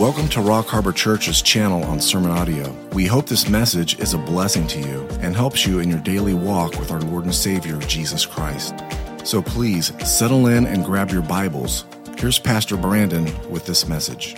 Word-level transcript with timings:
Welcome 0.00 0.28
to 0.28 0.40
Rock 0.40 0.68
Harbor 0.68 0.92
Church's 0.92 1.42
channel 1.42 1.84
on 1.84 2.00
Sermon 2.00 2.30
Audio. 2.30 2.74
We 2.94 3.04
hope 3.04 3.26
this 3.26 3.50
message 3.50 3.98
is 3.98 4.14
a 4.14 4.18
blessing 4.18 4.66
to 4.68 4.80
you 4.80 5.06
and 5.20 5.36
helps 5.36 5.66
you 5.66 5.80
in 5.80 5.90
your 5.90 5.98
daily 5.98 6.32
walk 6.32 6.78
with 6.78 6.90
our 6.90 7.02
Lord 7.02 7.24
and 7.24 7.34
Savior, 7.34 7.76
Jesus 7.80 8.24
Christ. 8.24 8.82
So 9.24 9.42
please 9.42 9.92
settle 10.02 10.46
in 10.46 10.64
and 10.64 10.86
grab 10.86 11.10
your 11.10 11.20
Bibles. 11.20 11.84
Here's 12.16 12.38
Pastor 12.38 12.78
Brandon 12.78 13.26
with 13.50 13.66
this 13.66 13.86
message. 13.86 14.36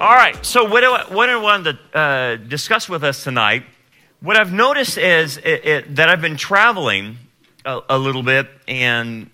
All 0.00 0.14
right, 0.14 0.42
so 0.42 0.64
what, 0.64 0.82
I, 0.82 1.14
what 1.14 1.28
I 1.28 1.36
wanted 1.36 1.76
to 1.92 1.98
uh, 1.98 2.36
discuss 2.36 2.88
with 2.88 3.04
us 3.04 3.22
tonight, 3.22 3.64
what 4.20 4.38
I've 4.38 4.54
noticed 4.54 4.96
is 4.96 5.36
it, 5.36 5.66
it, 5.66 5.96
that 5.96 6.08
I've 6.08 6.22
been 6.22 6.38
traveling 6.38 7.18
a, 7.66 7.82
a, 7.90 7.98
little 7.98 8.22
bit, 8.22 8.48
and 8.66 9.28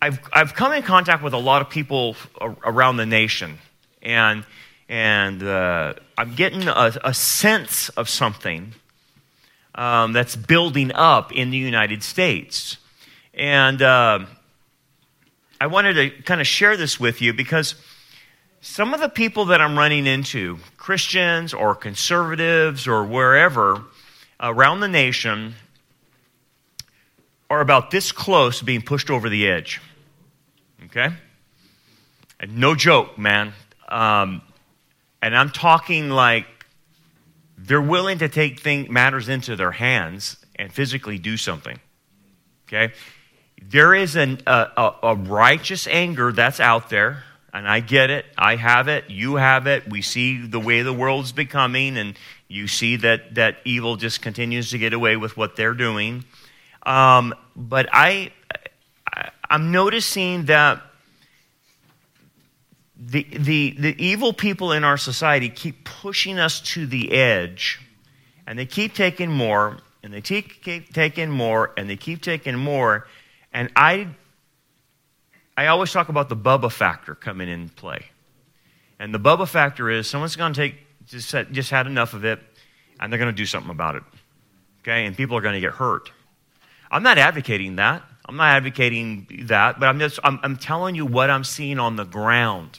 I've, 0.00 0.20
I've 0.32 0.54
come 0.54 0.72
in 0.72 0.82
contact 0.82 1.22
with 1.22 1.34
a 1.34 1.38
lot 1.38 1.60
of 1.60 1.68
people 1.68 2.16
around 2.64 2.96
the 2.96 3.04
nation. 3.04 3.58
And, 4.00 4.46
and 4.90 5.40
uh, 5.44 5.94
I'm 6.18 6.34
getting 6.34 6.66
a, 6.66 6.92
a, 7.04 7.14
sense 7.14 7.90
of 7.90 8.08
something 8.08 8.74
um, 9.72 10.12
that's 10.12 10.34
building 10.34 10.90
up 10.92 11.30
in 11.30 11.50
the 11.50 11.56
United 11.56 12.02
States. 12.02 12.76
And 13.32 13.80
uh, 13.80 14.26
I 15.60 15.68
wanted 15.68 15.94
to 15.94 16.10
kind 16.24 16.40
of 16.40 16.46
share 16.48 16.76
this 16.76 16.98
with 16.98 17.22
you 17.22 17.32
because 17.32 17.76
some 18.60 18.92
of 18.92 18.98
the 18.98 19.08
people 19.08 19.44
that 19.46 19.60
I'm 19.60 19.78
running 19.78 20.08
into, 20.08 20.58
Christians 20.76 21.54
or 21.54 21.76
conservatives 21.76 22.88
or 22.88 23.04
wherever 23.04 23.84
around 24.40 24.80
the 24.80 24.88
nation, 24.88 25.54
are 27.48 27.60
about 27.60 27.92
this 27.92 28.10
close 28.10 28.58
to 28.58 28.64
being 28.64 28.82
pushed 28.82 29.08
over 29.08 29.28
the 29.28 29.48
edge. 29.48 29.80
Okay? 30.86 31.10
And 32.40 32.58
no 32.58 32.74
joke, 32.74 33.16
man. 33.16 33.52
Um, 33.88 34.42
and 35.22 35.36
I'm 35.36 35.50
talking 35.50 36.10
like 36.10 36.46
they're 37.58 37.80
willing 37.80 38.18
to 38.18 38.28
take 38.28 38.60
thing, 38.60 38.92
matters 38.92 39.28
into 39.28 39.56
their 39.56 39.72
hands 39.72 40.36
and 40.56 40.72
physically 40.72 41.18
do 41.18 41.36
something. 41.36 41.78
Okay? 42.66 42.92
There 43.62 43.94
is 43.94 44.16
an, 44.16 44.40
a, 44.46 44.92
a 45.02 45.14
righteous 45.14 45.86
anger 45.86 46.32
that's 46.32 46.60
out 46.60 46.88
there, 46.88 47.24
and 47.52 47.68
I 47.68 47.80
get 47.80 48.10
it. 48.10 48.24
I 48.38 48.56
have 48.56 48.88
it. 48.88 49.10
You 49.10 49.34
have 49.36 49.66
it. 49.66 49.88
We 49.88 50.02
see 50.02 50.46
the 50.46 50.60
way 50.60 50.82
the 50.82 50.92
world's 50.92 51.32
becoming, 51.32 51.98
and 51.98 52.16
you 52.48 52.66
see 52.66 52.96
that, 52.96 53.34
that 53.34 53.58
evil 53.64 53.96
just 53.96 54.22
continues 54.22 54.70
to 54.70 54.78
get 54.78 54.92
away 54.92 55.16
with 55.16 55.36
what 55.36 55.56
they're 55.56 55.74
doing. 55.74 56.24
Um, 56.84 57.34
but 57.54 57.88
I, 57.92 58.32
I, 59.12 59.30
I'm 59.50 59.70
noticing 59.70 60.46
that 60.46 60.82
the, 63.00 63.26
the, 63.32 63.74
the 63.78 64.04
evil 64.04 64.34
people 64.34 64.72
in 64.72 64.84
our 64.84 64.98
society 64.98 65.48
keep 65.48 65.84
pushing 65.84 66.38
us 66.38 66.60
to 66.60 66.86
the 66.86 67.12
edge, 67.12 67.80
and 68.46 68.58
they 68.58 68.66
keep 68.66 68.94
taking 68.94 69.30
more, 69.30 69.78
and 70.02 70.12
they 70.12 70.20
keep, 70.20 70.62
keep 70.62 70.92
taking 70.92 71.30
more, 71.30 71.72
and 71.78 71.88
they 71.88 71.96
keep 71.96 72.20
taking 72.20 72.56
more. 72.56 73.06
And 73.54 73.70
I, 73.74 74.08
I 75.56 75.68
always 75.68 75.90
talk 75.92 76.10
about 76.10 76.28
the 76.28 76.36
Bubba 76.36 76.70
factor 76.70 77.14
coming 77.14 77.48
in 77.48 77.70
play. 77.70 78.06
And 78.98 79.14
the 79.14 79.20
Bubba 79.20 79.48
factor 79.48 79.88
is 79.88 80.06
someone's 80.06 80.36
going 80.36 80.52
to 80.52 80.60
take, 80.60 80.74
just, 81.06 81.34
just 81.52 81.70
had 81.70 81.86
enough 81.86 82.12
of 82.12 82.26
it, 82.26 82.38
and 83.00 83.10
they're 83.10 83.18
going 83.18 83.32
to 83.32 83.36
do 83.36 83.46
something 83.46 83.70
about 83.70 83.96
it. 83.96 84.02
Okay? 84.82 85.06
And 85.06 85.16
people 85.16 85.38
are 85.38 85.40
going 85.40 85.54
to 85.54 85.60
get 85.60 85.72
hurt. 85.72 86.12
I'm 86.90 87.02
not 87.02 87.16
advocating 87.16 87.76
that. 87.76 88.02
I'm 88.26 88.36
not 88.36 88.56
advocating 88.56 89.26
that, 89.46 89.80
but 89.80 89.88
I'm 89.88 89.98
just 89.98 90.20
I'm, 90.22 90.38
I'm 90.42 90.56
telling 90.56 90.94
you 90.94 91.06
what 91.06 91.30
I'm 91.30 91.42
seeing 91.42 91.78
on 91.78 91.96
the 91.96 92.04
ground. 92.04 92.78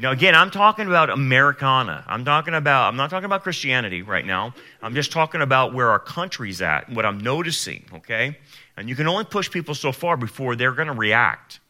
Now, 0.00 0.12
again, 0.12 0.34
I'm 0.34 0.50
talking 0.50 0.86
about 0.86 1.10
Americana. 1.10 2.02
I'm 2.06 2.24
talking 2.24 2.54
about, 2.54 2.88
I'm 2.88 2.96
not 2.96 3.10
talking 3.10 3.26
about 3.26 3.42
Christianity 3.42 4.00
right 4.00 4.24
now. 4.24 4.54
I'm 4.80 4.94
just 4.94 5.12
talking 5.12 5.42
about 5.42 5.74
where 5.74 5.90
our 5.90 5.98
country's 5.98 6.62
at, 6.62 6.88
and 6.88 6.96
what 6.96 7.04
I'm 7.04 7.18
noticing, 7.18 7.84
okay? 7.92 8.38
And 8.78 8.88
you 8.88 8.96
can 8.96 9.06
only 9.06 9.24
push 9.24 9.50
people 9.50 9.74
so 9.74 9.92
far 9.92 10.16
before 10.16 10.56
they're 10.56 10.72
going 10.72 10.88
to 10.88 10.94
react. 10.94 11.60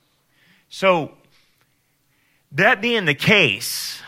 So, 0.68 1.10
that 2.52 2.80
being 2.80 3.04
the 3.04 3.14
case, 3.14 4.00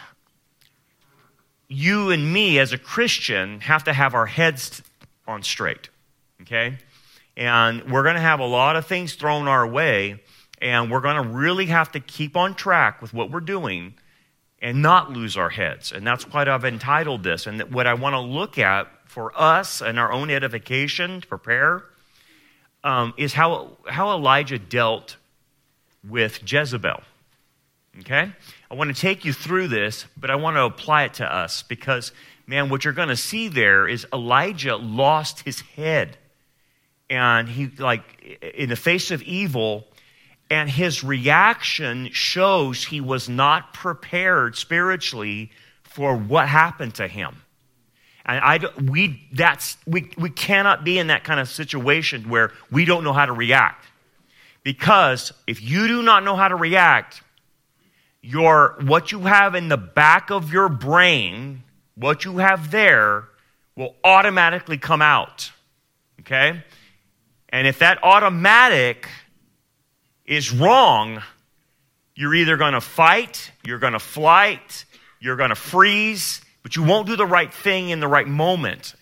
you 1.66 2.12
and 2.12 2.32
me 2.32 2.60
as 2.60 2.72
a 2.72 2.78
Christian 2.78 3.60
have 3.62 3.82
to 3.84 3.92
have 3.92 4.14
our 4.14 4.26
heads 4.26 4.82
on 5.26 5.42
straight, 5.42 5.88
okay? 6.42 6.78
And 7.36 7.90
we're 7.90 8.04
going 8.04 8.14
to 8.14 8.20
have 8.20 8.38
a 8.38 8.46
lot 8.46 8.76
of 8.76 8.86
things 8.86 9.14
thrown 9.16 9.48
our 9.48 9.66
way, 9.66 10.22
and 10.60 10.92
we're 10.92 11.00
going 11.00 11.20
to 11.20 11.28
really 11.28 11.66
have 11.66 11.90
to 11.92 11.98
keep 11.98 12.36
on 12.36 12.54
track 12.54 13.02
with 13.02 13.12
what 13.12 13.28
we're 13.32 13.40
doing 13.40 13.94
and 14.62 14.80
not 14.80 15.10
lose 15.10 15.36
our 15.36 15.50
heads. 15.50 15.90
And 15.92 16.06
that's 16.06 16.24
why 16.24 16.48
I've 16.48 16.64
entitled 16.64 17.24
this. 17.24 17.46
And 17.46 17.60
what 17.74 17.88
I 17.88 17.94
want 17.94 18.14
to 18.14 18.20
look 18.20 18.58
at 18.58 18.88
for 19.04 19.32
us 19.38 19.82
and 19.82 19.98
our 19.98 20.12
own 20.12 20.30
edification 20.30 21.20
to 21.20 21.26
prepare 21.26 21.84
um, 22.84 23.12
is 23.16 23.34
how, 23.34 23.76
how 23.86 24.12
Elijah 24.12 24.58
dealt 24.58 25.16
with 26.08 26.40
Jezebel. 26.50 27.02
Okay? 28.00 28.32
I 28.70 28.74
want 28.74 28.94
to 28.94 28.98
take 28.98 29.24
you 29.24 29.32
through 29.32 29.68
this, 29.68 30.06
but 30.16 30.30
I 30.30 30.36
want 30.36 30.56
to 30.56 30.62
apply 30.62 31.04
it 31.04 31.14
to 31.14 31.30
us 31.30 31.64
because, 31.64 32.12
man, 32.46 32.68
what 32.68 32.84
you're 32.84 32.94
going 32.94 33.08
to 33.08 33.16
see 33.16 33.48
there 33.48 33.86
is 33.88 34.06
Elijah 34.12 34.76
lost 34.76 35.40
his 35.40 35.60
head. 35.60 36.16
And 37.10 37.48
he, 37.48 37.66
like, 37.78 38.40
in 38.54 38.68
the 38.70 38.76
face 38.76 39.10
of 39.10 39.22
evil, 39.22 39.86
and 40.52 40.68
his 40.68 41.02
reaction 41.02 42.10
shows 42.12 42.84
he 42.84 43.00
was 43.00 43.26
not 43.26 43.72
prepared 43.72 44.54
spiritually 44.54 45.50
for 45.82 46.14
what 46.14 46.46
happened 46.46 46.94
to 46.96 47.08
him. 47.08 47.40
And 48.26 48.38
I, 48.44 48.60
we, 48.82 49.26
that's, 49.32 49.78
we, 49.86 50.10
we 50.18 50.28
cannot 50.28 50.84
be 50.84 50.98
in 50.98 51.06
that 51.06 51.24
kind 51.24 51.40
of 51.40 51.48
situation 51.48 52.28
where 52.28 52.52
we 52.70 52.84
don't 52.84 53.02
know 53.02 53.14
how 53.14 53.24
to 53.24 53.32
react. 53.32 53.86
Because 54.62 55.32
if 55.46 55.62
you 55.62 55.88
do 55.88 56.02
not 56.02 56.22
know 56.22 56.36
how 56.36 56.48
to 56.48 56.54
react, 56.54 57.22
your, 58.20 58.76
what 58.82 59.10
you 59.10 59.20
have 59.20 59.54
in 59.54 59.68
the 59.68 59.78
back 59.78 60.30
of 60.30 60.52
your 60.52 60.68
brain, 60.68 61.62
what 61.94 62.26
you 62.26 62.38
have 62.38 62.70
there, 62.70 63.24
will 63.74 63.94
automatically 64.04 64.76
come 64.76 65.00
out. 65.00 65.50
Okay? 66.20 66.62
And 67.48 67.66
if 67.66 67.78
that 67.78 68.04
automatic 68.04 69.08
is 70.36 70.52
wrong, 70.52 71.22
you're 72.14 72.34
either 72.34 72.56
going 72.56 72.72
to 72.72 72.80
fight, 72.80 73.50
you're 73.64 73.78
going 73.78 73.92
to 73.92 73.98
flight, 73.98 74.84
you're 75.20 75.36
going 75.36 75.50
to 75.50 75.54
freeze, 75.54 76.40
but 76.62 76.74
you 76.76 76.82
won't 76.82 77.06
do 77.06 77.16
the 77.16 77.26
right 77.26 77.52
thing 77.52 77.90
in 77.90 78.00
the 78.00 78.08
right 78.08 78.26
moment. 78.26 78.94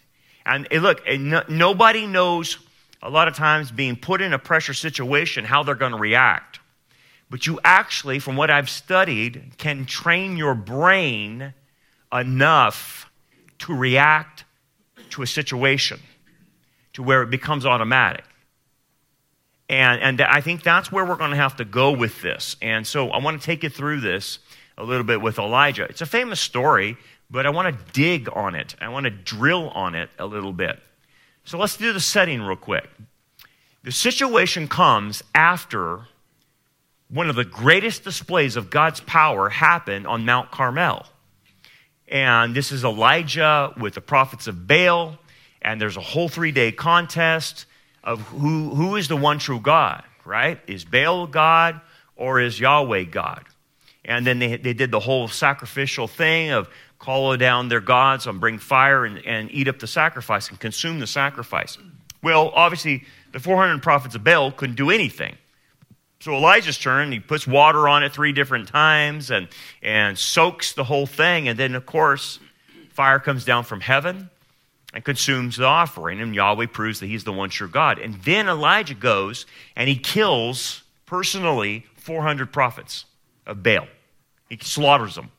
And 0.44 0.66
look, 0.72 1.02
nobody 1.48 2.06
knows 2.06 2.58
a 3.02 3.10
lot 3.10 3.28
of 3.28 3.34
times 3.34 3.70
being 3.70 3.96
put 3.96 4.20
in 4.20 4.32
a 4.32 4.38
pressure 4.38 4.74
situation 4.74 5.44
how 5.44 5.62
they're 5.62 5.74
going 5.74 5.92
to 5.92 5.98
react. 5.98 6.58
But 7.30 7.46
you 7.46 7.60
actually, 7.62 8.18
from 8.18 8.36
what 8.36 8.50
I've 8.50 8.68
studied, 8.68 9.52
can 9.56 9.86
train 9.86 10.36
your 10.36 10.54
brain 10.54 11.54
enough 12.12 13.08
to 13.60 13.74
react 13.74 14.44
to 15.10 15.22
a 15.22 15.26
situation 15.26 16.00
to 16.94 17.04
where 17.04 17.22
it 17.22 17.30
becomes 17.30 17.64
automatic. 17.64 18.24
And, 19.70 20.02
and 20.02 20.20
I 20.20 20.40
think 20.40 20.64
that's 20.64 20.90
where 20.90 21.04
we're 21.04 21.14
going 21.14 21.30
to 21.30 21.36
have 21.36 21.56
to 21.58 21.64
go 21.64 21.92
with 21.92 22.22
this. 22.22 22.56
And 22.60 22.84
so 22.84 23.10
I 23.10 23.22
want 23.22 23.40
to 23.40 23.46
take 23.46 23.62
you 23.62 23.68
through 23.68 24.00
this 24.00 24.40
a 24.76 24.82
little 24.82 25.04
bit 25.04 25.20
with 25.20 25.38
Elijah. 25.38 25.84
It's 25.84 26.00
a 26.00 26.06
famous 26.06 26.40
story, 26.40 26.96
but 27.30 27.46
I 27.46 27.50
want 27.50 27.78
to 27.78 27.92
dig 27.92 28.28
on 28.34 28.56
it. 28.56 28.74
I 28.80 28.88
want 28.88 29.04
to 29.04 29.10
drill 29.10 29.68
on 29.68 29.94
it 29.94 30.10
a 30.18 30.26
little 30.26 30.52
bit. 30.52 30.80
So 31.44 31.56
let's 31.56 31.76
do 31.76 31.92
the 31.92 32.00
setting 32.00 32.42
real 32.42 32.56
quick. 32.56 32.90
The 33.84 33.92
situation 33.92 34.66
comes 34.66 35.22
after 35.36 36.00
one 37.08 37.30
of 37.30 37.36
the 37.36 37.44
greatest 37.44 38.02
displays 38.02 38.56
of 38.56 38.70
God's 38.70 38.98
power 38.98 39.50
happened 39.50 40.04
on 40.04 40.24
Mount 40.24 40.50
Carmel. 40.50 41.06
And 42.08 42.56
this 42.56 42.72
is 42.72 42.82
Elijah 42.82 43.72
with 43.78 43.94
the 43.94 44.00
prophets 44.00 44.48
of 44.48 44.66
Baal, 44.66 45.16
and 45.62 45.80
there's 45.80 45.96
a 45.96 46.00
whole 46.00 46.28
three 46.28 46.50
day 46.50 46.72
contest 46.72 47.66
of 48.02 48.20
who, 48.20 48.70
who 48.70 48.96
is 48.96 49.08
the 49.08 49.16
one 49.16 49.38
true 49.38 49.60
God, 49.60 50.02
right? 50.24 50.60
Is 50.66 50.84
Baal 50.84 51.26
God 51.26 51.80
or 52.16 52.40
is 52.40 52.58
Yahweh 52.58 53.04
God? 53.04 53.44
And 54.04 54.26
then 54.26 54.38
they, 54.38 54.56
they 54.56 54.72
did 54.72 54.90
the 54.90 55.00
whole 55.00 55.28
sacrificial 55.28 56.08
thing 56.08 56.50
of 56.50 56.68
call 56.98 57.36
down 57.36 57.68
their 57.68 57.80
gods 57.80 58.26
and 58.26 58.40
bring 58.40 58.58
fire 58.58 59.04
and, 59.04 59.24
and 59.26 59.50
eat 59.52 59.68
up 59.68 59.78
the 59.78 59.86
sacrifice 59.86 60.48
and 60.48 60.58
consume 60.58 61.00
the 61.00 61.06
sacrifice. 61.06 61.78
Well, 62.22 62.50
obviously, 62.54 63.04
the 63.32 63.40
400 63.40 63.82
prophets 63.82 64.14
of 64.14 64.24
Baal 64.24 64.52
couldn't 64.52 64.76
do 64.76 64.90
anything. 64.90 65.36
So 66.20 66.34
Elijah's 66.34 66.76
turn, 66.76 67.12
he 67.12 67.20
puts 67.20 67.46
water 67.46 67.88
on 67.88 68.02
it 68.02 68.12
three 68.12 68.32
different 68.32 68.68
times 68.68 69.30
and, 69.30 69.48
and 69.82 70.18
soaks 70.18 70.74
the 70.74 70.84
whole 70.84 71.06
thing. 71.06 71.48
And 71.48 71.58
then, 71.58 71.74
of 71.74 71.86
course, 71.86 72.38
fire 72.90 73.18
comes 73.18 73.46
down 73.46 73.64
from 73.64 73.80
heaven 73.80 74.28
and 74.92 75.04
consumes 75.04 75.56
the 75.56 75.64
offering, 75.64 76.20
and 76.20 76.34
Yahweh 76.34 76.66
proves 76.66 77.00
that 77.00 77.06
he's 77.06 77.24
the 77.24 77.32
one 77.32 77.50
true 77.50 77.68
God. 77.68 77.98
And 77.98 78.14
then 78.22 78.48
Elijah 78.48 78.94
goes 78.94 79.46
and 79.76 79.88
he 79.88 79.96
kills 79.96 80.82
personally 81.06 81.86
400 81.96 82.52
prophets 82.52 83.04
of 83.46 83.62
Baal. 83.62 83.86
He 84.48 84.58
slaughters 84.60 85.14
them. 85.14 85.30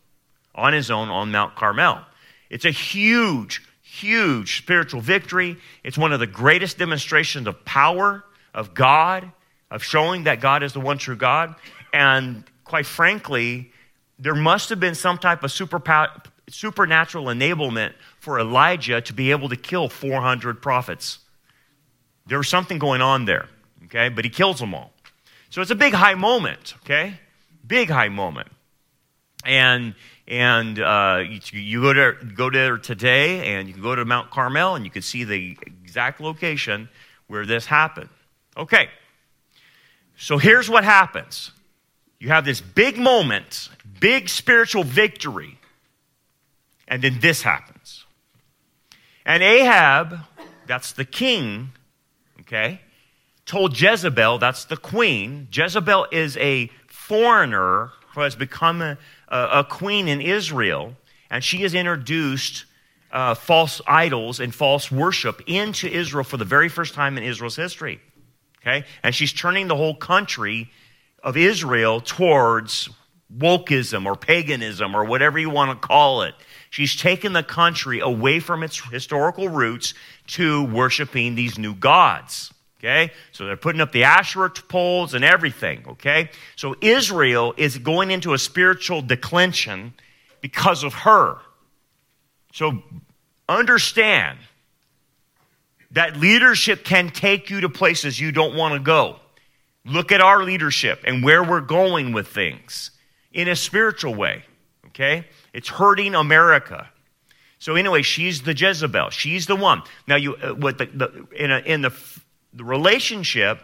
on 0.54 0.74
his 0.74 0.92
own 0.92 1.10
on 1.10 1.32
Mount 1.32 1.56
Carmel. 1.56 2.02
It's 2.50 2.66
a 2.66 2.72
huge, 2.72 3.64
huge 3.82 4.58
spiritual 4.58 5.02
victory. 5.02 5.58
It's 5.84 5.98
one 5.98 6.12
of 6.12 6.20
the 6.20 6.28
greatest 6.28 6.78
demonstrations 6.78 7.48
of 7.48 7.64
power 7.64 8.26
of 8.54 8.74
God, 8.74 9.32
of 9.70 9.84
showing 9.84 10.26
that 10.26 10.42
God 10.42 10.64
is 10.64 10.74
the 10.74 10.82
one 10.82 10.98
true 10.98 11.16
God. 11.16 11.56
And 11.94 12.44
quite 12.66 12.86
frankly, 12.86 13.72
there 14.20 14.36
must 14.36 14.70
have 14.70 14.80
been 14.80 14.96
some 14.96 15.18
type 15.18 15.44
of 15.44 15.52
super, 15.52 15.82
supernatural 16.50 17.26
enablement 17.26 17.94
for 18.22 18.40
Elijah 18.40 19.02
to 19.02 19.14
be 19.14 19.32
able 19.32 19.50
to 19.50 19.56
kill 19.56 19.90
400 19.90 20.62
prophets. 20.62 21.18
There 22.28 22.38
was 22.38 22.48
something 22.48 22.78
going 22.78 23.02
on 23.02 23.26
there, 23.26 23.50
okay? 23.86 24.10
But 24.10 24.26
he 24.26 24.30
kills 24.30 24.60
them 24.60 24.76
all. 24.76 24.92
So 25.50 25.60
it's 25.60 25.72
a 25.72 25.76
big 25.76 25.94
high 25.94 26.14
moment, 26.14 26.76
okay? 26.84 27.16
Big 27.66 27.90
high 27.90 28.10
moment. 28.10 28.50
And 29.44 29.96
and 30.28 30.80
uh, 30.80 31.24
you, 31.28 31.40
you, 31.52 31.82
go, 31.82 31.94
to, 31.94 32.26
go 32.36 32.50
there 32.52 32.78
today 32.78 33.54
and 33.54 33.68
you 33.68 33.74
can 33.74 33.84
go 33.84 33.96
to 33.96 34.06
Mount 34.06 34.30
Carmel 34.30 34.76
and 34.76 34.86
you 34.86 34.92
can 34.92 35.02
see 35.02 35.24
the 35.26 35.58
exact 35.84 36.22
location 36.22 36.88
where 37.28 37.46
this 37.46 37.66
happened. 37.66 38.08
Okay. 38.56 38.88
So 40.16 40.38
here's 40.38 40.70
what 40.70 40.84
happens 40.84 41.52
you 42.20 42.30
have 42.30 42.46
this 42.46 42.62
big 42.62 43.00
moment, 43.00 43.70
big 44.00 44.30
spiritual 44.30 44.84
victory, 44.84 45.58
and 46.88 47.02
then 47.02 47.18
this 47.20 47.42
happens. 47.42 47.81
And 49.32 49.44
Ahab, 49.44 50.20
that's 50.68 50.92
the 50.92 51.06
king, 51.06 51.70
okay, 52.42 52.82
told 53.46 53.80
Jezebel, 53.80 54.40
that's 54.40 54.66
the 54.66 54.76
queen. 54.76 55.48
Jezebel 55.50 56.08
is 56.12 56.36
a 56.36 56.70
foreigner 56.88 57.92
who 58.14 58.20
has 58.20 58.36
become 58.36 58.82
a, 58.82 58.98
a 59.30 59.64
queen 59.64 60.10
in 60.10 60.20
Israel, 60.20 60.98
and 61.30 61.46
she 61.46 61.60
has 61.60 61.74
introduced 61.74 62.66
uh, 63.14 63.34
false 63.34 63.80
idols 63.88 64.42
and 64.42 64.54
false 64.54 64.92
worship 64.92 65.42
into 65.48 65.88
Israel 65.88 66.26
for 66.26 66.36
the 66.36 66.44
very 66.44 66.68
first 66.68 66.94
time 66.94 67.18
in 67.18 67.24
Israel's 67.24 67.56
history. 67.56 68.02
Okay? 68.62 68.86
And 69.02 69.16
she's 69.16 69.32
turning 69.32 69.70
the 69.70 69.78
whole 69.78 69.96
country 69.96 70.70
of 71.24 71.38
Israel 71.38 72.02
towards 72.02 72.90
wokeism 73.34 74.06
or 74.06 74.18
paganism 74.18 74.94
or 74.94 75.06
whatever 75.06 75.40
you 75.40 75.50
want 75.50 75.82
to 75.82 75.88
call 75.88 76.24
it. 76.24 76.36
She's 76.72 76.96
taken 76.96 77.34
the 77.34 77.44
country 77.44 78.00
away 78.00 78.40
from 78.40 78.64
its 78.64 78.80
historical 78.80 79.50
roots 79.50 79.94
to 80.28 80.64
worshiping 80.64 81.36
these 81.36 81.60
new 81.60 81.76
gods. 81.76 82.54
Okay? 82.80 83.12
So 83.34 83.46
they're 83.46 83.58
putting 83.58 83.82
up 83.82 83.92
the 83.92 84.06
Asherah 84.06 84.50
poles 84.50 85.14
and 85.14 85.24
everything. 85.24 85.84
Okay? 85.86 86.32
So 86.56 86.76
Israel 86.80 87.54
is 87.58 87.78
going 87.78 88.10
into 88.10 88.34
a 88.34 88.38
spiritual 88.38 89.02
declension 89.02 89.94
because 90.40 90.84
of 90.86 90.94
her. 90.94 91.40
So 92.54 92.82
understand 93.50 94.40
that 95.92 96.16
leadership 96.16 96.86
can 96.86 97.10
take 97.10 97.50
you 97.50 97.62
to 97.62 97.70
places 97.70 98.18
you 98.18 98.32
don't 98.32 98.56
want 98.56 98.76
to 98.76 98.80
go. 98.80 99.18
Look 99.86 100.14
at 100.14 100.22
our 100.22 100.42
leadership 100.42 101.02
and 101.04 101.22
where 101.22 101.44
we're 101.44 101.60
going 101.60 102.14
with 102.14 102.30
things 102.30 102.92
in 103.34 103.50
a 103.50 103.58
spiritual 103.58 104.16
way. 104.16 104.46
Okay? 104.88 105.26
It's 105.54 105.70
hurting 105.70 106.16
America. 106.16 106.90
So 107.60 107.76
anyway, 107.76 108.02
she's 108.02 108.42
the 108.42 108.54
Jezebel. 108.54 109.10
She's 109.12 109.46
the 109.46 109.56
one. 109.56 109.84
Now, 110.08 110.16
you 110.16 110.36
uh, 110.36 110.54
what 110.54 110.78
the, 110.78 110.86
the 110.86 111.28
in, 111.36 111.52
a, 111.52 111.60
in 111.60 111.82
the 111.82 111.94
the 112.54 112.64
relationship. 112.64 113.62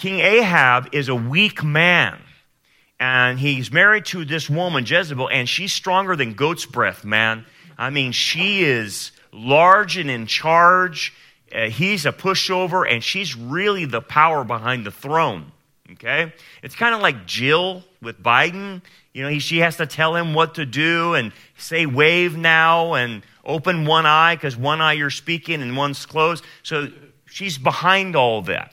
King 0.00 0.20
Ahab 0.20 0.90
is 0.92 1.08
a 1.08 1.14
weak 1.14 1.64
man, 1.64 2.20
and 3.00 3.38
he's 3.38 3.72
married 3.72 4.04
to 4.06 4.24
this 4.24 4.48
woman 4.48 4.84
Jezebel, 4.86 5.28
and 5.28 5.48
she's 5.48 5.72
stronger 5.72 6.14
than 6.14 6.34
goat's 6.34 6.66
breath, 6.66 7.04
man. 7.04 7.44
I 7.76 7.90
mean, 7.90 8.12
she 8.12 8.62
is 8.62 9.10
large 9.32 9.96
and 9.96 10.08
in 10.08 10.26
charge. 10.26 11.12
Uh, 11.52 11.68
he's 11.68 12.06
a 12.06 12.12
pushover, 12.12 12.88
and 12.88 13.02
she's 13.02 13.34
really 13.34 13.86
the 13.86 14.00
power 14.00 14.44
behind 14.44 14.86
the 14.86 14.90
throne. 14.90 15.50
Okay? 15.92 16.32
It's 16.62 16.74
kind 16.74 16.94
of 16.94 17.00
like 17.00 17.26
Jill 17.26 17.82
with 18.02 18.22
Biden. 18.22 18.82
You 19.18 19.24
know, 19.24 19.30
he, 19.30 19.40
she 19.40 19.58
has 19.58 19.78
to 19.78 19.86
tell 19.86 20.14
him 20.14 20.32
what 20.32 20.54
to 20.54 20.64
do 20.64 21.14
and 21.14 21.32
say 21.56 21.86
wave 21.86 22.36
now 22.36 22.94
and 22.94 23.24
open 23.44 23.84
one 23.84 24.06
eye 24.06 24.36
because 24.36 24.56
one 24.56 24.80
eye 24.80 24.92
you're 24.92 25.10
speaking 25.10 25.60
and 25.60 25.76
one's 25.76 26.06
closed. 26.06 26.44
So 26.62 26.86
she's 27.26 27.58
behind 27.58 28.14
all 28.14 28.42
that. 28.42 28.72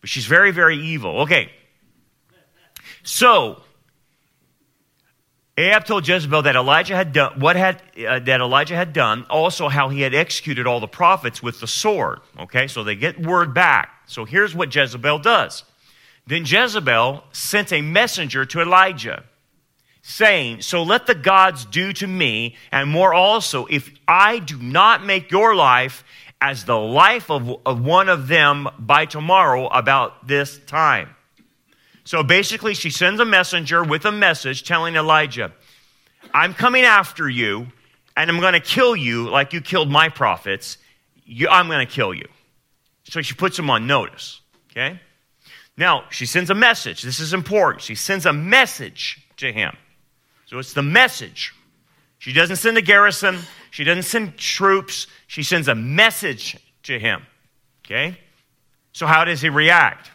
But 0.00 0.08
she's 0.08 0.24
very, 0.24 0.50
very 0.50 0.78
evil. 0.78 1.20
Okay. 1.20 1.52
So, 3.02 3.60
Ahab 5.58 5.84
told 5.84 6.08
Jezebel 6.08 6.40
that 6.40 6.56
Elijah 6.56 6.96
had 6.96 7.12
done 7.12 7.38
what 7.38 7.56
had 7.56 7.82
uh, 8.08 8.18
that 8.20 8.40
Elijah 8.40 8.74
had 8.74 8.94
done, 8.94 9.26
also 9.28 9.68
how 9.68 9.90
he 9.90 10.00
had 10.00 10.14
executed 10.14 10.66
all 10.66 10.80
the 10.80 10.88
prophets 10.88 11.42
with 11.42 11.60
the 11.60 11.66
sword. 11.66 12.20
Okay, 12.40 12.66
so 12.66 12.82
they 12.82 12.96
get 12.96 13.20
word 13.20 13.52
back. 13.52 13.90
So 14.06 14.24
here's 14.24 14.54
what 14.54 14.74
Jezebel 14.74 15.18
does. 15.18 15.64
Then 16.26 16.46
Jezebel 16.46 17.24
sent 17.32 17.74
a 17.74 17.82
messenger 17.82 18.46
to 18.46 18.62
Elijah, 18.62 19.24
saying, 20.02 20.60
So 20.60 20.82
let 20.82 21.06
the 21.06 21.14
gods 21.14 21.64
do 21.64 21.92
to 21.94 22.06
me, 22.06 22.56
and 22.70 22.90
more 22.90 23.14
also, 23.14 23.66
if 23.66 23.90
I 24.06 24.40
do 24.40 24.58
not 24.58 25.04
make 25.04 25.30
your 25.30 25.54
life 25.54 26.04
as 26.40 26.64
the 26.64 26.76
life 26.76 27.30
of, 27.30 27.48
of 27.64 27.84
one 27.84 28.08
of 28.08 28.26
them 28.26 28.68
by 28.78 29.06
tomorrow 29.06 29.68
about 29.68 30.26
this 30.26 30.58
time. 30.66 31.14
So 32.04 32.24
basically, 32.24 32.74
she 32.74 32.90
sends 32.90 33.20
a 33.20 33.24
messenger 33.24 33.84
with 33.84 34.04
a 34.04 34.12
message 34.12 34.64
telling 34.64 34.96
Elijah, 34.96 35.52
I'm 36.34 36.52
coming 36.52 36.82
after 36.82 37.28
you, 37.28 37.68
and 38.16 38.28
I'm 38.28 38.40
going 38.40 38.54
to 38.54 38.60
kill 38.60 38.96
you 38.96 39.30
like 39.30 39.52
you 39.52 39.60
killed 39.60 39.88
my 39.88 40.08
prophets. 40.08 40.78
You, 41.24 41.48
I'm 41.48 41.68
going 41.68 41.86
to 41.86 41.92
kill 41.92 42.12
you. 42.12 42.26
So 43.04 43.22
she 43.22 43.34
puts 43.34 43.56
him 43.56 43.70
on 43.70 43.86
notice. 43.86 44.40
Okay? 44.70 45.00
Now, 45.76 46.04
she 46.10 46.26
sends 46.26 46.50
a 46.50 46.54
message. 46.54 47.02
This 47.02 47.20
is 47.20 47.32
important. 47.32 47.82
She 47.82 47.94
sends 47.94 48.26
a 48.26 48.32
message 48.32 49.26
to 49.36 49.52
him. 49.52 49.76
So 50.52 50.58
it's 50.58 50.74
the 50.74 50.82
message. 50.82 51.54
She 52.18 52.34
doesn't 52.34 52.56
send 52.56 52.76
a 52.76 52.82
garrison, 52.82 53.38
she 53.70 53.84
doesn't 53.84 54.02
send 54.02 54.36
troops, 54.36 55.06
she 55.26 55.42
sends 55.42 55.66
a 55.66 55.74
message 55.74 56.58
to 56.82 56.98
him. 56.98 57.22
Okay? 57.86 58.18
So, 58.92 59.06
how 59.06 59.24
does 59.24 59.40
he 59.40 59.48
react? 59.48 60.10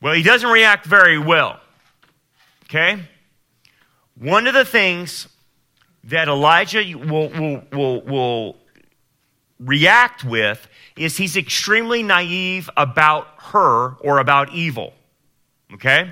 Well, 0.00 0.14
he 0.14 0.22
doesn't 0.22 0.48
react 0.48 0.86
very 0.86 1.18
well. 1.18 1.60
Okay? 2.64 2.98
One 4.16 4.46
of 4.46 4.54
the 4.54 4.64
things 4.64 5.28
that 6.04 6.28
Elijah 6.28 6.82
will, 6.96 7.28
will, 7.28 7.62
will, 7.72 8.00
will 8.00 8.56
react 9.60 10.24
with 10.24 10.66
is 10.96 11.18
he's 11.18 11.36
extremely 11.36 12.02
naive 12.02 12.70
about 12.74 13.26
her 13.52 13.96
or 13.96 14.18
about 14.18 14.54
evil. 14.54 14.94
Okay? 15.74 16.10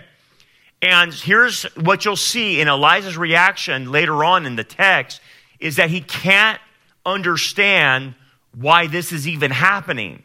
And 0.82 1.14
here's 1.14 1.62
what 1.76 2.04
you'll 2.04 2.16
see 2.16 2.60
in 2.60 2.66
Elijah's 2.66 3.16
reaction 3.16 3.92
later 3.92 4.24
on 4.24 4.44
in 4.46 4.56
the 4.56 4.64
text 4.64 5.20
is 5.60 5.76
that 5.76 5.90
he 5.90 6.00
can't 6.00 6.60
understand 7.06 8.16
why 8.54 8.88
this 8.88 9.12
is 9.12 9.28
even 9.28 9.52
happening. 9.52 10.24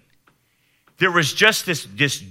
There 0.97 1.11
was 1.11 1.31
just 1.31 1.67
this, 1.67 1.87
this 1.93 2.23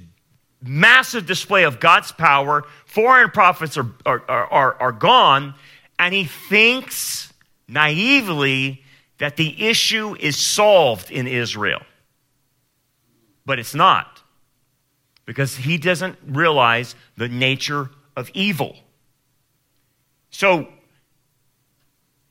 massive 0.60 1.24
display 1.24 1.62
of 1.62 1.78
God's 1.78 2.10
power. 2.10 2.64
Foreign 2.84 3.30
prophets 3.30 3.78
are, 3.78 3.92
are, 4.04 4.20
are, 4.28 4.74
are 4.80 4.92
gone, 4.92 5.54
and 5.96 6.12
he 6.12 6.24
thinks 6.24 7.32
naively 7.68 8.82
that 9.18 9.36
the 9.36 9.68
issue 9.68 10.16
is 10.18 10.36
solved 10.36 11.12
in 11.12 11.28
Israel. 11.28 11.82
But 13.46 13.60
it's 13.60 13.74
not, 13.74 14.20
because 15.24 15.54
he 15.54 15.78
doesn't 15.78 16.18
realize 16.26 16.96
the 17.16 17.28
nature 17.28 17.88
of 18.16 18.30
evil. 18.34 18.76
So, 20.30 20.68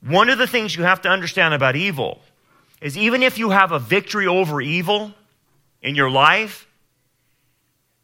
one 0.00 0.28
of 0.28 0.38
the 0.38 0.46
things 0.46 0.76
you 0.76 0.82
have 0.82 1.02
to 1.02 1.08
understand 1.08 1.54
about 1.54 1.76
evil 1.76 2.20
is 2.80 2.96
even 2.96 3.22
if 3.22 3.38
you 3.38 3.50
have 3.50 3.72
a 3.72 3.78
victory 3.78 4.26
over 4.26 4.60
evil 4.60 5.12
in 5.82 5.94
your 5.94 6.10
life, 6.10 6.66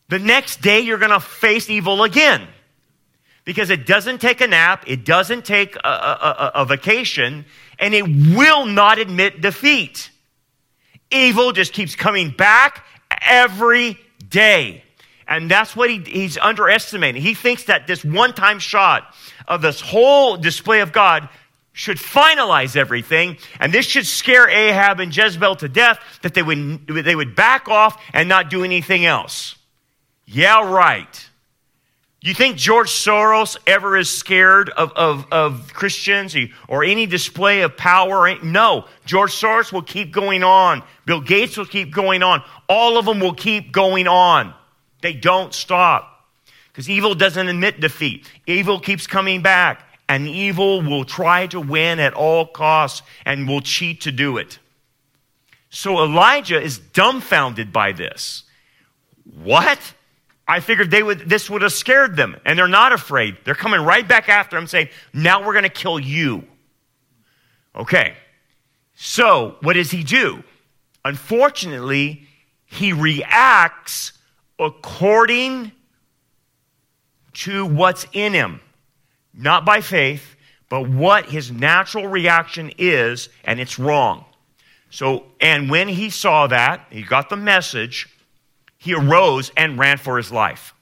the 0.09 0.19
next 0.19 0.61
day 0.61 0.81
you're 0.81 0.99
going 0.99 1.11
to 1.11 1.21
face 1.21 1.69
evil 1.71 2.03
again. 2.03 2.47
Because 3.45 3.71
it 3.71 3.87
doesn't 3.87 4.21
take 4.21 4.41
a 4.41 4.47
nap, 4.47 4.85
it 4.87 5.05
doesn't 5.05 5.45
take 5.45 5.75
a, 5.77 5.89
a, 5.89 6.53
a, 6.57 6.65
vacation, 6.65 7.45
and 7.77 7.93
it 7.93 8.05
will 8.05 8.67
not 8.67 8.99
admit 8.99 9.41
defeat. 9.41 10.11
Evil 11.11 11.51
just 11.51 11.73
keeps 11.73 11.97
coming 11.97 12.31
back 12.31 12.85
every 13.21 13.99
day. 14.29 14.85
And 15.33 15.51
that's 15.51 15.75
what 15.75 15.89
he, 15.89 15.99
he's 16.01 16.37
underestimating. 16.37 17.23
He 17.23 17.33
thinks 17.33 17.65
that 17.65 17.87
this 17.87 18.05
one 18.05 18.35
time 18.35 18.59
shot 18.59 19.15
of 19.49 19.63
this 19.63 19.81
whole 19.81 20.37
display 20.37 20.81
of 20.81 20.93
God 20.93 21.27
should 21.73 21.97
finalize 21.97 22.77
everything, 22.77 23.39
and 23.59 23.73
this 23.73 23.87
should 23.87 24.07
scare 24.07 24.47
Ahab 24.47 25.01
and 25.01 25.17
Jezebel 25.17 25.57
to 25.57 25.69
death 25.69 25.99
that 26.21 26.35
they 26.35 26.43
would, 26.43 26.87
they 26.87 27.17
would 27.17 27.35
back 27.35 27.67
off 27.67 27.99
and 28.13 28.29
not 28.29 28.51
do 28.51 28.63
anything 28.63 29.07
else. 29.07 29.57
Yeah, 30.27 30.71
right. 30.71 31.29
You 32.21 32.35
think 32.35 32.59
George 32.59 32.91
Soros 32.91 33.57
ever 33.67 33.97
is 33.97 34.11
scared 34.11 34.69
of, 34.69 34.93
of, 34.93 35.27
of 35.33 35.73
Christians 35.73 36.37
or 36.69 36.85
any 36.85 37.07
display 37.07 37.63
of 37.63 37.77
power? 37.79 38.33
No. 38.45 38.85
George 39.07 39.33
Soros 39.33 39.73
will 39.73 39.83
keep 39.83 40.13
going 40.13 40.45
on. 40.45 40.83
Bill 41.07 41.23
Gates 41.23 41.57
will 41.57 41.65
keep 41.65 41.91
going 41.91 42.23
on. 42.23 42.45
All 42.69 42.99
of 42.99 43.07
them 43.07 43.19
will 43.19 43.35
keep 43.35 43.73
going 43.73 44.07
on. 44.07 44.55
They 45.03 45.13
don't 45.13 45.53
stop. 45.53 46.09
Because 46.69 46.89
evil 46.89 47.15
doesn't 47.15 47.49
admit 47.49 47.81
defeat. 47.81 48.27
Evil 48.47 48.81
keeps 48.81 49.07
coming 49.07 49.43
back. 49.43 49.87
And 50.09 50.27
evil 50.27 50.83
will 50.83 51.05
try 51.05 51.47
to 51.49 51.61
win 51.61 52.01
at 52.01 52.15
all 52.15 52.47
costs 52.47 53.03
and 53.25 53.47
will 53.47 53.61
cheat 53.61 54.03
to 54.03 54.13
do 54.13 54.39
it. 54.39 54.59
So 55.71 56.03
Elijah 56.03 56.61
is 56.61 56.79
dumbfounded 56.79 57.73
by 57.73 57.93
this. 57.93 58.45
What? 59.43 59.79
I 60.47 60.61
figured 60.61 60.91
they 60.91 61.03
would, 61.03 61.21
this 61.21 61.49
would 61.49 61.63
have 61.63 61.73
scared 61.73 62.17
them, 62.17 62.37
and 62.45 62.59
they're 62.59 62.69
not 62.69 62.93
afraid. 62.93 63.39
They're 63.45 63.55
coming 63.55 63.81
right 63.81 64.07
back 64.07 64.29
after 64.29 64.57
him 64.59 64.67
saying, 64.67 64.89
Now 65.15 65.47
we're 65.47 65.55
going 65.55 65.63
to 65.63 65.71
kill 65.71 65.99
you. 65.99 66.45
Okay. 67.75 68.15
So, 68.95 69.57
what 69.63 69.75
does 69.75 69.91
he 69.91 70.05
do? 70.05 70.45
Unfortunately, 71.05 72.27
he 72.67 72.93
reacts 72.93 74.13
according 74.59 75.73
to 77.35 77.67
what's 77.67 78.07
in 78.13 78.33
him, 78.33 78.61
not 79.35 79.65
by 79.65 79.81
faith, 79.81 80.37
but 80.69 80.89
what 80.89 81.27
his 81.27 81.51
natural 81.51 82.07
reaction 82.07 82.73
is, 82.79 83.29
and 83.45 83.61
it's 83.61 83.79
wrong. 83.79 84.25
So, 84.91 85.25
and 85.41 85.71
when 85.71 85.89
he 85.89 86.11
saw 86.11 86.47
that, 86.47 86.87
he 86.91 87.03
got 87.03 87.31
the 87.31 87.37
message, 87.37 88.09
he 88.79 88.95
arose 88.95 89.51
and 89.57 89.79
ran 89.79 89.99
for 89.99 90.17
his 90.17 90.31
life. 90.31 90.75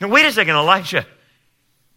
Now, 0.00 0.08
wait 0.08 0.26
a 0.26 0.32
second, 0.32 0.54
Elijah. 0.54 1.06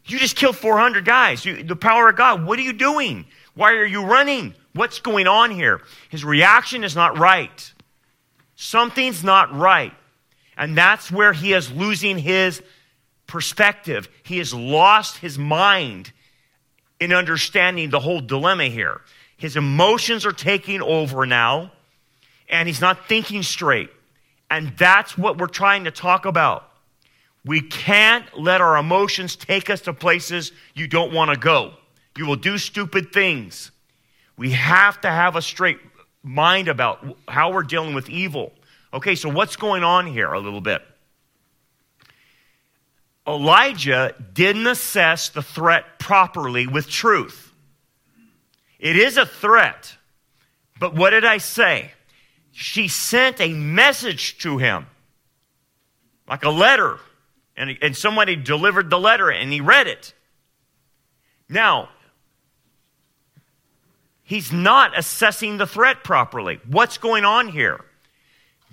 You 0.05 0.19
just 0.19 0.37
killed 0.37 0.55
400 0.55 1.03
guys. 1.03 1.43
You, 1.43 1.63
the 1.63 1.75
power 1.75 2.09
of 2.09 2.15
God. 2.15 2.45
What 2.45 2.57
are 2.59 2.63
you 2.63 2.73
doing? 2.73 3.25
Why 3.53 3.73
are 3.73 3.85
you 3.85 4.05
running? 4.05 4.53
What's 4.73 4.99
going 4.99 5.27
on 5.27 5.51
here? 5.51 5.81
His 6.09 6.23
reaction 6.23 6.83
is 6.83 6.95
not 6.95 7.17
right. 7.17 7.73
Something's 8.55 9.23
not 9.23 9.53
right. 9.53 9.93
And 10.57 10.77
that's 10.77 11.11
where 11.11 11.33
he 11.33 11.53
is 11.53 11.71
losing 11.71 12.17
his 12.17 12.61
perspective. 13.27 14.09
He 14.23 14.39
has 14.39 14.53
lost 14.53 15.17
his 15.17 15.37
mind 15.37 16.11
in 16.99 17.13
understanding 17.13 17.89
the 17.89 17.99
whole 17.99 18.21
dilemma 18.21 18.65
here. 18.65 19.01
His 19.37 19.55
emotions 19.55 20.25
are 20.25 20.31
taking 20.31 20.81
over 20.81 21.25
now, 21.27 21.71
and 22.49 22.67
he's 22.67 22.81
not 22.81 23.07
thinking 23.07 23.43
straight. 23.43 23.91
And 24.49 24.75
that's 24.77 25.17
what 25.17 25.37
we're 25.37 25.47
trying 25.47 25.83
to 25.83 25.91
talk 25.91 26.25
about. 26.25 26.63
We 27.45 27.61
can't 27.61 28.25
let 28.37 28.61
our 28.61 28.77
emotions 28.77 29.35
take 29.35 29.69
us 29.69 29.81
to 29.81 29.93
places 29.93 30.51
you 30.73 30.87
don't 30.87 31.13
want 31.13 31.31
to 31.31 31.37
go. 31.37 31.73
You 32.17 32.25
will 32.25 32.35
do 32.35 32.57
stupid 32.57 33.13
things. 33.13 33.71
We 34.37 34.51
have 34.51 34.99
to 35.01 35.09
have 35.09 35.35
a 35.35 35.41
straight 35.41 35.79
mind 36.23 36.67
about 36.67 37.05
how 37.27 37.51
we're 37.51 37.63
dealing 37.63 37.93
with 37.93 38.09
evil. 38.09 38.51
Okay, 38.93 39.15
so 39.15 39.29
what's 39.29 39.55
going 39.55 39.83
on 39.83 40.07
here 40.07 40.31
a 40.31 40.39
little 40.39 40.61
bit? 40.61 40.81
Elijah 43.27 44.15
didn't 44.33 44.67
assess 44.67 45.29
the 45.29 45.41
threat 45.41 45.99
properly 45.99 46.65
with 46.67 46.89
truth. 46.89 47.51
It 48.79 48.95
is 48.95 49.17
a 49.17 49.25
threat, 49.25 49.97
but 50.79 50.95
what 50.95 51.09
did 51.09 51.25
I 51.25 51.39
say? 51.39 51.91
she 52.59 52.87
sent 52.87 53.39
a 53.39 53.53
message 53.53 54.39
to 54.39 54.57
him, 54.57 54.87
like 56.27 56.43
a 56.43 56.49
letter. 56.49 56.97
And, 57.55 57.77
and 57.83 57.95
somebody 57.95 58.35
delivered 58.35 58.89
the 58.89 58.99
letter 58.99 59.29
and 59.29 59.53
he 59.53 59.61
read 59.61 59.85
it. 59.85 60.15
Now, 61.47 61.89
he's 64.23 64.51
not 64.51 64.97
assessing 64.97 65.57
the 65.57 65.67
threat 65.67 66.03
properly. 66.03 66.59
What's 66.65 66.97
going 66.97 67.25
on 67.25 67.47
here? 67.47 67.85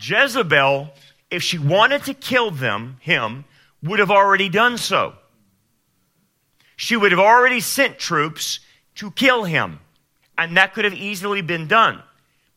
Jezebel, 0.00 0.90
if 1.30 1.42
she 1.42 1.58
wanted 1.58 2.04
to 2.04 2.14
kill 2.14 2.50
them, 2.50 2.98
him, 3.00 3.44
would 3.82 3.98
have 3.98 4.10
already 4.10 4.48
done 4.48 4.78
so. 4.78 5.14
She 6.76 6.96
would 6.96 7.12
have 7.12 7.20
already 7.20 7.60
sent 7.60 7.98
troops 7.98 8.60
to 8.96 9.10
kill 9.10 9.44
him. 9.44 9.80
And 10.36 10.56
that 10.56 10.74
could 10.74 10.84
have 10.84 10.94
easily 10.94 11.42
been 11.42 11.68
done. 11.68 12.02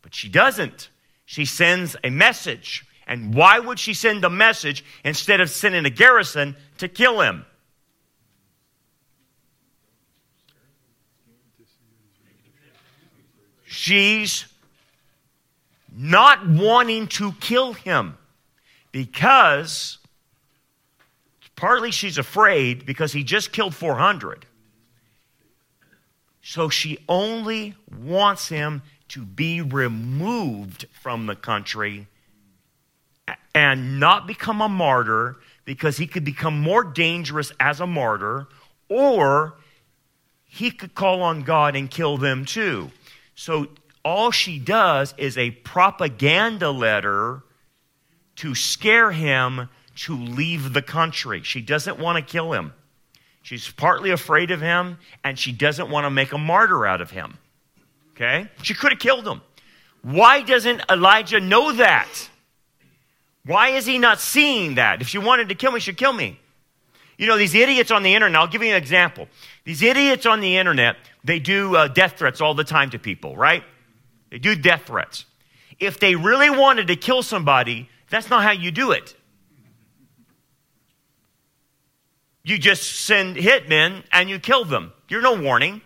But 0.01 0.15
she 0.15 0.29
doesn't 0.29 0.89
she 1.27 1.43
sends 1.43 1.97
a 2.05 2.09
message. 2.09 2.85
And 3.05 3.35
why 3.35 3.59
would 3.59 3.79
she 3.79 3.93
send 3.93 4.23
a 4.23 4.29
message 4.29 4.83
instead 5.03 5.41
of 5.41 5.49
sending 5.49 5.85
a 5.85 5.89
garrison 5.89 6.55
to 6.77 6.87
kill 6.87 7.19
him? 7.19 7.45
She's 13.65 14.45
not 15.97 16.47
wanting 16.47 17.07
to 17.07 17.31
kill 17.39 17.73
him 17.73 18.17
because 18.91 19.97
partly 21.55 21.89
she's 21.89 22.19
afraid 22.19 22.85
because 22.85 23.13
he 23.13 23.23
just 23.23 23.51
killed 23.51 23.73
400. 23.73 24.45
So 26.41 26.69
she 26.69 26.99
only 27.09 27.75
wants 27.99 28.49
him 28.49 28.83
to 29.09 29.25
be 29.25 29.61
removed 29.61 30.85
from 30.91 31.25
the 31.25 31.35
country 31.35 32.07
and 33.55 33.99
not 33.99 34.27
become 34.27 34.61
a 34.61 34.69
martyr 34.69 35.37
because 35.65 35.97
he 35.97 36.05
could 36.07 36.23
become 36.23 36.61
more 36.61 36.83
dangerous 36.83 37.51
as 37.59 37.79
a 37.81 37.87
martyr, 37.87 38.47
or 38.87 39.55
he 40.45 40.71
could 40.71 40.93
call 40.93 41.21
on 41.21 41.41
God 41.41 41.75
and 41.75 41.89
kill 41.89 42.17
them 42.17 42.45
too. 42.45 42.91
So 43.35 43.67
all 44.03 44.31
she 44.31 44.59
does 44.59 45.13
is 45.17 45.37
a 45.37 45.51
propaganda 45.51 46.71
letter 46.71 47.43
to 48.37 48.55
scare 48.55 49.11
him 49.11 49.69
to 49.95 50.15
leave 50.15 50.73
the 50.73 50.81
country. 50.81 51.41
She 51.43 51.61
doesn't 51.61 51.99
want 51.99 52.17
to 52.17 52.31
kill 52.31 52.53
him. 52.53 52.73
She's 53.41 53.71
partly 53.71 54.11
afraid 54.11 54.51
of 54.51 54.61
him, 54.61 54.97
and 55.23 55.39
she 55.39 55.51
doesn't 55.51 55.89
want 55.89 56.05
to 56.05 56.09
make 56.09 56.33
a 56.33 56.37
martyr 56.37 56.85
out 56.85 57.01
of 57.01 57.11
him. 57.11 57.37
Okay? 58.11 58.49
She 58.61 58.73
could 58.73 58.91
have 58.91 58.99
killed 58.99 59.27
him. 59.27 59.41
Why 60.01 60.41
doesn't 60.41 60.81
Elijah 60.89 61.39
know 61.39 61.71
that? 61.73 62.29
Why 63.45 63.69
is 63.69 63.85
he 63.85 63.97
not 63.97 64.19
seeing 64.19 64.75
that? 64.75 65.01
If 65.01 65.07
she 65.07 65.17
wanted 65.17 65.49
to 65.49 65.55
kill 65.55 65.71
me, 65.71 65.79
she'd 65.79 65.97
kill 65.97 66.13
me. 66.13 66.39
You 67.17 67.25
know, 67.27 67.37
these 67.37 67.55
idiots 67.55 67.89
on 67.89 68.03
the 68.03 68.13
internet, 68.13 68.39
I'll 68.39 68.47
give 68.47 68.61
you 68.61 68.69
an 68.69 68.75
example. 68.75 69.27
These 69.63 69.81
idiots 69.81 70.25
on 70.25 70.39
the 70.39 70.57
internet, 70.57 70.97
they 71.23 71.39
do 71.39 71.75
uh, 71.75 71.87
death 71.87 72.17
threats 72.17 72.41
all 72.41 72.53
the 72.53 72.63
time 72.63 72.91
to 72.91 72.99
people, 72.99 73.35
right? 73.35 73.63
They 74.29 74.39
do 74.39 74.55
death 74.55 74.83
threats. 74.87 75.25
If 75.79 75.99
they 75.99 76.15
really 76.15 76.49
wanted 76.49 76.87
to 76.87 76.95
kill 76.95 77.23
somebody, 77.23 77.89
that's 78.09 78.29
not 78.29 78.43
how 78.43 78.51
you 78.51 78.71
do 78.71 78.91
it. 78.91 79.15
You 82.43 82.57
just 82.57 83.01
send 83.05 83.35
hitmen 83.35 84.03
and 84.11 84.29
you 84.29 84.39
kill 84.39 84.63
them. 84.63 84.93
You're 85.09 85.21
no 85.21 85.39
warning, 85.39 85.81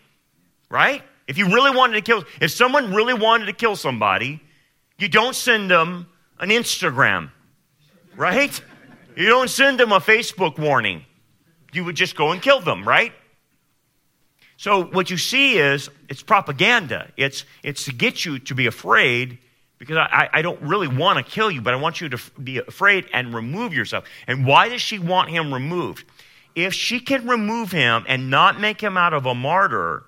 right? 0.69 1.01
If 1.27 1.38
you 1.38 1.48
really 1.48 1.75
wanted 1.75 1.93
to 1.93 2.01
kill, 2.01 2.24
if 2.39 2.51
someone 2.51 2.93
really 2.93 3.13
wanted 3.13 3.45
to 3.45 3.53
kill 3.53 3.75
somebody, 3.75 4.41
you 4.98 5.07
don't 5.07 5.36
send 5.36 5.71
them 5.71 6.07
an 6.39 6.50
Instagram, 6.50 7.31
right? 8.15 8.62
You 9.15 9.27
don't 9.27 9.50
send 9.50 9.79
them 9.79 9.91
a 9.91 10.00
Facebook 10.00 10.60
warning. 10.60 11.05
You 11.74 11.83
would 11.86 11.95
just 11.95 12.15
go 12.15 12.31
and 12.31 12.41
kill 12.41 12.62
them, 12.62 12.88
right? 12.88 13.13
So 14.62 14.84
what 14.84 15.10
you 15.10 15.18
see 15.18 15.58
is 15.58 15.89
it's 16.08 16.22
propaganda. 16.22 17.08
It's, 17.18 17.46
it's 17.63 17.86
to 17.86 17.91
get 17.91 18.25
you 18.25 18.38
to 18.38 18.53
be 18.53 18.68
afraid 18.68 19.39
because 19.80 19.98
I, 19.98 20.30
I 20.32 20.44
don't 20.44 20.62
really 20.62 20.88
want 20.88 21.18
to 21.18 21.24
kill 21.24 21.50
you, 21.50 21.62
but 21.62 21.74
I 21.74 21.77
want 21.77 22.00
you 22.00 22.10
to 22.10 22.22
be 22.39 22.60
afraid 22.60 23.08
and 23.12 23.34
remove 23.34 23.74
yourself. 23.74 24.03
And 24.27 24.46
why 24.46 24.70
does 24.70 24.80
she 24.80 25.00
want 25.00 25.32
him 25.32 25.51
removed? 25.51 26.06
If 26.53 26.75
she 26.75 27.00
can 27.00 27.27
remove 27.27 27.72
him 27.72 28.06
and 28.08 28.30
not 28.30 28.60
make 28.60 28.80
him 28.80 28.98
out 28.98 29.15
of 29.15 29.25
a 29.25 29.34
martyr, 29.34 30.03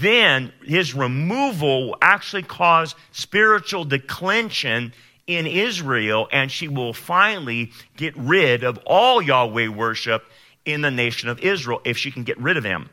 then 0.00 0.52
his 0.64 0.92
removal 0.92 1.90
will 1.90 1.96
actually 2.02 2.42
cause 2.42 2.96
spiritual 3.12 3.84
declension 3.84 4.92
in 5.28 5.46
Israel, 5.46 6.26
and 6.32 6.50
she 6.50 6.66
will 6.66 6.94
finally 6.94 7.70
get 7.96 8.16
rid 8.16 8.64
of 8.64 8.76
all 8.86 9.22
Yahweh 9.22 9.68
worship 9.68 10.24
in 10.64 10.80
the 10.80 10.90
nation 10.90 11.28
of 11.28 11.38
Israel 11.38 11.80
if 11.84 11.96
she 11.96 12.10
can 12.10 12.24
get 12.24 12.36
rid 12.38 12.56
of 12.56 12.64
him. 12.64 12.90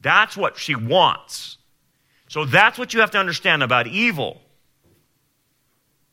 That's 0.00 0.36
what 0.36 0.56
she 0.56 0.74
wants. 0.74 1.58
So 2.28 2.44
that's 2.44 2.78
what 2.78 2.94
you 2.94 3.00
have 3.00 3.10
to 3.12 3.18
understand 3.18 3.62
about 3.62 3.86
evil. 3.86 4.40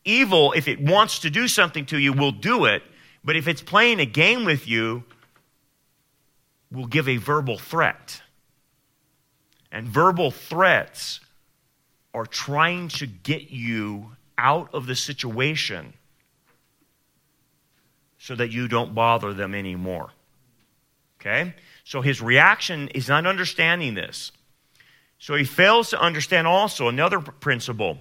Evil, 0.04 0.52
if 0.52 0.68
it 0.68 0.80
wants 0.80 1.20
to 1.20 1.30
do 1.30 1.48
something 1.48 1.86
to 1.86 1.98
you, 1.98 2.12
will 2.12 2.32
do 2.32 2.64
it, 2.64 2.82
but 3.24 3.36
if 3.36 3.48
it's 3.48 3.62
playing 3.62 4.00
a 4.00 4.06
game 4.06 4.44
with 4.44 4.68
you, 4.68 5.04
will 6.70 6.86
give 6.86 7.08
a 7.08 7.16
verbal 7.16 7.58
threat. 7.58 8.22
And 9.70 9.86
verbal 9.88 10.30
threats 10.30 11.20
are 12.14 12.26
trying 12.26 12.88
to 12.88 13.06
get 13.06 13.50
you 13.50 14.12
out 14.38 14.72
of 14.72 14.86
the 14.86 14.94
situation 14.94 15.92
so 18.18 18.34
that 18.34 18.50
you 18.50 18.68
don't 18.68 18.94
bother 18.94 19.34
them 19.34 19.54
anymore. 19.54 20.10
Okay? 21.20 21.54
So 21.86 22.00
his 22.00 22.20
reaction 22.20 22.88
is 22.88 23.08
not 23.08 23.26
understanding 23.26 23.94
this. 23.94 24.32
So 25.20 25.36
he 25.36 25.44
fails 25.44 25.90
to 25.90 26.00
understand 26.00 26.48
also 26.48 26.88
another 26.88 27.20
principle 27.20 28.00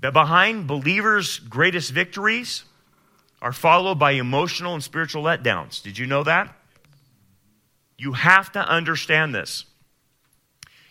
that 0.00 0.12
behind 0.12 0.66
believers' 0.66 1.38
greatest 1.38 1.92
victories 1.92 2.64
are 3.40 3.52
followed 3.52 4.00
by 4.00 4.10
emotional 4.12 4.74
and 4.74 4.82
spiritual 4.82 5.22
letdowns. 5.22 5.80
Did 5.80 5.98
you 5.98 6.06
know 6.06 6.24
that? 6.24 6.52
You 7.96 8.14
have 8.14 8.50
to 8.52 8.68
understand 8.68 9.32
this. 9.32 9.64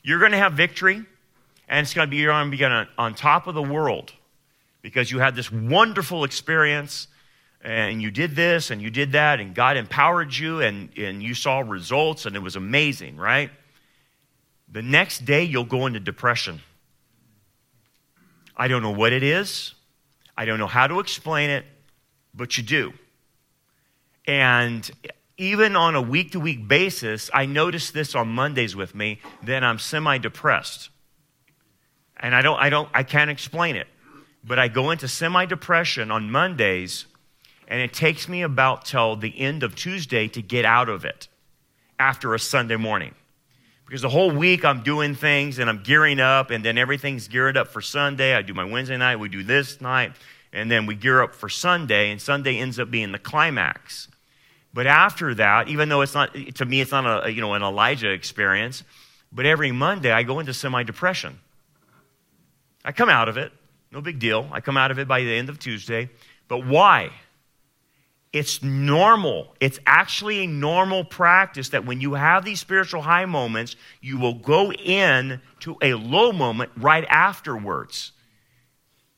You're 0.04 0.20
going 0.20 0.32
to 0.32 0.38
have 0.38 0.54
victory, 0.54 1.06
and 1.68 1.84
it's 1.84 1.94
going 1.94 2.08
to 2.08 2.10
be, 2.10 2.16
you're 2.16 2.32
going 2.32 2.50
to 2.50 2.58
be 2.58 2.64
on, 2.64 2.88
on 2.98 3.14
top 3.14 3.46
of 3.46 3.56
the 3.56 3.62
world 3.62 4.14
because 4.82 5.12
you 5.12 5.20
had 5.20 5.36
this 5.36 5.52
wonderful 5.52 6.24
experience 6.24 7.10
and 7.62 8.02
you 8.02 8.12
did 8.12 8.36
this 8.36 8.72
and 8.72 8.82
you 8.82 8.90
did 8.90 9.14
that 9.14 9.40
and 9.40 9.54
God 9.54 9.78
empowered 9.78 10.36
you 10.36 10.62
and, 10.62 10.90
and 10.98 11.22
you 11.22 11.34
saw 11.34 11.60
results 11.60 12.26
and 12.26 12.36
it 12.36 12.42
was 12.42 12.56
amazing, 12.56 13.18
right? 13.18 13.52
The 14.72 14.82
next 14.82 15.26
day 15.26 15.44
you'll 15.44 15.66
go 15.66 15.86
into 15.86 16.00
depression. 16.00 16.62
I 18.56 18.68
don't 18.68 18.82
know 18.82 18.92
what 18.92 19.14
it 19.14 19.24
is. 19.24 19.74
I 20.36 20.46
don't 20.46 20.60
know 20.60 20.68
how 20.68 20.88
to 20.88 21.00
explain 21.00 21.50
it, 21.50 21.66
but 22.34 22.58
you 22.58 22.64
do. 22.64 22.94
And 24.28 24.90
even 25.38 25.76
on 25.76 25.96
a 25.96 26.02
week 26.02 26.32
to 26.32 26.40
week 26.40 26.68
basis, 26.68 27.30
I 27.34 27.46
notice 27.46 27.92
this 27.92 28.14
on 28.14 28.28
Mondays 28.28 28.76
with 28.76 28.94
me, 28.94 29.20
then 29.44 29.64
I'm 29.64 29.80
semi 29.80 30.18
depressed. 30.18 30.90
And 32.18 32.36
I 32.36 32.42
don't, 32.42 32.60
I 32.60 32.70
don't, 32.70 32.90
I 32.94 33.04
can't 33.04 33.30
explain 33.30 33.76
it. 33.76 33.88
But 34.44 34.60
I 34.60 34.68
go 34.68 34.92
into 34.92 35.08
semi 35.08 35.46
depression 35.46 36.12
on 36.12 36.32
Mondays, 36.32 37.06
and 37.68 37.82
it 37.82 37.94
takes 37.94 38.30
me 38.30 38.42
about 38.42 38.86
till 38.86 39.16
the 39.16 39.38
end 39.40 39.64
of 39.64 39.76
Tuesday 39.76 40.28
to 40.30 40.42
get 40.42 40.66
out 40.66 40.90
of 40.90 41.06
it 41.06 41.28
after 42.00 42.34
a 42.34 42.40
Sunday 42.40 42.78
morning. 42.78 43.14
Because 43.86 44.02
the 44.02 44.10
whole 44.10 44.32
week 44.32 44.66
I'm 44.66 44.84
doing 44.84 45.16
things 45.16 45.60
and 45.60 45.70
I'm 45.70 45.82
gearing 45.84 46.20
up, 46.20 46.52
and 46.52 46.64
then 46.64 46.78
everything's 46.78 47.28
geared 47.28 47.58
up 47.58 47.70
for 47.70 47.82
Sunday. 47.82 48.36
I 48.36 48.42
do 48.42 48.54
my 48.54 48.66
Wednesday 48.66 48.98
night, 48.98 49.18
we 49.18 49.30
do 49.30 49.44
this 49.44 49.80
night, 49.80 50.14
and 50.52 50.70
then 50.70 50.86
we 50.86 50.96
gear 50.96 51.22
up 51.22 51.34
for 51.34 51.50
Sunday, 51.50 52.12
and 52.12 52.22
Sunday 52.22 52.58
ends 52.58 52.80
up 52.80 52.92
being 52.92 53.12
the 53.12 53.20
climax. 53.20 54.10
But 54.74 54.88
after 54.88 55.34
that, 55.36 55.70
even 55.70 55.90
though 55.90 56.02
it's 56.02 56.14
not, 56.14 56.34
to 56.56 56.66
me, 56.66 56.82
it's 56.82 56.92
not 56.92 57.26
a, 57.26 57.32
you 57.32 57.42
know, 57.42 57.54
an 57.54 57.64
Elijah 57.64 58.12
experience, 58.12 58.84
but 59.32 59.46
every 59.46 59.72
Monday 59.72 60.12
I 60.12 60.24
go 60.24 60.40
into 60.40 60.54
semi 60.54 60.84
depression. 60.84 61.40
I 62.84 62.92
come 62.92 63.10
out 63.10 63.28
of 63.30 63.38
it, 63.38 63.52
no 63.92 64.02
big 64.02 64.20
deal. 64.20 64.48
I 64.52 64.62
come 64.62 64.78
out 64.78 64.92
of 64.92 65.00
it 65.00 65.08
by 65.08 65.22
the 65.22 65.34
end 65.34 65.50
of 65.50 65.60
Tuesday. 65.60 66.10
But 66.48 66.66
why? 66.66 67.12
It's 68.38 68.62
normal. 68.62 69.56
It's 69.60 69.80
actually 69.88 70.44
a 70.44 70.48
normal 70.48 71.04
practice 71.04 71.70
that 71.70 71.86
when 71.86 72.02
you 72.02 72.14
have 72.14 72.46
these 72.46 72.60
spiritual 72.60 73.02
high 73.02 73.26
moments, 73.26 73.76
you 74.00 74.20
will 74.20 74.36
go 74.36 74.72
in 74.72 75.42
to 75.62 75.76
a 75.82 75.96
low 75.96 76.32
moment 76.32 76.72
right 76.78 77.06
afterwards. 77.10 78.12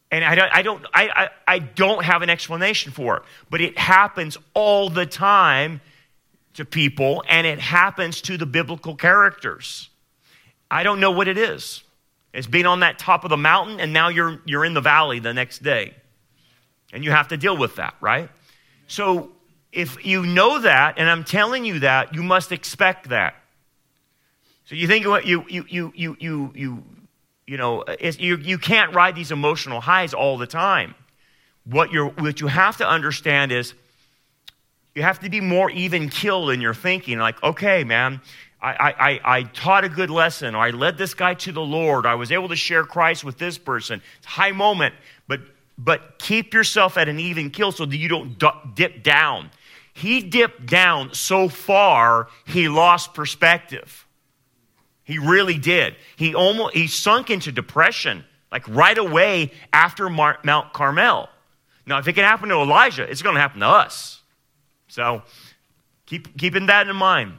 And 0.09 0.23
I 0.23 0.35
don't, 0.35 0.49
I 0.53 0.61
don't, 0.61 0.85
I, 0.93 1.09
I, 1.09 1.29
I 1.55 1.59
don't 1.59 2.03
have 2.03 2.21
an 2.21 2.29
explanation 2.29 2.93
for 2.93 3.17
it, 3.17 3.23
but 3.49 3.59
it 3.59 3.77
happens 3.77 4.37
all 4.53 4.89
the 4.89 5.05
time 5.05 5.81
to 6.53 6.63
people, 6.63 7.21
and 7.27 7.45
it 7.45 7.59
happens 7.59 8.21
to 8.21 8.37
the 8.37 8.45
biblical 8.45 8.95
characters. 8.95 9.89
I 10.71 10.83
don't 10.83 11.01
know 11.01 11.11
what 11.11 11.27
it 11.27 11.37
is. 11.37 11.83
It's 12.33 12.47
being 12.47 12.65
on 12.65 12.79
that 12.79 12.99
top 12.99 13.25
of 13.25 13.29
the 13.29 13.37
mountain, 13.37 13.81
and 13.81 13.91
now 13.91 14.07
you're, 14.07 14.39
you're 14.45 14.63
in 14.63 14.73
the 14.73 14.81
valley 14.81 15.19
the 15.19 15.33
next 15.33 15.61
day. 15.61 15.93
And 16.93 17.03
you 17.03 17.11
have 17.11 17.27
to 17.27 17.37
deal 17.37 17.57
with 17.57 17.75
that, 17.75 17.95
right? 17.99 18.29
So 18.89 19.29
if 19.71 20.03
you 20.03 20.25
know 20.25 20.59
that, 20.59 20.95
and 20.97 21.07
I'm 21.07 21.23
telling 21.23 21.63
you 21.63 21.79
that, 21.79 22.13
you 22.15 22.23
must 22.23 22.51
expect 22.51 23.09
that. 23.09 23.35
So 24.65 24.75
you 24.75 24.87
think 24.87 25.05
you 25.05 25.45
you 25.49 25.65
you 25.69 25.93
you 25.95 26.17
you 26.19 26.51
you 26.55 26.83
you 27.45 27.57
know 27.57 27.85
you 28.17 28.37
you 28.37 28.57
can't 28.57 28.93
ride 28.93 29.15
these 29.15 29.31
emotional 29.31 29.79
highs 29.79 30.13
all 30.13 30.37
the 30.37 30.47
time. 30.47 30.95
What 31.65 31.91
you 31.91 32.07
what 32.07 32.41
you 32.41 32.47
have 32.47 32.77
to 32.77 32.87
understand 32.87 33.51
is 33.51 33.75
you 34.95 35.03
have 35.03 35.19
to 35.19 35.29
be 35.29 35.39
more 35.39 35.69
even 35.69 36.09
kill 36.09 36.49
in 36.49 36.59
your 36.59 36.73
thinking. 36.73 37.19
Like, 37.19 37.41
okay, 37.43 37.83
man, 37.83 38.21
I, 38.61 39.19
I, 39.23 39.37
I 39.37 39.43
taught 39.43 39.85
a 39.85 39.89
good 39.89 40.09
lesson, 40.09 40.55
or 40.55 40.59
I 40.59 40.71
led 40.71 40.97
this 40.97 41.13
guy 41.13 41.35
to 41.35 41.51
the 41.51 41.61
Lord, 41.61 42.05
I 42.05 42.15
was 42.15 42.31
able 42.31 42.49
to 42.49 42.55
share 42.55 42.83
Christ 42.83 43.23
with 43.23 43.37
this 43.37 43.57
person. 43.57 44.01
It's 44.17 44.25
high 44.25 44.51
moment, 44.51 44.95
but 45.79 46.19
keep 46.19 46.53
yourself 46.53 46.97
at 46.97 47.07
an 47.07 47.19
even 47.19 47.49
kill 47.49 47.71
so 47.71 47.85
that 47.85 47.95
you 47.95 48.09
don't 48.09 48.75
dip 48.75 49.01
down. 49.01 49.49
He 49.93 50.21
dipped 50.21 50.65
down 50.65 51.13
so 51.13 51.47
far, 51.47 52.27
he 52.45 52.67
lost 52.67 53.13
perspective. 53.13 54.05
He 55.03 55.17
really 55.17 55.57
did. 55.57 55.95
He 56.17 56.35
almost 56.35 56.75
he 56.75 56.87
sunk 56.87 57.29
into 57.29 57.51
depression 57.51 58.25
like 58.51 58.67
right 58.67 58.97
away 58.97 59.51
after 59.71 60.09
Mar- 60.09 60.39
Mount 60.43 60.73
Carmel. 60.73 61.29
Now, 61.87 61.97
if 61.97 62.07
it 62.07 62.13
can 62.13 62.25
happen 62.25 62.49
to 62.49 62.55
Elijah, 62.55 63.09
it's 63.09 63.21
going 63.21 63.35
to 63.35 63.41
happen 63.41 63.61
to 63.61 63.67
us. 63.67 64.21
So, 64.89 65.23
keep 66.05 66.37
keeping 66.37 66.67
that 66.67 66.87
in 66.87 66.95
mind. 66.95 67.33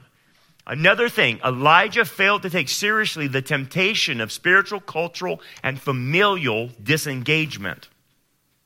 Another 0.66 1.08
thing, 1.08 1.40
Elijah 1.44 2.04
failed 2.04 2.42
to 2.42 2.50
take 2.50 2.68
seriously 2.68 3.28
the 3.28 3.42
temptation 3.42 4.20
of 4.20 4.32
spiritual, 4.32 4.80
cultural, 4.80 5.40
and 5.62 5.80
familial 5.80 6.70
disengagement. 6.82 7.88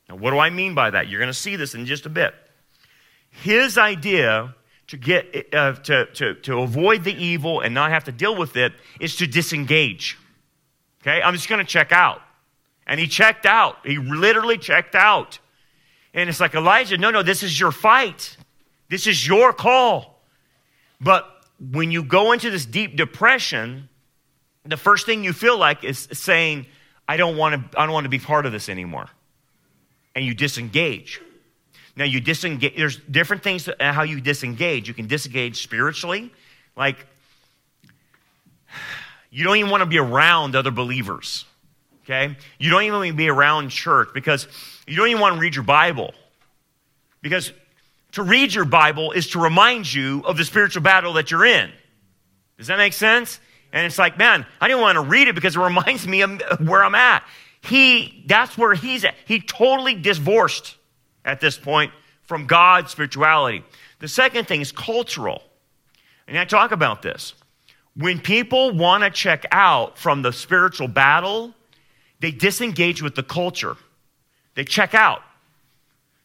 Now, 0.08 0.16
what 0.16 0.30
do 0.30 0.38
I 0.38 0.50
mean 0.50 0.74
by 0.74 0.90
that? 0.90 1.08
You're 1.08 1.20
going 1.20 1.32
to 1.32 1.34
see 1.38 1.56
this 1.56 1.74
in 1.74 1.86
just 1.86 2.06
a 2.06 2.10
bit. 2.10 2.34
His 3.30 3.78
idea 3.78 4.54
to 4.88 4.96
get 4.96 5.54
uh, 5.54 5.72
to, 5.72 6.06
to, 6.06 6.34
to 6.34 6.58
avoid 6.60 7.04
the 7.04 7.14
evil 7.14 7.60
and 7.60 7.74
not 7.74 7.90
have 7.90 8.04
to 8.04 8.12
deal 8.12 8.36
with 8.36 8.56
it 8.56 8.72
is 9.00 9.16
to 9.16 9.26
disengage. 9.26 10.18
Okay, 11.02 11.22
I'm 11.22 11.34
just 11.34 11.48
going 11.48 11.64
to 11.64 11.70
check 11.70 11.92
out. 11.92 12.20
And 12.86 13.00
he 13.00 13.06
checked 13.06 13.46
out. 13.46 13.78
He 13.84 13.96
literally 13.98 14.58
checked 14.58 14.94
out. 14.94 15.38
And 16.12 16.28
it's 16.28 16.38
like, 16.38 16.54
Elijah, 16.54 16.98
no, 16.98 17.10
no, 17.10 17.22
this 17.22 17.42
is 17.42 17.58
your 17.58 17.72
fight. 17.72 18.36
This 18.88 19.06
is 19.06 19.26
your 19.26 19.52
call. 19.52 20.20
But 21.00 21.26
when 21.58 21.90
you 21.90 22.04
go 22.04 22.32
into 22.32 22.50
this 22.50 22.66
deep 22.66 22.96
depression, 22.96 23.88
the 24.64 24.76
first 24.76 25.06
thing 25.06 25.24
you 25.24 25.32
feel 25.32 25.58
like 25.58 25.82
is 25.82 26.08
saying, 26.12 26.66
I 27.08 27.16
don't 27.16 27.36
want 27.36 27.72
to, 27.72 27.80
I 27.80 27.86
don't 27.86 27.94
want 27.94 28.04
to 28.04 28.10
be 28.10 28.18
part 28.18 28.46
of 28.46 28.52
this 28.52 28.68
anymore 28.68 29.08
and 30.14 30.24
you 30.24 30.34
disengage. 30.34 31.20
Now, 31.96 32.04
you 32.04 32.20
disengage, 32.20 32.76
there's 32.76 32.96
different 32.96 33.42
things 33.42 33.64
to, 33.64 33.82
uh, 33.82 33.92
how 33.92 34.02
you 34.02 34.20
disengage. 34.20 34.88
You 34.88 34.94
can 34.94 35.06
disengage 35.06 35.62
spiritually, 35.62 36.32
like 36.76 37.06
you 39.30 39.44
don't 39.44 39.56
even 39.56 39.70
want 39.70 39.82
to 39.82 39.86
be 39.86 39.98
around 39.98 40.56
other 40.56 40.70
believers, 40.70 41.44
okay? 42.04 42.36
You 42.58 42.70
don't 42.70 42.82
even 42.82 42.98
want 42.98 43.08
to 43.08 43.14
be 43.14 43.28
around 43.28 43.70
church 43.70 44.08
because 44.12 44.48
you 44.86 44.96
don't 44.96 45.08
even 45.08 45.20
want 45.20 45.34
to 45.34 45.40
read 45.40 45.54
your 45.54 45.64
Bible. 45.64 46.14
Because 47.22 47.52
to 48.12 48.22
read 48.22 48.54
your 48.54 48.64
Bible 48.64 49.12
is 49.12 49.30
to 49.30 49.40
remind 49.40 49.92
you 49.92 50.22
of 50.24 50.36
the 50.36 50.44
spiritual 50.44 50.82
battle 50.82 51.14
that 51.14 51.30
you're 51.30 51.44
in. 51.44 51.70
Does 52.58 52.68
that 52.68 52.78
make 52.78 52.92
sense? 52.92 53.40
And 53.72 53.84
it's 53.86 53.98
like, 53.98 54.16
man, 54.18 54.46
I 54.60 54.68
didn't 54.68 54.82
want 54.82 54.96
to 54.96 55.00
read 55.00 55.26
it 55.26 55.34
because 55.34 55.56
it 55.56 55.60
reminds 55.60 56.06
me 56.06 56.22
of 56.22 56.40
where 56.60 56.84
I'm 56.84 56.94
at. 56.94 57.24
He, 57.64 58.24
that's 58.26 58.58
where 58.58 58.74
he's 58.74 59.04
at. 59.04 59.14
He 59.26 59.40
totally 59.40 59.94
divorced 59.94 60.76
at 61.24 61.40
this 61.40 61.56
point 61.56 61.92
from 62.22 62.46
God's 62.46 62.90
spirituality. 62.90 63.64
The 64.00 64.08
second 64.08 64.46
thing 64.46 64.60
is 64.60 64.70
cultural. 64.70 65.42
And 66.28 66.38
I 66.38 66.44
talk 66.44 66.72
about 66.72 67.00
this. 67.00 67.34
When 67.96 68.20
people 68.20 68.72
want 68.72 69.04
to 69.04 69.10
check 69.10 69.46
out 69.50 69.98
from 69.98 70.22
the 70.22 70.32
spiritual 70.32 70.88
battle, 70.88 71.54
they 72.20 72.32
disengage 72.32 73.02
with 73.02 73.14
the 73.14 73.22
culture. 73.22 73.76
They 74.54 74.64
check 74.64 74.94
out. 74.94 75.22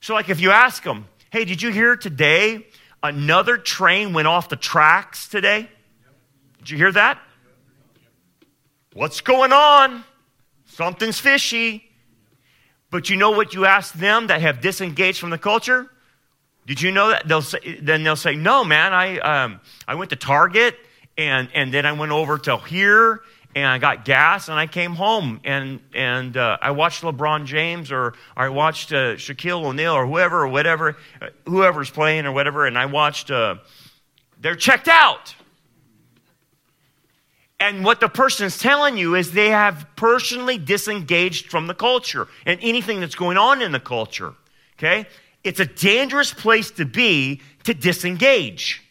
So, 0.02 0.14
like 0.16 0.30
if 0.30 0.42
you 0.42 0.52
ask 0.52 0.84
them, 0.84 1.08
hey, 1.30 1.46
did 1.46 1.62
you 1.62 1.72
hear 1.72 1.96
today 1.96 2.66
another 3.04 3.58
train 3.58 4.14
went 4.14 4.28
off 4.28 4.50
the 4.50 4.56
tracks 4.56 5.30
today? 5.30 5.70
Did 6.60 6.70
you 6.70 6.78
hear 6.78 6.92
that? 6.92 7.20
What's 8.94 9.22
going 9.22 9.54
on? 9.54 10.04
Something's 10.80 11.20
fishy. 11.20 11.84
But 12.90 13.10
you 13.10 13.18
know 13.18 13.32
what 13.32 13.54
you 13.54 13.66
ask 13.66 13.94
them 13.96 14.28
that 14.28 14.40
have 14.40 14.62
disengaged 14.62 15.20
from 15.20 15.30
the 15.30 15.38
culture? 15.38 15.92
Did 16.66 16.82
you 16.82 16.94
know 16.94 17.10
that? 17.10 17.28
They'll 17.28 17.42
say, 17.42 17.82
then 17.82 18.04
they'll 18.04 18.16
say, 18.16 18.38
no, 18.38 18.64
man, 18.64 18.94
I, 18.94 19.20
um, 19.20 19.60
I 19.86 19.96
went 19.96 20.12
to 20.12 20.16
Target 20.16 20.78
and, 21.18 21.50
and 21.54 21.74
then 21.74 21.86
I 21.86 21.92
went 21.92 22.14
over 22.14 22.38
to 22.38 22.56
here 22.60 23.20
and 23.54 23.66
I 23.66 23.78
got 23.78 24.06
gas 24.06 24.48
and 24.48 24.58
I 24.58 24.68
came 24.68 24.94
home 24.96 25.42
and, 25.44 25.82
and 25.94 26.38
uh, 26.38 26.58
I 26.62 26.72
watched 26.72 27.04
LeBron 27.04 27.44
James 27.44 27.92
or, 27.92 28.14
I 28.38 28.48
watched 28.48 28.94
uh, 28.94 29.16
Shaquille 29.16 29.62
O'Neal 29.66 29.92
or 29.92 30.08
whoever 30.08 30.44
or 30.44 30.48
whatever, 30.48 30.96
uh, 31.22 31.28
whoever's 31.46 31.90
playing 31.90 32.26
or 32.26 32.32
whatever, 32.32 32.66
and 32.66 32.78
I 32.78 32.86
watched, 32.86 33.32
uh, 33.32 33.56
they're 34.40 34.56
checked 34.56 34.88
out. 34.88 35.36
And 37.60 37.84
what 37.84 38.00
the 38.00 38.08
person 38.08 38.46
is 38.46 38.58
telling 38.58 38.98
you 38.98 39.16
is 39.16 39.32
they 39.32 39.50
have 39.50 39.86
personally 39.96 40.58
disengaged 40.58 41.48
from 41.48 41.68
the 41.68 41.74
culture 41.74 42.28
and 42.46 42.60
anything 42.62 43.02
that's 43.02 43.16
going 43.16 43.38
on 43.38 43.62
in 43.62 43.72
the 43.72 43.80
culture. 43.80 44.34
Okay? 44.78 45.08
It's 45.44 45.60
a 45.60 45.66
dangerous 45.66 46.34
place 46.34 46.72
to 46.72 46.86
be 46.86 47.42
to 47.64 47.74
disengage. 47.74 48.82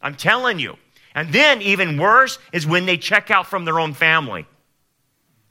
I'm 0.00 0.14
telling 0.14 0.58
you. 0.58 0.76
And 1.14 1.32
then, 1.32 1.62
even 1.62 1.98
worse, 1.98 2.38
is 2.52 2.66
when 2.66 2.86
they 2.86 2.96
check 2.96 3.30
out 3.30 3.46
from 3.46 3.64
their 3.64 3.80
own 3.80 3.94
family. 3.94 4.46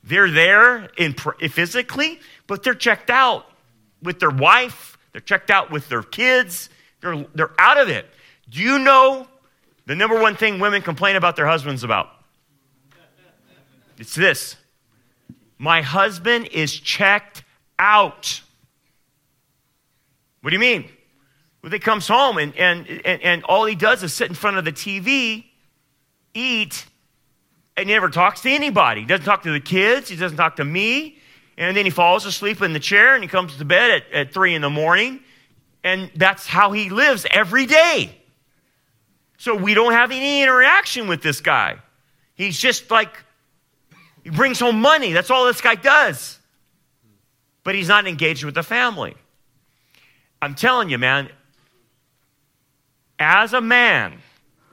They're 0.03 0.31
there 0.31 0.85
in, 0.97 1.13
physically, 1.13 2.19
but 2.45 2.63
they're 2.63 2.73
checked 2.73 3.09
out 3.09 3.45
with 4.01 4.19
their 4.19 4.29
wife, 4.29 4.97
they're 5.11 5.19
checked 5.19 5.49
out 5.49 5.71
with 5.71 5.89
their 5.89 6.03
kids, 6.03 6.69
they're, 7.01 7.25
they're 7.35 7.59
out 7.59 7.77
of 7.77 7.89
it. 7.89 8.05
Do 8.49 8.61
you 8.61 8.79
know 8.79 9.27
the 9.85 9.95
number 9.95 10.19
one 10.19 10.35
thing 10.35 10.59
women 10.59 10.81
complain 10.81 11.17
about 11.17 11.35
their 11.35 11.47
husbands 11.47 11.83
about? 11.83 12.09
It's 13.97 14.15
this 14.15 14.55
My 15.57 15.81
husband 15.81 16.47
is 16.51 16.73
checked 16.73 17.43
out. 17.79 18.41
What 20.41 20.51
do 20.51 20.55
you 20.55 20.59
mean? 20.59 20.89
Well, 21.61 21.71
he 21.71 21.79
comes 21.79 22.07
home 22.07 22.37
and, 22.37 22.55
and, 22.55 22.87
and, 22.87 23.21
and 23.21 23.43
all 23.43 23.65
he 23.65 23.75
does 23.75 24.03
is 24.03 24.13
sit 24.13 24.29
in 24.29 24.35
front 24.35 24.57
of 24.57 24.65
the 24.65 24.71
TV, 24.71 25.45
eat, 26.33 26.85
and 27.75 27.89
he 27.89 27.93
never 27.93 28.09
talks 28.09 28.41
to 28.41 28.49
anybody. 28.49 29.01
He 29.01 29.07
doesn't 29.07 29.25
talk 29.25 29.43
to 29.43 29.51
the 29.51 29.59
kids, 29.59 30.09
he 30.09 30.15
doesn't 30.15 30.37
talk 30.37 30.57
to 30.57 30.65
me. 30.65 31.17
And 31.57 31.75
then 31.75 31.85
he 31.85 31.91
falls 31.91 32.25
asleep 32.25 32.61
in 32.61 32.73
the 32.73 32.79
chair 32.79 33.15
and 33.15 33.23
he 33.23 33.27
comes 33.27 33.57
to 33.57 33.65
bed 33.65 33.89
at, 33.89 34.13
at 34.13 34.33
three 34.33 34.53
in 34.53 34.61
the 34.61 34.69
morning. 34.69 35.21
And 35.83 36.11
that's 36.15 36.45
how 36.45 36.71
he 36.71 36.89
lives 36.89 37.25
every 37.31 37.65
day. 37.65 38.15
So 39.37 39.55
we 39.55 39.73
don't 39.73 39.93
have 39.93 40.11
any 40.11 40.41
interaction 40.43 41.07
with 41.07 41.21
this 41.21 41.41
guy. 41.41 41.77
He's 42.35 42.59
just 42.59 42.91
like, 42.91 43.23
he 44.27 44.31
brings 44.31 44.59
home 44.59 44.81
money. 44.81 45.13
That's 45.13 45.31
all 45.31 45.45
this 45.45 45.61
guy 45.61 45.75
does. 45.75 46.37
But 47.63 47.75
he's 47.75 47.87
not 47.87 48.05
engaged 48.05 48.43
with 48.43 48.55
the 48.55 48.61
family. 48.61 49.15
I'm 50.41 50.53
telling 50.53 50.89
you, 50.89 50.97
man, 50.97 51.29
as 53.17 53.53
a 53.53 53.61
man, 53.61 54.19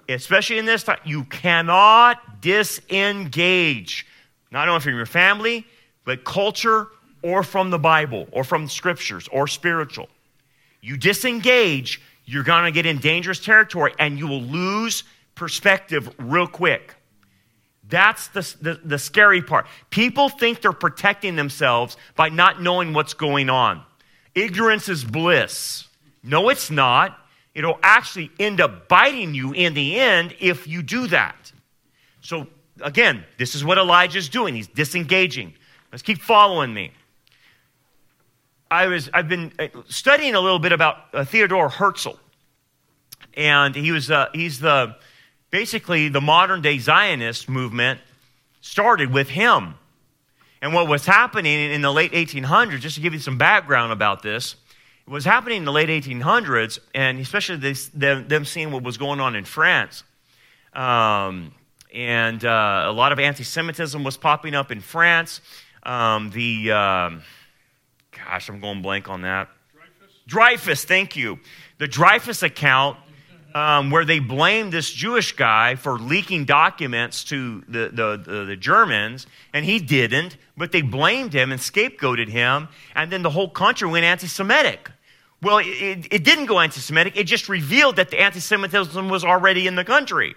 especially 0.09 0.59
in 0.59 0.65
this 0.65 0.83
time, 0.83 0.99
you 1.05 1.23
cannot 1.23 2.41
disengage, 2.41 4.09
not 4.51 4.69
only 4.69 4.81
from 4.81 4.97
your 4.97 5.07
family, 5.07 5.65
but 6.05 6.25
culture 6.25 6.89
or 7.23 7.45
from 7.45 7.71
the 7.71 7.79
Bible 7.79 8.27
or 8.33 8.43
from 8.43 8.69
scriptures 8.69 9.29
or 9.29 9.47
spiritual. 9.47 10.09
You 10.81 10.97
disengage, 10.97 12.03
you're 12.25 12.43
going 12.43 12.65
to 12.65 12.73
get 12.73 12.87
in 12.87 12.99
dangerous 12.99 13.39
territory 13.39 13.95
and 14.01 14.19
you 14.19 14.27
will 14.27 14.43
lose 14.43 15.05
perspective 15.37 16.13
real 16.19 16.49
quick. 16.49 16.97
That's 17.89 18.29
the, 18.29 18.55
the, 18.61 18.81
the, 18.85 18.99
scary 18.99 19.43
part. 19.43 19.67
People 19.91 20.29
think 20.29 20.63
they're 20.63 20.73
protecting 20.73 21.37
themselves 21.37 21.97
by 22.17 22.31
not 22.31 22.63
knowing 22.63 22.95
what's 22.95 23.15
going 23.15 23.51
on. 23.51 23.83
Ignorance 24.35 24.89
is 24.89 25.05
bliss. 25.05 25.87
No, 26.23 26.49
it's 26.49 26.71
not. 26.71 27.19
It'll 27.55 27.79
actually 27.83 28.31
end 28.41 28.61
up 28.61 28.89
biting 28.89 29.35
you 29.35 29.53
in 29.53 29.75
the 29.75 30.01
end 30.01 30.35
if 30.41 30.67
you 30.67 30.83
do 30.83 31.07
that. 31.09 31.53
So, 32.21 32.49
again, 32.81 33.25
this 33.39 33.55
is 33.55 33.65
what 33.65 33.77
Elijah's 33.77 34.29
doing. 34.29 34.55
He's 34.55 34.67
disengaging. 34.67 35.55
Let's 35.93 36.03
keep 36.03 36.21
following 36.21 36.73
me. 36.73 36.91
I 38.71 38.87
was, 38.87 39.11
I've 39.13 39.29
been 39.29 39.53
uh, 39.59 39.69
studying 39.89 40.35
a 40.35 40.41
little 40.41 40.59
bit 40.59 40.73
about 40.73 40.97
uh, 41.13 41.25
Theodore 41.25 41.69
Herzl. 41.69 42.19
And 43.35 43.75
he 43.75 43.93
was, 43.93 44.11
uh, 44.11 44.29
he's 44.33 44.59
the, 44.59 44.97
basically 45.55 46.09
the 46.09 46.21
modern 46.21 46.61
day 46.61 46.79
Zionist 46.79 47.49
movement 47.49 48.01
started 48.61 49.13
with 49.13 49.29
him. 49.29 49.77
And 50.61 50.75
what 50.75 50.89
was 50.89 51.07
happening 51.07 51.71
in 51.71 51.81
the 51.81 51.93
late 51.93 52.11
1800s, 52.11 52.81
just 52.81 52.97
to 52.97 53.01
give 53.01 53.13
you 53.13 53.21
some 53.21 53.39
background 53.39 53.93
about 53.93 54.21
this, 54.21 54.57
it 55.07 55.11
was 55.11 55.25
happening 55.25 55.59
in 55.59 55.65
the 55.65 55.71
late 55.71 55.89
1800s, 55.89 56.81
and 56.93 57.21
especially 57.21 57.55
this, 57.59 57.87
them, 57.91 58.27
them 58.27 58.45
seeing 58.45 58.73
what 58.73 58.83
was 58.83 58.97
going 58.97 59.21
on 59.21 59.37
in 59.37 59.45
France. 59.45 60.03
Um, 60.73 61.53
and 61.95 62.45
uh, 62.45 62.87
a 62.87 62.93
lot 62.93 63.13
of 63.13 63.21
anti 63.21 63.45
Semitism 63.45 64.03
was 64.03 64.17
popping 64.17 64.57
up 64.57 64.73
in 64.73 64.81
France. 64.81 65.41
Um, 65.85 66.31
the, 66.31 66.73
um, 66.73 67.23
gosh, 68.11 68.49
I'm 68.49 68.59
going 68.59 68.83
blank 68.83 69.09
on 69.09 69.23
that. 69.23 69.51
Dreyfus? 69.73 70.17
Dreyfus, 70.27 70.85
thank 70.85 71.15
you. 71.15 71.39
The 71.79 71.87
Dreyfus 71.87 72.43
account, 72.43 72.99
um, 73.55 73.91
where 73.91 74.05
they 74.05 74.19
blamed 74.19 74.73
this 74.73 74.91
Jewish 74.91 75.33
guy 75.33 75.77
for 75.77 75.99
leaking 75.99 76.45
documents 76.45 77.23
to 77.25 77.63
the, 77.69 77.91
the, 77.93 78.23
the, 78.25 78.45
the 78.47 78.57
Germans, 78.57 79.27
and 79.53 79.65
he 79.65 79.79
didn't, 79.79 80.37
but 80.57 80.73
they 80.73 80.83
blamed 80.83 81.33
him 81.33 81.53
and 81.53 81.61
scapegoated 81.61 82.29
him, 82.29 82.69
and 82.95 83.13
then 83.13 83.23
the 83.23 83.31
whole 83.31 83.49
country 83.49 83.89
went 83.89 84.05
anti 84.05 84.27
Semitic. 84.27 84.91
Well, 85.41 85.59
it, 85.59 86.09
it 86.11 86.25
didn't 86.25 86.47
go 86.47 86.59
anti 86.59 86.81
Semitic, 86.81 87.17
it 87.17 87.25
just 87.25 87.49
revealed 87.49 87.97
that 87.97 88.11
the 88.11 88.21
anti 88.21 88.41
Semitism 88.41 89.09
was 89.09 89.25
already 89.25 89.67
in 89.67 89.77
the 89.77 89.85
country. 89.85 90.35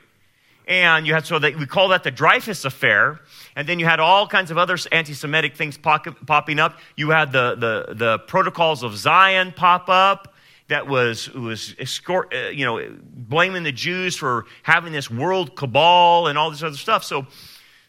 And 0.67 1.07
you 1.07 1.13
had, 1.13 1.25
so 1.25 1.39
that 1.39 1.55
we 1.55 1.65
call 1.65 1.87
that 1.89 2.03
the 2.03 2.11
Dreyfus 2.11 2.65
Affair. 2.65 3.21
And 3.55 3.69
then 3.69 3.79
you 3.79 3.85
had 3.85 4.01
all 4.01 4.27
kinds 4.27 4.51
of 4.51 4.57
other 4.57 4.77
anti 4.91 5.13
Semitic 5.13 5.55
things 5.55 5.77
pop, 5.77 6.05
popping 6.27 6.59
up. 6.59 6.77
You 6.97 7.11
had 7.11 7.31
the, 7.31 7.55
the, 7.55 7.93
the 7.95 8.19
protocols 8.19 8.83
of 8.83 8.97
Zion 8.97 9.53
pop 9.53 9.87
up 9.87 10.35
that 10.67 10.87
was, 10.87 11.29
was 11.33 11.75
escort, 11.79 12.33
uh, 12.33 12.49
you 12.49 12.65
know, 12.65 12.97
blaming 13.01 13.63
the 13.63 13.71
Jews 13.71 14.15
for 14.15 14.45
having 14.63 14.91
this 14.91 15.09
world 15.09 15.55
cabal 15.55 16.27
and 16.27 16.37
all 16.37 16.51
this 16.51 16.63
other 16.63 16.77
stuff. 16.77 17.03
So, 17.03 17.27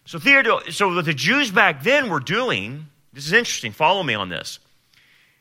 so 0.05 0.19
Theodore, 0.19 0.71
so 0.71 0.95
what 0.95 1.05
the 1.05 1.15
Jews 1.15 1.51
back 1.51 1.83
then 1.83 2.09
were 2.09 2.21
doing, 2.21 2.87
this 3.13 3.27
is 3.27 3.33
interesting, 3.33 3.73
follow 3.73 4.03
me 4.03 4.15
on 4.15 4.29
this. 4.29 4.59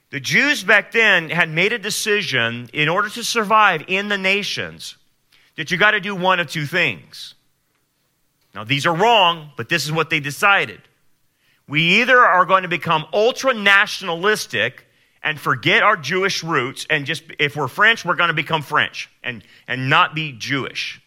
The 0.10 0.19
Jews 0.19 0.63
back 0.63 0.91
then 0.91 1.30
had 1.30 1.50
made 1.50 1.73
a 1.73 1.78
decision 1.78 2.69
in 2.73 2.89
order 2.89 3.10
to 3.10 3.23
survive 3.23 3.84
in 3.88 4.08
the 4.08 4.17
nations 4.17 4.95
that 5.58 5.69
you 5.69 5.78
got 5.78 5.91
to 5.91 6.00
do 6.00 6.15
one 6.15 6.39
of 6.39 6.47
two 6.47 6.65
things. 6.65 7.36
Now, 8.56 8.63
these 8.63 8.86
are 8.86 8.95
wrong, 8.95 9.52
but 9.58 9.69
this 9.69 9.86
is 9.86 9.91
what 9.91 10.10
they 10.10 10.19
decided. 10.19 10.82
We 11.67 12.02
either 12.02 12.17
are 12.17 12.45
going 12.45 12.63
to 12.63 12.69
become 12.69 13.06
ultra 13.13 13.54
nationalistic 13.54 14.87
and 15.28 15.38
forget 15.38 15.84
our 15.84 15.98
Jewish 15.98 16.42
roots, 16.42 16.88
and 16.90 17.06
just 17.06 17.22
if 17.38 17.58
we're 17.58 17.68
French, 17.68 18.06
we're 18.06 18.16
going 18.16 18.30
to 18.30 18.34
become 18.34 18.62
French 18.62 19.10
and, 19.22 19.44
and 19.68 19.90
not 19.90 20.16
be 20.16 20.32
Jewish. 20.32 21.02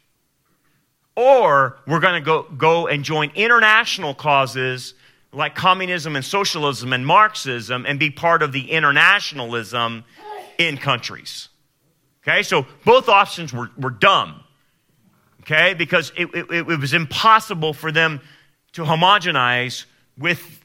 Or 1.16 1.78
we're 1.86 2.00
going 2.00 2.20
to 2.20 2.24
go, 2.24 2.42
go 2.42 2.86
and 2.86 3.02
join 3.02 3.32
international 3.34 4.14
causes 4.14 4.92
like 5.32 5.54
communism 5.54 6.16
and 6.16 6.24
socialism 6.24 6.92
and 6.92 7.06
Marxism 7.06 7.86
and 7.86 7.98
be 7.98 8.10
part 8.10 8.42
of 8.42 8.52
the 8.52 8.70
internationalism 8.70 10.04
in 10.58 10.76
countries. 10.76 11.48
Okay, 12.22 12.42
so 12.42 12.66
both 12.84 13.08
options 13.08 13.54
were, 13.54 13.70
were 13.78 13.90
dumb 13.90 14.44
okay? 15.40 15.72
Because 15.72 16.12
it, 16.14 16.28
it, 16.34 16.50
it 16.50 16.78
was 16.78 16.92
impossible 16.92 17.72
for 17.72 17.90
them 17.90 18.20
to 18.72 18.82
homogenize 18.82 19.86
with 20.18 20.60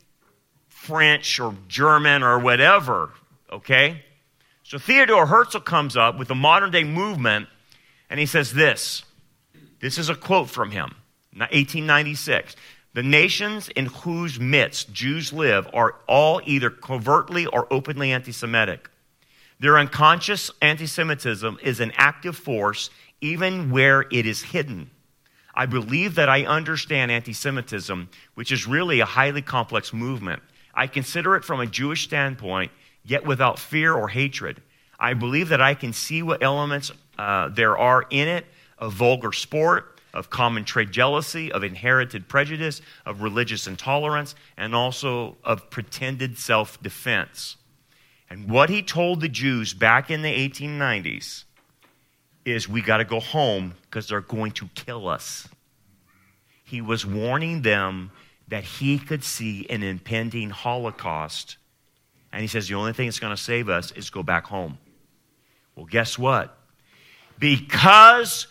French 0.68 1.40
or 1.40 1.56
German 1.70 2.22
or 2.22 2.38
whatever, 2.40 3.12
okay? 3.52 4.04
So 4.64 4.78
Theodore 4.78 5.28
Herzl 5.28 5.60
comes 5.60 5.96
up 5.96 6.18
with 6.18 6.30
a 6.32 6.36
modern 6.36 6.72
day 6.72 6.84
movement 6.84 7.48
and 8.10 8.20
he 8.20 8.26
says 8.26 8.54
this. 8.54 9.04
This 9.80 9.98
is 9.98 10.10
a 10.10 10.16
quote 10.16 10.50
from 10.50 10.72
him, 10.72 10.96
1896. 11.34 12.56
The 12.94 13.04
nations 13.04 13.70
in 13.70 13.88
whose 13.88 14.40
midst 14.40 14.94
Jews 14.94 15.34
live 15.34 15.68
are 15.74 15.96
all 16.08 16.42
either 16.46 16.70
covertly 16.70 17.46
or 17.46 17.72
openly 17.72 18.12
anti 18.12 18.32
Semitic. 18.32 18.90
Their 19.60 19.78
unconscious 19.78 20.50
anti 20.62 20.86
Semitism 20.86 21.60
is 21.62 21.80
an 21.80 21.92
active 21.98 22.38
force 22.38 22.90
even 23.22 23.70
where 23.70 24.06
it 24.12 24.26
is 24.26 24.44
hidden. 24.44 24.90
I 25.54 25.66
believe 25.66 26.16
that 26.16 26.30
I 26.30 26.46
understand 26.46 27.12
anti 27.12 27.34
Semitism, 27.34 28.10
which 28.34 28.52
is 28.52 28.68
really 28.68 29.00
a 29.00 29.06
highly 29.06 29.42
complex 29.42 29.94
movement. 29.94 30.42
I 30.74 30.88
consider 30.88 31.36
it 31.36 31.46
from 31.46 31.60
a 31.60 31.66
Jewish 31.66 32.04
standpoint, 32.04 32.72
yet 33.06 33.26
without 33.26 33.60
fear 33.60 33.94
or 33.94 34.10
hatred. 34.10 34.62
I 35.00 35.14
believe 35.14 35.50
that 35.50 35.62
I 35.62 35.74
can 35.74 35.94
see 35.94 36.22
what 36.22 36.42
elements 36.42 36.92
uh, 37.18 37.50
there 37.50 37.78
are 37.78 38.06
in 38.10 38.28
it 38.28 38.46
of 38.78 38.94
vulgar 38.94 39.32
sport, 39.32 40.00
of 40.14 40.30
common 40.30 40.64
trade 40.66 40.92
jealousy, 40.92 41.52
of 41.52 41.64
inherited 41.64 42.28
prejudice, 42.28 42.82
of 43.06 43.22
religious 43.22 43.68
intolerance, 43.68 44.36
and 44.58 44.74
also 44.74 45.38
of 45.44 45.70
pretended 45.70 46.38
self 46.38 46.82
defense. 46.82 47.58
And 48.30 48.50
what 48.50 48.70
he 48.70 48.82
told 48.82 49.22
the 49.22 49.30
Jews 49.30 49.74
back 49.74 50.10
in 50.10 50.22
the 50.22 50.50
1890s 50.50 51.44
is 52.44 52.70
we 52.70 52.82
got 52.82 52.98
to 52.98 53.06
go 53.06 53.20
home 53.20 53.74
because 53.84 54.08
they're 54.08 54.22
going 54.22 54.52
to 54.54 54.68
kill 54.76 55.08
us. 55.08 55.48
He 56.64 56.82
was 56.82 57.06
warning 57.06 57.62
them 57.62 58.12
that 58.48 58.64
he 58.64 59.00
could 59.00 59.24
see 59.24 59.68
an 59.70 59.84
impending 59.84 60.50
Holocaust. 60.50 61.58
And 62.36 62.42
he 62.42 62.50
says 62.50 62.68
the 62.68 62.76
only 62.76 62.92
thing 62.92 63.08
that's 63.08 63.20
going 63.20 63.34
to 63.34 63.42
save 63.42 63.70
us 63.70 63.94
is 63.94 64.10
go 64.10 64.22
back 64.22 64.46
home. 64.46 64.78
Well, 65.74 65.86
guess 65.86 66.20
what? 66.20 66.58
Because 67.40 68.48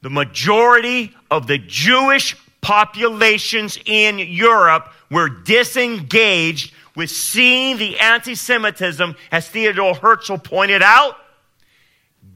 the 0.00 0.08
majority 0.08 1.14
of 1.30 1.46
the 1.46 1.58
Jewish 1.58 2.34
populations 2.62 3.78
in 3.84 4.18
Europe 4.18 4.90
were 5.10 5.28
disengaged 5.28 6.72
with 6.96 7.10
seeing 7.10 7.76
the 7.76 7.98
anti 7.98 8.34
Semitism, 8.34 9.14
as 9.30 9.46
Theodore 9.50 9.94
Herzl 9.94 10.36
pointed 10.36 10.80
out, 10.82 11.16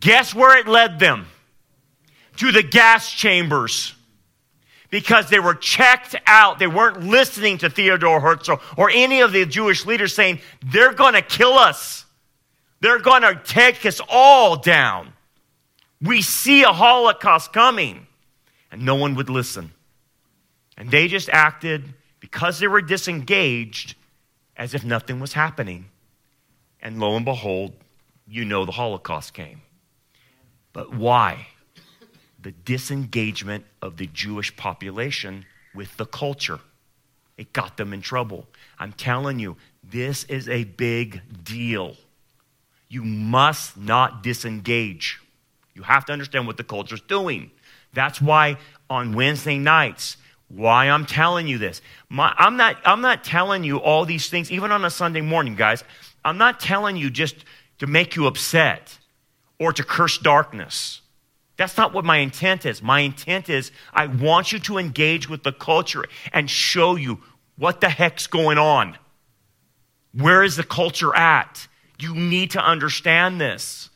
Guess 0.00 0.34
where 0.34 0.58
it 0.58 0.68
led 0.68 0.98
them? 0.98 1.28
to 2.36 2.52
the 2.52 2.62
gas 2.62 3.10
chambers 3.10 3.94
because 4.90 5.30
they 5.30 5.38
were 5.38 5.54
checked 5.54 6.16
out. 6.26 6.58
They 6.58 6.66
weren't 6.66 7.04
listening 7.04 7.58
to 7.58 7.70
Theodore 7.70 8.20
Herzl 8.20 8.54
or 8.76 8.90
any 8.90 9.20
of 9.20 9.32
the 9.32 9.46
Jewish 9.46 9.86
leaders 9.86 10.14
saying, 10.14 10.40
they're 10.64 10.92
going 10.92 11.14
to 11.14 11.22
kill 11.22 11.54
us. 11.54 12.04
They're 12.80 12.98
going 12.98 13.22
to 13.22 13.40
take 13.44 13.84
us 13.86 14.00
all 14.08 14.56
down. 14.56 15.12
We 16.02 16.22
see 16.22 16.62
a 16.62 16.72
Holocaust 16.72 17.52
coming. 17.52 18.06
And 18.72 18.84
no 18.84 18.94
one 18.94 19.14
would 19.16 19.28
listen. 19.28 19.72
And 20.76 20.90
they 20.90 21.08
just 21.08 21.28
acted 21.28 21.94
because 22.20 22.58
they 22.58 22.68
were 22.68 22.80
disengaged 22.80 23.96
as 24.56 24.74
if 24.74 24.84
nothing 24.84 25.20
was 25.20 25.32
happening. 25.32 25.86
And 26.80 26.98
lo 27.00 27.16
and 27.16 27.24
behold, 27.24 27.72
you 28.28 28.44
know 28.44 28.64
the 28.64 28.72
Holocaust 28.72 29.34
came. 29.34 29.62
But 30.72 30.94
why? 30.94 31.48
The 32.42 32.52
disengagement 32.52 33.64
of 33.82 33.96
the 33.96 34.06
Jewish 34.06 34.54
population 34.56 35.44
with 35.74 35.96
the 35.96 36.06
culture. 36.06 36.60
It 37.36 37.52
got 37.52 37.76
them 37.76 37.92
in 37.92 38.02
trouble. 38.02 38.46
I'm 38.78 38.92
telling 38.92 39.38
you, 39.38 39.56
this 39.82 40.24
is 40.24 40.48
a 40.48 40.64
big 40.64 41.22
deal. 41.44 41.96
You 42.88 43.02
must 43.02 43.76
not 43.76 44.22
disengage. 44.22 45.20
You 45.74 45.82
have 45.82 46.04
to 46.06 46.12
understand 46.12 46.46
what 46.46 46.56
the 46.56 46.64
culture's 46.64 47.00
doing. 47.00 47.50
That's 47.92 48.20
why 48.20 48.58
on 48.88 49.14
Wednesday 49.14 49.58
nights, 49.58 50.16
why 50.48 50.90
I'm 50.90 51.06
telling 51.06 51.46
you 51.46 51.58
this. 51.58 51.80
My, 52.08 52.34
I'm, 52.36 52.56
not, 52.56 52.76
I'm 52.84 53.00
not 53.00 53.24
telling 53.24 53.64
you 53.64 53.78
all 53.78 54.04
these 54.04 54.28
things, 54.28 54.50
even 54.50 54.72
on 54.72 54.84
a 54.84 54.90
Sunday 54.90 55.20
morning, 55.20 55.54
guys. 55.54 55.84
I'm 56.24 56.38
not 56.38 56.60
telling 56.60 56.96
you 56.96 57.08
just 57.08 57.36
to 57.78 57.86
make 57.86 58.16
you 58.16 58.26
upset 58.26 58.98
or 59.58 59.72
to 59.72 59.84
curse 59.84 60.18
darkness. 60.18 60.99
That's 61.60 61.76
not 61.76 61.92
what 61.92 62.06
my 62.06 62.16
intent 62.16 62.64
is. 62.64 62.82
My 62.82 63.00
intent 63.00 63.50
is 63.50 63.70
I 63.92 64.06
want 64.06 64.50
you 64.50 64.58
to 64.60 64.78
engage 64.78 65.28
with 65.28 65.42
the 65.42 65.52
culture 65.52 66.06
and 66.32 66.48
show 66.48 66.96
you 66.96 67.20
what 67.58 67.82
the 67.82 67.90
heck's 67.90 68.26
going 68.26 68.56
on. 68.56 68.96
Where 70.14 70.42
is 70.42 70.56
the 70.56 70.64
culture 70.64 71.14
at? 71.14 71.68
You 71.98 72.14
need 72.14 72.52
to 72.52 72.64
understand 72.64 73.42
this 73.42 73.90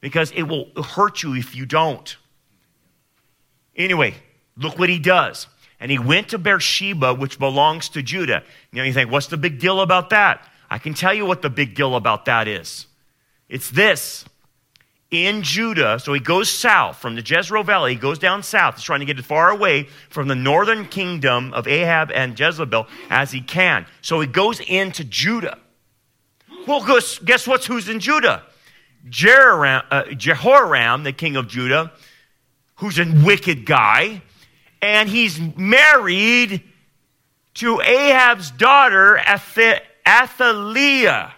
because 0.00 0.30
it 0.30 0.44
will 0.44 0.70
hurt 0.80 1.24
you 1.24 1.34
if 1.34 1.56
you 1.56 1.66
don't. 1.66 2.16
Anyway, 3.74 4.14
look 4.56 4.78
what 4.78 4.88
he 4.88 5.00
does. 5.00 5.48
And 5.80 5.90
he 5.90 5.98
went 5.98 6.28
to 6.28 6.38
Beersheba, 6.38 7.14
which 7.14 7.40
belongs 7.40 7.88
to 7.88 8.00
Judah. 8.00 8.44
You 8.70 8.78
know, 8.78 8.84
you 8.84 8.92
think, 8.92 9.10
what's 9.10 9.26
the 9.26 9.36
big 9.36 9.58
deal 9.58 9.80
about 9.80 10.10
that? 10.10 10.48
I 10.70 10.78
can 10.78 10.94
tell 10.94 11.14
you 11.14 11.26
what 11.26 11.42
the 11.42 11.50
big 11.50 11.74
deal 11.74 11.96
about 11.96 12.26
that 12.26 12.46
is. 12.46 12.86
It's 13.48 13.70
this. 13.70 14.24
In 15.10 15.42
Judah, 15.42 15.98
so 15.98 16.12
he 16.12 16.20
goes 16.20 16.50
south 16.50 16.98
from 16.98 17.14
the 17.14 17.22
Jezreel 17.22 17.62
Valley, 17.64 17.94
he 17.94 17.98
goes 17.98 18.18
down 18.18 18.42
south. 18.42 18.74
He's 18.74 18.84
trying 18.84 19.00
to 19.00 19.06
get 19.06 19.18
as 19.18 19.24
far 19.24 19.48
away 19.48 19.84
from 20.10 20.28
the 20.28 20.34
northern 20.34 20.84
kingdom 20.84 21.54
of 21.54 21.66
Ahab 21.66 22.10
and 22.12 22.38
Jezebel 22.38 22.86
as 23.08 23.30
he 23.30 23.40
can. 23.40 23.86
So 24.02 24.20
he 24.20 24.26
goes 24.26 24.60
into 24.60 25.04
Judah. 25.04 25.58
Well, 26.66 26.84
guess 27.24 27.46
what's 27.46 27.64
who's 27.64 27.88
in 27.88 28.00
Judah? 28.00 28.42
Uh, 29.06 30.02
Jehoram, 30.14 31.04
the 31.04 31.14
king 31.14 31.36
of 31.36 31.48
Judah, 31.48 31.90
who's 32.76 32.98
a 32.98 33.06
wicked 33.24 33.64
guy, 33.64 34.20
and 34.82 35.08
he's 35.08 35.40
married 35.56 36.62
to 37.54 37.80
Ahab's 37.80 38.50
daughter, 38.50 39.18
Athaliah, 40.06 41.32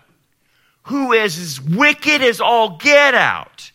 who 0.91 1.13
is 1.13 1.39
as 1.39 1.61
wicked 1.61 2.21
as 2.21 2.41
all 2.41 2.77
get 2.79 3.15
out. 3.15 3.71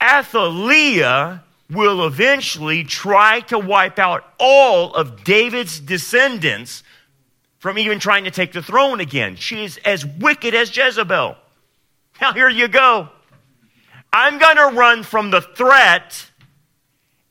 Athaliah 0.00 1.42
will 1.68 2.06
eventually 2.06 2.84
try 2.84 3.40
to 3.40 3.58
wipe 3.58 3.98
out 3.98 4.24
all 4.38 4.94
of 4.94 5.24
David's 5.24 5.80
descendants 5.80 6.84
from 7.58 7.78
even 7.78 7.98
trying 7.98 8.24
to 8.24 8.30
take 8.30 8.52
the 8.52 8.62
throne 8.62 9.00
again. 9.00 9.34
She 9.34 9.64
is 9.64 9.76
as 9.84 10.06
wicked 10.06 10.54
as 10.54 10.74
Jezebel. 10.74 11.36
Now, 12.20 12.32
here 12.32 12.48
you 12.48 12.68
go. 12.68 13.08
I'm 14.12 14.38
going 14.38 14.56
to 14.56 14.76
run 14.78 15.02
from 15.02 15.32
the 15.32 15.40
threat 15.40 16.30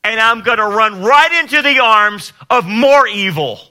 and 0.03 0.19
I'm 0.19 0.41
going 0.41 0.57
to 0.57 0.67
run 0.67 1.01
right 1.01 1.31
into 1.41 1.61
the 1.61 1.79
arms 1.79 2.33
of 2.49 2.65
more 2.65 3.07
evil. 3.07 3.61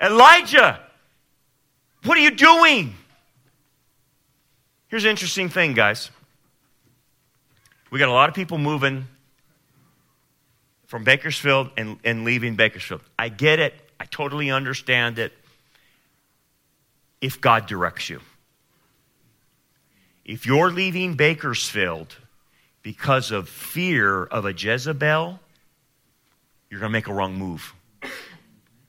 Elijah, 0.00 0.80
what 2.04 2.16
are 2.16 2.22
you 2.22 2.30
doing? 2.30 2.94
Here's 4.88 5.04
an 5.04 5.10
interesting 5.10 5.50
thing, 5.50 5.74
guys. 5.74 6.10
We 7.90 7.98
got 7.98 8.08
a 8.08 8.12
lot 8.12 8.28
of 8.28 8.34
people 8.34 8.58
moving 8.58 9.06
from 10.86 11.04
Bakersfield 11.04 11.70
and, 11.76 11.98
and 12.04 12.24
leaving 12.24 12.56
Bakersfield. 12.56 13.02
I 13.18 13.28
get 13.28 13.58
it. 13.58 13.74
I 14.00 14.06
totally 14.06 14.50
understand 14.50 15.18
it. 15.18 15.32
If 17.20 17.40
God 17.40 17.66
directs 17.66 18.08
you. 18.08 18.20
If 20.24 20.46
you're 20.46 20.70
leaving 20.70 21.14
Bakersfield 21.14 22.16
because 22.82 23.30
of 23.30 23.48
fear 23.48 24.24
of 24.24 24.46
a 24.46 24.52
Jezebel, 24.52 25.40
you're 26.70 26.80
going 26.80 26.90
to 26.90 26.92
make 26.92 27.08
a 27.08 27.12
wrong 27.12 27.34
move. 27.34 27.74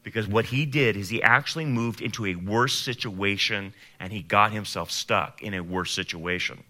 Because 0.03 0.27
what 0.27 0.45
he 0.45 0.65
did 0.65 0.95
is 0.95 1.09
he 1.09 1.21
actually 1.21 1.65
moved 1.65 2.01
into 2.01 2.25
a 2.25 2.35
worse 2.35 2.73
situation 2.73 3.73
and 3.99 4.13
he 4.13 4.21
got 4.21 4.51
himself 4.51 4.91
stuck 4.91 5.41
in 5.41 5.53
a 5.53 5.61
worse 5.61 5.91
situation. 5.91 6.63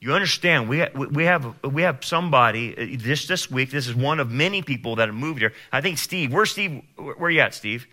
You 0.00 0.14
understand, 0.14 0.68
we, 0.68 0.86
we, 0.94 1.24
have, 1.24 1.54
we 1.62 1.82
have 1.82 2.04
somebody 2.04 2.76
uh, 2.76 2.98
this, 3.02 3.26
this 3.26 3.50
week, 3.50 3.70
this 3.70 3.86
is 3.86 3.94
one 3.94 4.18
of 4.18 4.30
many 4.30 4.62
people 4.62 4.96
that 4.96 5.08
have 5.08 5.14
moved 5.14 5.40
here. 5.40 5.52
I 5.72 5.80
think 5.80 5.98
Steve, 5.98 6.32
where's 6.32 6.50
Steve? 6.50 6.82
Where 6.96 7.16
are 7.20 7.30
you 7.30 7.40
at, 7.40 7.54
Steve? 7.54 7.86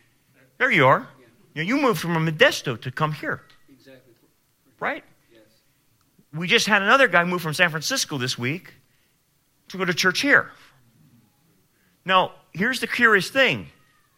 There 0.57 0.71
you 0.71 0.85
are. 0.85 1.07
You, 1.53 1.63
know, 1.63 1.67
you 1.67 1.81
moved 1.81 1.99
from 1.99 2.15
a 2.15 2.31
Modesto 2.31 2.79
to 2.81 2.91
come 2.91 3.11
here. 3.11 3.41
Exactly. 3.69 4.13
Right? 4.79 5.03
we 6.33 6.47
just 6.47 6.67
had 6.67 6.81
another 6.81 7.07
guy 7.07 7.23
move 7.23 7.41
from 7.41 7.53
San 7.53 7.69
Francisco 7.69 8.17
this 8.17 8.37
week 8.37 8.73
to 9.69 9.77
go 9.77 9.85
to 9.85 9.93
church 9.93 10.21
here. 10.21 10.51
Now, 12.05 12.33
here's 12.53 12.79
the 12.79 12.87
curious 12.87 13.29
thing 13.29 13.67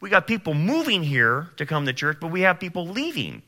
we 0.01 0.09
got 0.09 0.27
people 0.27 0.53
moving 0.53 1.03
here 1.03 1.49
to 1.57 1.65
come 1.65 1.85
to 1.85 1.93
church, 1.93 2.17
but 2.19 2.31
we 2.31 2.41
have 2.41 2.59
people 2.59 2.87
leaving 2.87 3.41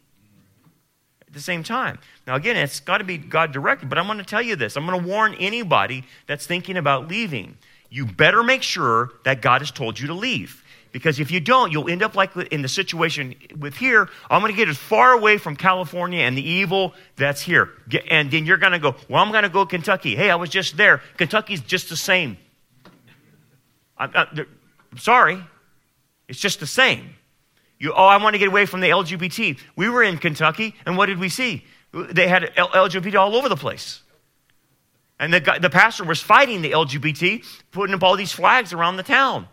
at 1.25 1.33
the 1.33 1.39
same 1.39 1.63
time. 1.63 1.97
Now, 2.27 2.35
again, 2.35 2.57
it's 2.57 2.79
got 2.79 2.97
to 2.97 3.03
be 3.03 3.17
God 3.17 3.53
directed, 3.53 3.89
but 3.89 3.97
I'm 3.97 4.05
going 4.05 4.17
to 4.17 4.23
tell 4.23 4.41
you 4.41 4.55
this. 4.55 4.75
I'm 4.75 4.85
going 4.85 5.01
to 5.01 5.07
warn 5.07 5.33
anybody 5.35 6.03
that's 6.27 6.45
thinking 6.45 6.77
about 6.77 7.07
leaving. 7.07 7.57
You 7.89 8.05
better 8.05 8.43
make 8.43 8.63
sure 8.63 9.11
that 9.23 9.41
God 9.41 9.61
has 9.61 9.71
told 9.71 9.99
you 9.99 10.07
to 10.07 10.13
leave. 10.13 10.63
Because 10.91 11.21
if 11.21 11.31
you 11.31 11.39
don't, 11.39 11.71
you'll 11.71 11.89
end 11.89 12.03
up 12.03 12.15
like 12.15 12.35
in 12.35 12.61
the 12.61 12.67
situation 12.67 13.35
with 13.57 13.75
here. 13.75 14.09
I'm 14.29 14.41
going 14.41 14.51
to 14.51 14.57
get 14.57 14.67
as 14.67 14.77
far 14.77 15.13
away 15.13 15.37
from 15.37 15.55
California 15.55 16.19
and 16.19 16.37
the 16.37 16.45
evil 16.47 16.93
that's 17.15 17.41
here. 17.41 17.69
And 18.09 18.29
then 18.29 18.45
you're 18.45 18.57
going 18.57 18.73
to 18.73 18.79
go, 18.79 18.95
well, 19.07 19.23
I'm 19.23 19.31
going 19.31 19.43
to 19.43 19.49
go 19.49 19.65
Kentucky. 19.65 20.17
Hey, 20.17 20.29
I 20.29 20.35
was 20.35 20.49
just 20.49 20.75
there. 20.75 21.01
Kentucky's 21.15 21.61
just 21.61 21.87
the 21.87 21.95
same. 21.95 22.37
I'm, 23.97 24.11
I'm 24.13 24.97
sorry. 24.97 25.41
It's 26.31 26.39
just 26.39 26.61
the 26.61 26.65
same. 26.65 27.13
You, 27.77 27.91
oh, 27.91 28.05
I 28.05 28.15
want 28.15 28.35
to 28.35 28.39
get 28.39 28.47
away 28.47 28.65
from 28.65 28.79
the 28.79 28.87
LGBT. 28.87 29.59
We 29.75 29.89
were 29.89 30.01
in 30.01 30.17
Kentucky, 30.17 30.73
and 30.85 30.95
what 30.95 31.07
did 31.07 31.19
we 31.19 31.27
see? 31.27 31.65
They 31.91 32.29
had 32.29 32.43
LGBT 32.55 33.19
all 33.19 33.35
over 33.35 33.49
the 33.49 33.57
place. 33.57 34.01
And 35.19 35.33
the, 35.33 35.57
the 35.61 35.69
pastor 35.69 36.05
was 36.05 36.21
fighting 36.21 36.61
the 36.61 36.71
LGBT, 36.71 37.45
putting 37.71 37.93
up 37.93 38.01
all 38.01 38.15
these 38.15 38.31
flags 38.31 38.71
around 38.71 38.95
the 38.95 39.03
town. 39.03 39.45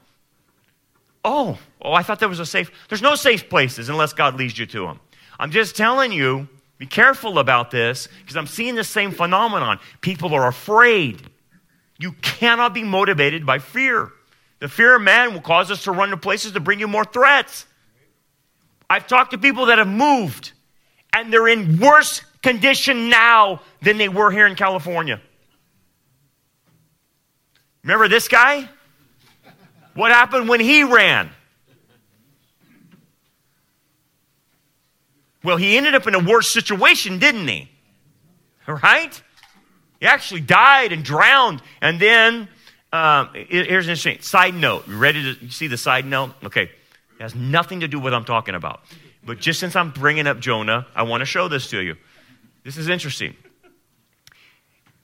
Oh, 1.25 1.59
oh, 1.83 1.93
I 1.93 2.05
thought 2.05 2.21
there 2.21 2.29
was 2.29 2.39
a 2.39 2.47
safe. 2.47 2.71
There's 2.89 3.03
no 3.03 3.17
safe 3.17 3.49
places 3.49 3.89
unless 3.89 4.13
God 4.13 4.37
leads 4.37 4.57
you 4.57 4.67
to 4.67 4.87
them. 4.87 5.01
I'm 5.41 5.51
just 5.51 5.77
telling 5.77 6.13
you, 6.13 6.47
be 6.79 6.87
careful 6.87 7.41
about 7.41 7.73
this 7.73 8.07
because 8.21 8.37
I'm 8.37 8.47
seeing 8.47 8.77
the 8.77 8.85
same 8.85 9.11
phenomenon. 9.11 9.81
People 10.01 10.33
are 10.33 10.47
afraid. 10.47 11.29
You 11.99 12.13
cannot 12.23 12.73
be 12.73 12.85
motivated 12.85 13.45
by 13.45 13.59
fear. 13.59 14.13
The 14.61 14.69
fear 14.69 14.97
of 14.97 15.03
man 15.03 15.35
will 15.35 15.41
cause 15.41 15.71
us 15.71 15.85
to 15.85 15.93
run 15.93 16.11
to 16.11 16.17
places 16.17 16.53
to 16.53 16.61
bring 16.61 16.81
you 16.81 16.89
more 16.89 17.05
threats. 17.05 17.67
I've 18.91 19.07
talked 19.07 19.31
to 19.33 19.39
people 19.39 19.67
that 19.67 19.79
have 19.79 19.89
moved 19.89 20.53
and 21.13 21.33
they're 21.33 21.49
in 21.49 21.79
worse 21.79 22.23
condition 22.43 23.09
now 23.09 23.61
than 23.83 23.99
they 23.99 24.09
were 24.09 24.31
here 24.31 24.47
in 24.47 24.55
California. 24.55 25.21
Remember 27.83 28.09
this 28.09 28.29
guy? 28.29 28.69
What 29.95 30.11
happened 30.11 30.49
when 30.49 30.61
he 30.61 30.85
ran? 30.85 31.31
Well, 35.43 35.57
he 35.57 35.77
ended 35.77 35.95
up 35.95 36.07
in 36.07 36.15
a 36.15 36.19
worse 36.19 36.51
situation, 36.51 37.19
didn't 37.19 37.49
he? 37.49 37.71
Right? 38.67 39.23
He 40.01 40.07
actually 40.07 40.43
died 40.43 40.93
and 40.93 41.05
drowned. 41.05 41.63
And 41.81 41.99
then, 41.99 42.49
um, 42.93 43.31
here's 43.35 43.87
an 43.87 43.91
interesting 43.91 44.21
side 44.21 44.55
note. 44.55 44.89
You 44.89 44.97
ready 44.97 45.35
to 45.35 45.51
see 45.51 45.67
the 45.67 45.77
side 45.77 46.07
note? 46.07 46.33
Okay. 46.45 46.63
It 46.65 47.23
has 47.23 47.35
nothing 47.35 47.81
to 47.81 47.89
do 47.89 47.99
with 47.99 48.13
what 48.13 48.15
I'm 48.15 48.25
talking 48.25 48.55
about. 48.55 48.81
But 49.25 49.39
just 49.39 49.61
since 49.61 49.77
I'm 49.77 49.91
bringing 49.91 50.27
up 50.27 50.41
Jonah, 50.41 50.87
I 50.95 51.03
want 51.03 51.21
to 51.21 51.27
show 51.27 51.49
this 51.49 51.69
to 51.71 51.81
you. 51.83 51.97
This 52.65 52.77
is 52.77 52.89
interesting. 52.89 53.37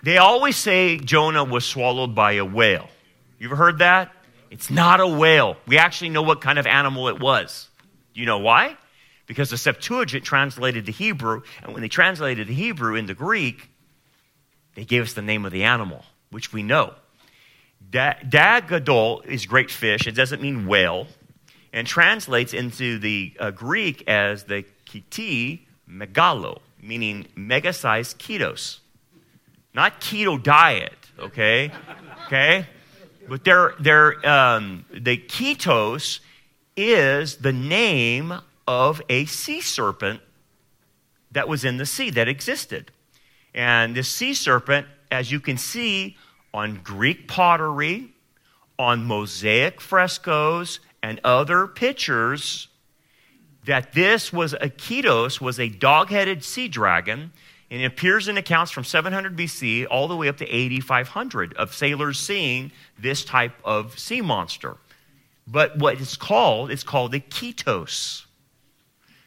They 0.03 0.19
always 0.19 0.57
say 0.57 0.99
Jonah 0.99 1.45
was 1.45 1.65
swallowed 1.65 2.15
by 2.15 2.33
a 2.33 2.45
whale. 2.45 2.89
You 3.39 3.49
ever 3.49 3.57
heard 3.57 3.79
that? 3.79 4.13
It's 4.51 4.71
not 4.71 5.01
a 5.01 5.09
whale. 5.09 5.57
We 5.67 5.79
actually 5.79 6.11
know 6.11 6.23
what 6.23 6.41
kind 6.41 6.59
of 6.59 6.67
animal 6.67 7.09
it 7.09 7.19
was. 7.21 7.69
You 8.15 8.27
know 8.27 8.39
why? 8.39 8.77
Because 9.27 9.51
the 9.51 9.57
Septuagint 9.57 10.25
translated 10.25 10.87
the 10.87 10.93
Hebrew, 10.93 11.43
and 11.63 11.73
when 11.73 11.83
they 11.83 11.89
translated 11.89 12.47
the 12.47 12.55
Hebrew 12.55 12.95
into 12.95 13.15
Greek, 13.15 13.69
they 14.75 14.85
gave 14.85 15.03
us 15.03 15.15
the 15.15 15.23
name 15.23 15.45
of 15.45 15.53
the 15.53 15.65
animal, 15.65 16.05
which 16.31 16.53
we 16.53 16.63
know. 16.63 16.95
Dag 17.95 18.67
gadol 18.67 19.23
is 19.25 19.47
great 19.47 19.71
fish. 19.71 20.09
It 20.09 20.17
doesn't 20.17 20.43
mean 20.43 20.67
whale, 20.67 21.07
and 21.73 21.87
translates 21.87 22.53
into 22.53 22.99
the 22.99 23.33
uh, 23.39 23.53
Greek 23.53 24.03
as 24.09 24.45
the 24.45 24.65
kiti 24.85 25.69
megalo, 25.89 26.59
meaning 26.83 27.29
mega-sized 27.37 28.19
ketos. 28.19 28.79
Not 29.75 30.01
keto 30.01 30.43
diet, 30.43 30.99
okay? 31.21 31.71
Okay? 32.27 32.67
But 33.29 33.45
they're, 33.45 33.75
they're, 33.79 34.29
um, 34.29 34.85
the 34.93 35.17
ketos 35.17 36.19
is 36.77 37.37
the 37.37 37.53
name 37.53 38.35
of 38.67 39.03
a 39.09 39.25
sea 39.27 39.61
serpent 39.61 40.21
that 41.31 41.47
was 41.47 41.65
in 41.65 41.77
the 41.77 41.87
sea 41.87 42.11
that 42.11 42.27
existed. 42.27 42.91
And 43.55 43.95
this 43.95 44.09
sea 44.09 44.35
serpent, 44.35 44.89
as 45.13 45.31
you 45.31 45.39
can 45.39 45.57
see 45.57 46.17
on 46.55 46.81
Greek 46.85 47.27
pottery, 47.27 48.15
on 48.79 49.05
mosaic 49.05 49.81
frescoes, 49.81 50.81
and 51.03 51.21
other 51.25 51.67
pictures, 51.67 52.69
that 53.67 53.93
this 53.93 54.33
was 54.33 54.55
a 54.55 54.71
ketos, 54.71 55.41
was 55.41 55.59
a 55.59 55.69
dog 55.69 56.09
headed 56.09 56.45
sea 56.45 56.69
dragon. 56.69 57.33
And 57.71 57.83
it 57.83 57.87
appears 57.87 58.29
in 58.29 58.37
accounts 58.39 58.71
from 58.71 58.85
700 58.85 59.37
BC 59.37 59.87
all 59.91 60.07
the 60.07 60.17
way 60.17 60.29
up 60.29 60.37
to 60.37 60.49
8500 60.49 61.55
of 61.55 61.75
sailors 61.75 62.21
seeing 62.21 62.71
this 62.99 63.25
type 63.25 63.55
of 63.65 63.99
sea 63.99 64.21
monster. 64.21 64.77
But 65.47 65.77
what 65.79 66.01
it's 66.01 66.17
called, 66.17 66.71
it's 66.71 66.85
called 66.85 67.13
the 67.13 67.21
ketos. 67.21 68.24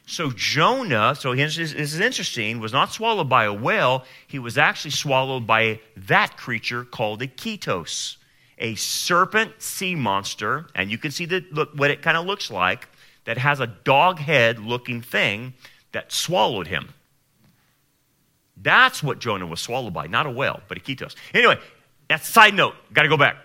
So 0.09 0.31
Jonah, 0.31 1.15
so 1.15 1.35
this 1.35 1.57
is 1.57 1.99
interesting, 1.99 2.61
was 2.61 2.71
not 2.71 2.93
swallowed 2.93 3.27
by 3.27 3.43
a 3.43 3.53
whale. 3.53 4.05
He 4.25 4.39
was 4.39 4.57
actually 4.57 4.91
swallowed 4.91 5.45
by 5.45 5.81
that 5.97 6.37
creature 6.37 6.85
called 6.85 7.21
a 7.21 7.27
ketos, 7.27 8.15
a 8.57 8.75
serpent 8.75 9.61
sea 9.61 9.95
monster. 9.95 10.67
And 10.73 10.89
you 10.89 10.97
can 10.97 11.11
see 11.11 11.25
the, 11.25 11.45
look, 11.51 11.71
what 11.75 11.91
it 11.91 12.01
kind 12.01 12.15
of 12.15 12.25
looks 12.25 12.49
like 12.49 12.87
that 13.25 13.37
has 13.37 13.59
a 13.59 13.67
dog 13.67 14.17
head 14.17 14.59
looking 14.59 15.01
thing 15.01 15.53
that 15.91 16.13
swallowed 16.13 16.67
him. 16.67 16.93
That's 18.55 19.03
what 19.03 19.19
Jonah 19.19 19.45
was 19.45 19.59
swallowed 19.59 19.93
by, 19.93 20.07
not 20.07 20.25
a 20.25 20.31
whale, 20.31 20.61
but 20.69 20.77
a 20.77 20.81
ketos. 20.81 21.15
Anyway, 21.33 21.59
that's 22.07 22.29
a 22.29 22.31
side 22.31 22.53
note. 22.53 22.75
Got 22.93 23.03
to 23.03 23.09
go 23.09 23.17
back. 23.17 23.35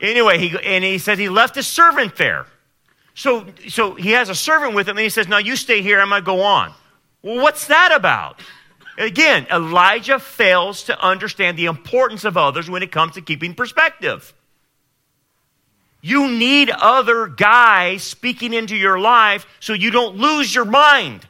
anyway, 0.00 0.38
he, 0.38 0.56
and 0.64 0.84
he 0.84 0.98
said 0.98 1.18
he 1.18 1.28
left 1.28 1.56
his 1.56 1.66
servant 1.66 2.14
there. 2.14 2.46
So, 3.14 3.46
so 3.68 3.94
he 3.94 4.12
has 4.12 4.28
a 4.28 4.34
servant 4.34 4.74
with 4.74 4.88
him, 4.88 4.96
and 4.96 5.04
he 5.04 5.10
says, 5.10 5.28
Now 5.28 5.38
you 5.38 5.56
stay 5.56 5.82
here, 5.82 6.00
I'm 6.00 6.08
going 6.08 6.22
to 6.22 6.26
go 6.26 6.42
on. 6.42 6.72
Well, 7.22 7.42
what's 7.42 7.66
that 7.66 7.92
about? 7.94 8.40
Again, 8.98 9.46
Elijah 9.50 10.18
fails 10.18 10.84
to 10.84 11.00
understand 11.00 11.58
the 11.58 11.66
importance 11.66 12.24
of 12.24 12.36
others 12.36 12.68
when 12.68 12.82
it 12.82 12.92
comes 12.92 13.14
to 13.14 13.22
keeping 13.22 13.54
perspective. 13.54 14.34
You 16.00 16.28
need 16.28 16.68
other 16.68 17.28
guys 17.28 18.02
speaking 18.02 18.52
into 18.52 18.76
your 18.76 18.98
life 18.98 19.46
so 19.60 19.72
you 19.72 19.90
don't 19.90 20.16
lose 20.16 20.54
your 20.54 20.64
mind. 20.64 21.26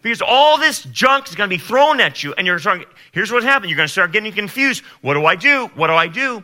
Because 0.00 0.22
all 0.22 0.56
this 0.56 0.84
junk 0.84 1.28
is 1.28 1.34
going 1.34 1.50
to 1.50 1.54
be 1.54 1.62
thrown 1.62 2.00
at 2.00 2.22
you, 2.22 2.32
and 2.34 2.46
you're 2.46 2.58
starting, 2.58 2.86
here's 3.12 3.30
what's 3.30 3.44
happening. 3.44 3.68
You're 3.68 3.76
going 3.76 3.88
to 3.88 3.92
start 3.92 4.12
getting 4.12 4.32
confused. 4.32 4.82
What 5.02 5.14
do 5.14 5.26
I 5.26 5.34
do? 5.34 5.66
What 5.74 5.88
do 5.88 5.94
I 5.94 6.06
do? 6.06 6.42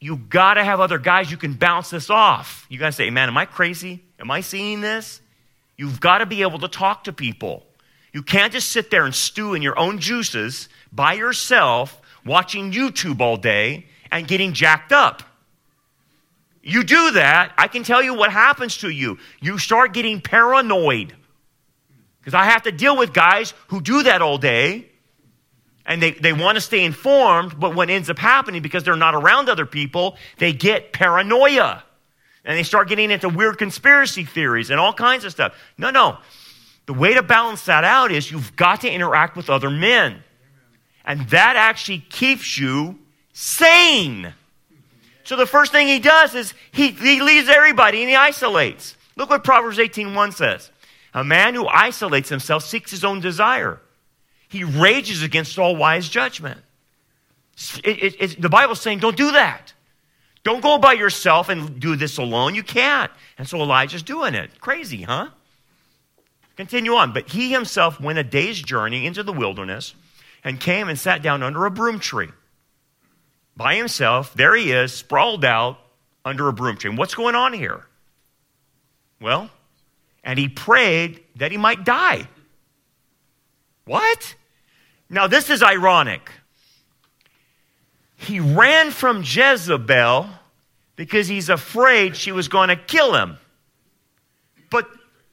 You 0.00 0.16
got 0.16 0.54
to 0.54 0.64
have 0.64 0.80
other 0.80 0.98
guys 0.98 1.30
you 1.30 1.36
can 1.36 1.54
bounce 1.54 1.90
this 1.90 2.10
off. 2.10 2.66
You 2.68 2.78
got 2.78 2.86
to 2.86 2.92
say, 2.92 3.10
man, 3.10 3.28
am 3.28 3.36
I 3.36 3.44
crazy? 3.44 4.04
Am 4.20 4.30
I 4.30 4.40
seeing 4.40 4.80
this? 4.80 5.20
You've 5.76 6.00
got 6.00 6.18
to 6.18 6.26
be 6.26 6.42
able 6.42 6.60
to 6.60 6.68
talk 6.68 7.04
to 7.04 7.12
people. 7.12 7.64
You 8.12 8.22
can't 8.22 8.52
just 8.52 8.70
sit 8.70 8.90
there 8.90 9.04
and 9.04 9.14
stew 9.14 9.54
in 9.54 9.62
your 9.62 9.78
own 9.78 9.98
juices 9.98 10.68
by 10.92 11.14
yourself, 11.14 12.00
watching 12.24 12.72
YouTube 12.72 13.20
all 13.20 13.36
day 13.36 13.86
and 14.10 14.26
getting 14.26 14.52
jacked 14.52 14.92
up. 14.92 15.22
You 16.62 16.84
do 16.84 17.12
that, 17.12 17.52
I 17.56 17.68
can 17.68 17.82
tell 17.82 18.02
you 18.02 18.14
what 18.14 18.30
happens 18.30 18.78
to 18.78 18.90
you. 18.90 19.18
You 19.40 19.58
start 19.58 19.94
getting 19.94 20.20
paranoid. 20.20 21.14
Because 22.20 22.34
I 22.34 22.44
have 22.44 22.64
to 22.64 22.72
deal 22.72 22.96
with 22.96 23.12
guys 23.12 23.54
who 23.68 23.80
do 23.80 24.02
that 24.02 24.20
all 24.20 24.38
day 24.38 24.90
and 25.88 26.02
they, 26.02 26.12
they 26.12 26.34
want 26.34 26.56
to 26.56 26.60
stay 26.60 26.84
informed, 26.84 27.58
but 27.58 27.74
what 27.74 27.88
ends 27.88 28.10
up 28.10 28.18
happening 28.18 28.60
because 28.60 28.84
they're 28.84 28.94
not 28.94 29.14
around 29.14 29.48
other 29.48 29.64
people, 29.64 30.18
they 30.36 30.52
get 30.52 30.92
paranoia. 30.92 31.82
And 32.44 32.58
they 32.58 32.62
start 32.62 32.88
getting 32.88 33.10
into 33.10 33.30
weird 33.30 33.56
conspiracy 33.56 34.24
theories 34.24 34.68
and 34.68 34.78
all 34.78 34.92
kinds 34.92 35.24
of 35.24 35.32
stuff. 35.32 35.54
No, 35.78 35.90
no. 35.90 36.18
The 36.84 36.92
way 36.92 37.14
to 37.14 37.22
balance 37.22 37.64
that 37.64 37.84
out 37.84 38.12
is 38.12 38.30
you've 38.30 38.54
got 38.54 38.82
to 38.82 38.90
interact 38.90 39.34
with 39.34 39.48
other 39.48 39.70
men. 39.70 40.22
And 41.06 41.26
that 41.30 41.56
actually 41.56 42.00
keeps 42.00 42.58
you 42.58 42.98
sane. 43.32 44.34
So 45.24 45.36
the 45.36 45.46
first 45.46 45.72
thing 45.72 45.88
he 45.88 46.00
does 46.00 46.34
is 46.34 46.52
he, 46.70 46.90
he 46.90 47.22
leaves 47.22 47.48
everybody 47.48 48.00
and 48.00 48.10
he 48.10 48.14
isolates. 48.14 48.94
Look 49.16 49.30
what 49.30 49.42
Proverbs 49.42 49.78
18.1 49.78 50.34
says. 50.34 50.70
A 51.14 51.24
man 51.24 51.54
who 51.54 51.66
isolates 51.66 52.28
himself 52.28 52.62
seeks 52.62 52.90
his 52.90 53.04
own 53.04 53.20
desire. 53.20 53.80
He 54.48 54.64
rages 54.64 55.22
against 55.22 55.58
all 55.58 55.76
wise 55.76 56.08
judgment. 56.08 56.60
It, 57.84 58.16
it, 58.20 58.40
the 58.40 58.48
Bible's 58.48 58.80
saying, 58.80 59.00
don't 59.00 59.16
do 59.16 59.32
that. 59.32 59.72
Don't 60.44 60.62
go 60.62 60.78
by 60.78 60.92
yourself 60.92 61.48
and 61.48 61.78
do 61.80 61.96
this 61.96 62.16
alone. 62.18 62.54
You 62.54 62.62
can't. 62.62 63.10
And 63.36 63.48
so 63.48 63.60
Elijah's 63.60 64.02
doing 64.02 64.34
it. 64.34 64.60
Crazy, 64.60 65.02
huh? 65.02 65.28
Continue 66.56 66.94
on. 66.94 67.12
But 67.12 67.28
he 67.28 67.50
himself 67.52 68.00
went 68.00 68.18
a 68.18 68.24
day's 68.24 68.60
journey 68.60 69.04
into 69.06 69.22
the 69.22 69.32
wilderness 69.32 69.94
and 70.44 70.58
came 70.58 70.88
and 70.88 70.98
sat 70.98 71.22
down 71.22 71.42
under 71.42 71.66
a 71.66 71.70
broom 71.70 71.98
tree. 71.98 72.28
By 73.56 73.74
himself, 73.74 74.34
there 74.34 74.54
he 74.54 74.70
is, 74.70 74.92
sprawled 74.92 75.44
out 75.44 75.78
under 76.24 76.48
a 76.48 76.52
broom 76.52 76.76
tree. 76.76 76.90
And 76.90 76.98
what's 76.98 77.14
going 77.14 77.34
on 77.34 77.52
here? 77.52 77.84
Well, 79.20 79.50
and 80.22 80.38
he 80.38 80.48
prayed 80.48 81.24
that 81.36 81.50
he 81.50 81.58
might 81.58 81.84
die. 81.84 82.28
What? 83.84 84.34
Now, 85.10 85.26
this 85.26 85.50
is 85.50 85.62
ironic. 85.62 86.30
He 88.16 88.40
ran 88.40 88.90
from 88.90 89.22
Jezebel 89.24 90.28
because 90.96 91.28
he's 91.28 91.48
afraid 91.48 92.16
she 92.16 92.32
was 92.32 92.48
going 92.48 92.68
to 92.68 92.76
kill 92.76 93.14
him. 93.14 93.38
But 94.70 94.88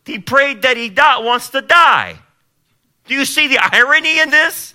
he 0.06 0.20
prayed 0.20 0.62
that 0.62 0.78
he 0.78 0.90
die, 0.90 1.20
wants 1.20 1.50
to 1.50 1.62
die. 1.62 2.20
Do 3.08 3.16
you 3.16 3.26
see 3.26 3.48
the 3.48 3.60
irony 3.60 4.20
in 4.20 4.30
this? 4.30 4.74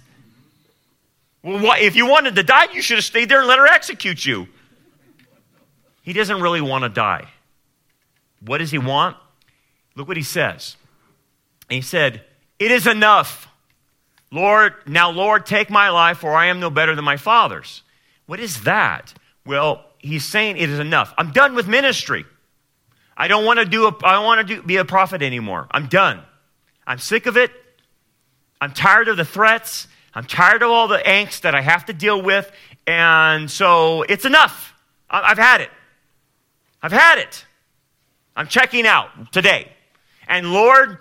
Well, 1.42 1.76
if 1.78 1.96
you 1.96 2.06
wanted 2.06 2.34
to 2.36 2.42
die, 2.42 2.72
you 2.72 2.82
should 2.82 2.98
have 2.98 3.04
stayed 3.04 3.28
there 3.28 3.38
and 3.38 3.48
let 3.48 3.58
her 3.58 3.66
execute 3.66 4.24
you. 4.24 4.48
He 6.02 6.12
doesn't 6.12 6.40
really 6.40 6.60
want 6.60 6.84
to 6.84 6.88
die. 6.88 7.28
What 8.44 8.58
does 8.58 8.70
he 8.70 8.78
want? 8.78 9.16
Look 9.94 10.08
what 10.08 10.16
he 10.16 10.22
says. 10.22 10.76
he 11.68 11.80
said, 11.80 12.24
It 12.58 12.70
is 12.70 12.86
enough. 12.86 13.49
Lord, 14.32 14.74
now, 14.86 15.10
Lord, 15.10 15.44
take 15.44 15.70
my 15.70 15.90
life, 15.90 16.18
for 16.18 16.30
I 16.30 16.46
am 16.46 16.60
no 16.60 16.70
better 16.70 16.94
than 16.94 17.04
my 17.04 17.16
father's. 17.16 17.82
What 18.26 18.38
is 18.38 18.62
that? 18.62 19.12
Well, 19.44 19.84
he's 19.98 20.24
saying 20.24 20.56
it 20.56 20.70
is 20.70 20.78
enough. 20.78 21.12
I'm 21.18 21.32
done 21.32 21.54
with 21.54 21.66
ministry. 21.66 22.24
I 23.16 23.28
don't 23.28 23.44
want 23.44 23.58
to 23.58 23.64
do 23.64 23.86
a, 23.86 23.96
I 24.04 24.22
want 24.24 24.46
to 24.46 24.54
do, 24.54 24.62
be 24.62 24.76
a 24.76 24.84
prophet 24.84 25.20
anymore. 25.20 25.66
I'm 25.72 25.86
done. 25.86 26.22
I'm 26.86 26.98
sick 26.98 27.26
of 27.26 27.36
it. 27.36 27.50
I'm 28.60 28.72
tired 28.72 29.08
of 29.08 29.16
the 29.16 29.24
threats. 29.24 29.88
I'm 30.14 30.24
tired 30.24 30.62
of 30.62 30.70
all 30.70 30.88
the 30.88 30.98
angst 30.98 31.42
that 31.42 31.54
I 31.54 31.60
have 31.60 31.86
to 31.86 31.92
deal 31.92 32.22
with. 32.22 32.50
And 32.86 33.50
so 33.50 34.02
it's 34.02 34.24
enough. 34.24 34.74
I've 35.08 35.38
had 35.38 35.60
it. 35.60 35.70
I've 36.82 36.92
had 36.92 37.18
it. 37.18 37.44
I'm 38.36 38.46
checking 38.46 38.86
out 38.86 39.32
today. 39.32 39.70
And 40.28 40.52
Lord, 40.52 40.98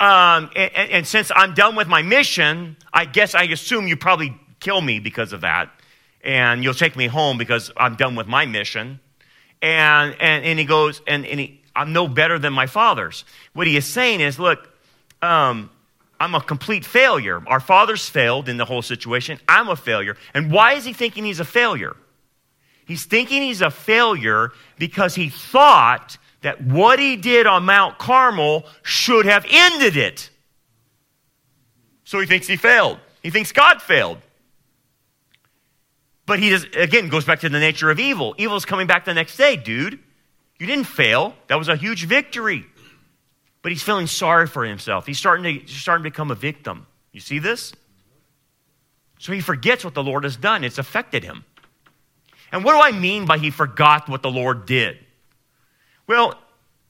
um, 0.00 0.50
and, 0.54 0.90
and 0.90 1.06
since 1.06 1.30
I'm 1.34 1.54
done 1.54 1.74
with 1.74 1.88
my 1.88 2.02
mission, 2.02 2.76
I 2.92 3.04
guess 3.04 3.34
I 3.34 3.44
assume 3.44 3.88
you 3.88 3.96
probably 3.96 4.34
kill 4.60 4.80
me 4.80 5.00
because 5.00 5.32
of 5.32 5.40
that. 5.40 5.70
And 6.22 6.62
you'll 6.62 6.74
take 6.74 6.96
me 6.96 7.06
home 7.06 7.38
because 7.38 7.70
I'm 7.76 7.96
done 7.96 8.14
with 8.14 8.26
my 8.26 8.46
mission. 8.46 9.00
And, 9.62 10.14
and, 10.20 10.44
and 10.44 10.58
he 10.58 10.64
goes, 10.64 11.00
and, 11.06 11.26
and 11.26 11.40
he, 11.40 11.60
I'm 11.74 11.92
no 11.92 12.06
better 12.08 12.38
than 12.38 12.52
my 12.52 12.66
fathers. 12.66 13.24
What 13.54 13.66
he 13.66 13.76
is 13.76 13.86
saying 13.86 14.20
is, 14.20 14.38
look, 14.38 14.68
um, 15.22 15.70
I'm 16.20 16.34
a 16.34 16.40
complete 16.40 16.84
failure. 16.84 17.42
Our 17.46 17.60
fathers 17.60 18.08
failed 18.08 18.48
in 18.48 18.56
the 18.56 18.64
whole 18.64 18.82
situation. 18.82 19.38
I'm 19.48 19.68
a 19.68 19.76
failure. 19.76 20.16
And 20.34 20.50
why 20.50 20.74
is 20.74 20.84
he 20.84 20.92
thinking 20.92 21.24
he's 21.24 21.40
a 21.40 21.44
failure? 21.44 21.96
He's 22.86 23.04
thinking 23.04 23.42
he's 23.42 23.60
a 23.60 23.70
failure 23.70 24.52
because 24.78 25.14
he 25.14 25.28
thought 25.28 26.18
that 26.42 26.62
what 26.62 26.98
he 26.98 27.16
did 27.16 27.46
on 27.46 27.64
Mount 27.64 27.98
Carmel 27.98 28.64
should 28.82 29.26
have 29.26 29.44
ended 29.48 29.96
it. 29.96 30.30
So 32.04 32.20
he 32.20 32.26
thinks 32.26 32.46
he 32.46 32.56
failed. 32.56 32.98
He 33.22 33.30
thinks 33.30 33.52
God 33.52 33.82
failed. 33.82 34.18
But 36.26 36.38
he 36.38 36.50
does, 36.50 36.66
again 36.76 37.08
goes 37.08 37.24
back 37.24 37.40
to 37.40 37.48
the 37.48 37.58
nature 37.58 37.90
of 37.90 37.98
evil. 37.98 38.34
Evil 38.38 38.56
is 38.56 38.64
coming 38.64 38.86
back 38.86 39.04
the 39.04 39.14
next 39.14 39.36
day, 39.36 39.56
dude. 39.56 39.98
You 40.58 40.66
didn't 40.66 40.84
fail. 40.84 41.34
That 41.48 41.56
was 41.56 41.68
a 41.68 41.76
huge 41.76 42.04
victory. 42.04 42.66
But 43.62 43.72
he's 43.72 43.82
feeling 43.82 44.06
sorry 44.06 44.46
for 44.46 44.64
himself. 44.64 45.06
He's 45.06 45.18
starting 45.18 45.60
to, 45.60 45.72
starting 45.72 46.04
to 46.04 46.10
become 46.10 46.30
a 46.30 46.34
victim. 46.34 46.86
You 47.12 47.20
see 47.20 47.38
this? 47.38 47.72
So 49.18 49.32
he 49.32 49.40
forgets 49.40 49.84
what 49.84 49.94
the 49.94 50.02
Lord 50.02 50.24
has 50.24 50.36
done. 50.36 50.64
It's 50.64 50.78
affected 50.78 51.24
him. 51.24 51.44
And 52.52 52.64
what 52.64 52.74
do 52.74 52.80
I 52.80 52.98
mean 52.98 53.26
by 53.26 53.38
he 53.38 53.50
forgot 53.50 54.08
what 54.08 54.22
the 54.22 54.30
Lord 54.30 54.66
did? 54.66 54.98
Well, 56.08 56.34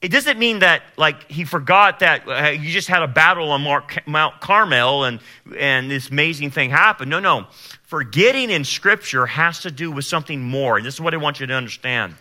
it 0.01 0.09
doesn't 0.09 0.39
mean 0.39 0.59
that 0.59 0.81
like 0.97 1.29
he 1.29 1.43
forgot 1.43 1.99
that 1.99 2.27
uh, 2.27 2.49
you 2.49 2.71
just 2.71 2.87
had 2.87 3.03
a 3.03 3.07
battle 3.07 3.51
on 3.51 3.61
Mount 4.07 4.39
Carmel 4.39 5.03
and 5.03 5.19
and 5.57 5.91
this 5.91 6.09
amazing 6.09 6.51
thing 6.51 6.69
happened. 6.69 7.11
No, 7.11 7.19
no. 7.19 7.47
Forgetting 7.83 8.49
in 8.49 8.63
scripture 8.63 9.25
has 9.25 9.59
to 9.61 9.71
do 9.71 9.91
with 9.91 10.05
something 10.05 10.41
more. 10.41 10.77
And 10.77 10.85
this 10.85 10.93
is 10.95 11.01
what 11.01 11.13
I 11.13 11.17
want 11.17 11.41
you 11.41 11.47
to 11.47 11.53
understand. 11.53 12.15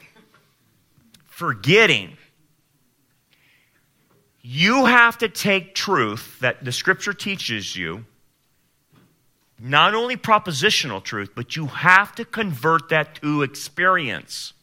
Forgetting 1.25 2.17
you 4.43 4.87
have 4.87 5.19
to 5.19 5.29
take 5.29 5.75
truth 5.75 6.39
that 6.41 6.65
the 6.65 6.73
scripture 6.73 7.13
teaches 7.13 7.77
you 7.77 8.07
not 9.61 9.95
only 9.95 10.17
propositional 10.17 11.03
truth, 11.03 11.31
but 11.35 11.55
you 11.55 11.67
have 11.67 12.15
to 12.15 12.25
convert 12.25 12.89
that 12.89 13.17
to 13.17 13.43
experience. 13.43 14.55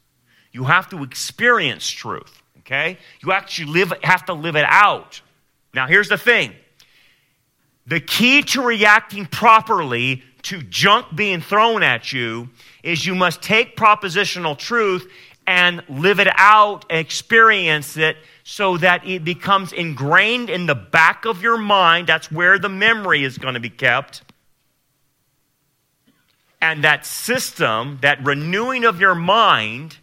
You 0.55 0.63
have 0.63 0.87
to 0.91 1.03
experience 1.03 1.85
truth, 1.89 2.41
okay? 2.59 2.97
You 3.21 3.33
actually 3.33 3.73
live, 3.73 3.91
have 4.03 4.23
to 4.27 4.33
live 4.33 4.55
it 4.55 4.63
out. 4.65 5.19
Now, 5.73 5.85
here's 5.85 6.07
the 6.07 6.17
thing 6.17 6.53
the 7.85 7.99
key 7.99 8.41
to 8.41 8.61
reacting 8.61 9.25
properly 9.25 10.23
to 10.43 10.61
junk 10.61 11.07
being 11.13 11.41
thrown 11.41 11.83
at 11.83 12.13
you 12.13 12.47
is 12.83 13.05
you 13.05 13.15
must 13.15 13.41
take 13.41 13.75
propositional 13.75 14.57
truth 14.57 15.11
and 15.45 15.83
live 15.89 16.21
it 16.21 16.29
out, 16.37 16.85
experience 16.89 17.97
it, 17.97 18.15
so 18.45 18.77
that 18.77 19.05
it 19.05 19.25
becomes 19.25 19.73
ingrained 19.73 20.49
in 20.49 20.67
the 20.67 20.75
back 20.75 21.25
of 21.25 21.41
your 21.41 21.57
mind. 21.57 22.07
That's 22.07 22.31
where 22.31 22.57
the 22.57 22.69
memory 22.69 23.25
is 23.25 23.37
going 23.37 23.55
to 23.55 23.59
be 23.59 23.69
kept. 23.69 24.21
And 26.61 26.81
that 26.85 27.05
system, 27.05 27.99
that 28.03 28.23
renewing 28.23 28.85
of 28.85 29.01
your 29.01 29.15
mind, 29.15 29.97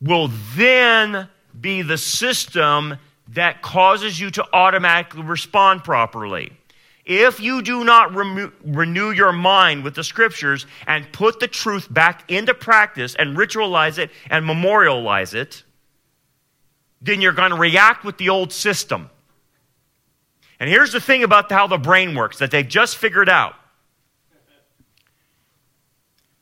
will 0.00 0.30
then 0.54 1.28
be 1.58 1.82
the 1.82 1.98
system 1.98 2.98
that 3.28 3.62
causes 3.62 4.20
you 4.20 4.30
to 4.30 4.46
automatically 4.52 5.22
respond 5.22 5.84
properly. 5.84 6.52
If 7.04 7.40
you 7.40 7.62
do 7.62 7.84
not 7.84 8.14
remo- 8.14 8.52
renew 8.64 9.10
your 9.10 9.32
mind 9.32 9.84
with 9.84 9.94
the 9.94 10.04
scriptures 10.04 10.66
and 10.86 11.10
put 11.12 11.38
the 11.38 11.48
truth 11.48 11.92
back 11.92 12.30
into 12.30 12.52
practice 12.52 13.14
and 13.14 13.36
ritualize 13.36 13.98
it 13.98 14.10
and 14.28 14.44
memorialize 14.44 15.32
it, 15.32 15.62
then 17.00 17.20
you're 17.20 17.32
going 17.32 17.50
to 17.50 17.56
react 17.56 18.04
with 18.04 18.18
the 18.18 18.28
old 18.28 18.52
system. 18.52 19.08
And 20.58 20.68
here's 20.68 20.92
the 20.92 21.00
thing 21.00 21.22
about 21.22 21.50
how 21.50 21.66
the 21.66 21.78
brain 21.78 22.14
works 22.14 22.38
that 22.38 22.50
they've 22.50 22.66
just 22.66 22.96
figured 22.96 23.28
out 23.28 23.54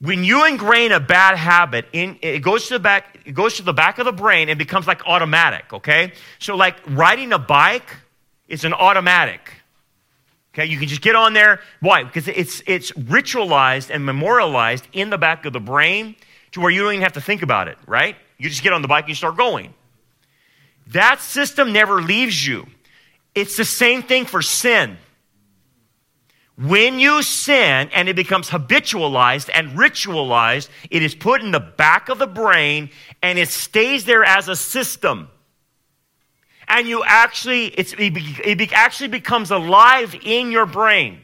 when 0.05 0.23
you 0.23 0.45
ingrain 0.45 0.93
a 0.93 1.01
bad 1.01 1.37
habit 1.37 1.87
in 1.93 2.19
it 2.21 2.41
goes 2.41 2.69
to 2.69 2.75
the 2.75 2.79
back 2.79 3.19
it 3.25 3.33
goes 3.33 3.55
to 3.55 3.63
the 3.63 3.73
back 3.73 3.99
of 3.99 4.05
the 4.05 4.13
brain 4.13 4.51
and 4.51 4.59
becomes 4.59 4.87
like 4.87 5.05
automatic 5.07 5.73
okay? 5.73 6.13
So 6.39 6.57
like 6.57 6.77
riding 6.87 7.33
a 7.33 7.39
bike 7.39 7.97
is 8.47 8.65
an 8.65 8.75
automatic 8.75 9.51
okay? 10.53 10.67
You 10.67 10.79
can 10.79 10.89
just 10.89 11.01
get 11.01 11.17
on 11.17 11.33
there. 11.33 11.61
Why? 11.81 12.05
Because 12.05 12.29
it's 12.29 12.63
it's 12.67 12.93
ritualized 12.93 13.91
and 13.91 14.05
memorialized 14.05 14.87
in 14.93 15.09
the 15.09 15.19
back 15.19 15.47
of 15.47 15.55
the 15.55 15.61
brain 15.61 16.17
to 16.53 16.61
where 16.61 16.71
you 16.71 16.83
don't 16.83 16.93
even 16.93 17.03
have 17.03 17.15
to 17.15 17.23
think 17.23 17.43
about 17.43 17.69
it 17.69 17.79
right? 17.87 18.17
You 18.37 18.51
just 18.51 18.63
get 18.63 18.75
on 18.75 18.83
the 18.83 18.89
bike 18.89 19.05
and 19.05 19.09
you 19.09 19.15
start 19.15 19.37
going. 19.37 19.73
That 20.89 21.23
system 21.23 21.73
never 21.73 22.03
leaves 22.03 22.47
you. 22.47 22.67
It's 23.35 23.57
the 23.57 23.65
same 23.65 24.03
thing 24.03 24.27
for 24.27 24.43
sin 24.43 24.99
when 26.57 27.01
you 27.01 27.23
sin 27.23 27.91
and 27.93 28.09
it 28.09 28.15
becomes 28.15 28.49
habitualized 28.49 29.51
and 29.53 29.71
ritualized, 29.71 30.69
it 30.89 31.03
is 31.03 31.15
put 31.15 31.43
in 31.43 31.51
the 31.51 31.61
back 31.61 32.09
of 32.09 32.19
the 32.19 32.29
brain 32.29 32.91
and 33.23 33.39
it 33.39 33.49
stays 33.49 34.05
there 34.05 34.25
as 34.25 34.49
a 34.49 34.55
system. 34.55 35.29
And 36.69 36.87
you 36.87 37.03
actually, 37.05 37.67
it 37.67 38.73
actually 38.73 39.09
becomes 39.09 39.51
alive 39.51 40.17
in 40.23 40.51
your 40.53 40.67
brain. 40.67 41.21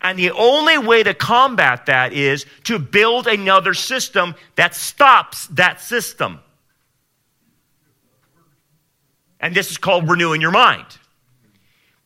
And 0.00 0.18
the 0.18 0.30
only 0.32 0.78
way 0.78 1.02
to 1.02 1.14
combat 1.14 1.86
that 1.86 2.12
is 2.12 2.46
to 2.64 2.78
build 2.78 3.26
another 3.26 3.74
system 3.74 4.34
that 4.56 4.74
stops 4.74 5.46
that 5.48 5.80
system. 5.80 6.40
And 9.40 9.54
this 9.54 9.70
is 9.70 9.78
called 9.78 10.08
renewing 10.08 10.40
your 10.40 10.50
mind. 10.50 10.86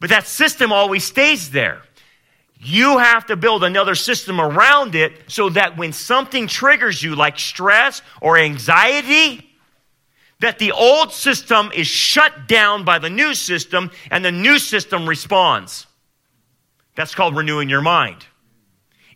But 0.01 0.11
that 0.11 0.27
system 0.27 0.73
always 0.73 1.05
stays 1.05 1.51
there. 1.51 1.83
You 2.63 2.99
have 2.99 3.27
to 3.27 3.37
build 3.37 3.65
another 3.65 3.95
system 3.95 4.39
around 4.39 4.95
it 4.95 5.13
so 5.29 5.49
that 5.51 5.79
when 5.79 5.95
something 5.95 6.47
triggers 6.47 7.03
you, 7.03 7.17
like 7.17 7.39
stress 7.39 8.03
or 8.21 8.37
anxiety, 8.37 9.51
that 10.41 10.59
the 10.59 10.73
old 10.73 11.13
system 11.13 11.71
is 11.75 11.87
shut 11.87 12.49
down 12.49 12.85
by 12.85 12.99
the 12.99 13.09
new 13.09 13.35
system 13.35 13.91
and 14.11 14.23
the 14.23 14.33
new 14.33 14.59
system 14.59 15.09
responds. 15.09 15.87
That's 16.97 17.15
called 17.15 17.35
renewing 17.35 17.71
your 17.71 17.81
mind. 17.81 18.27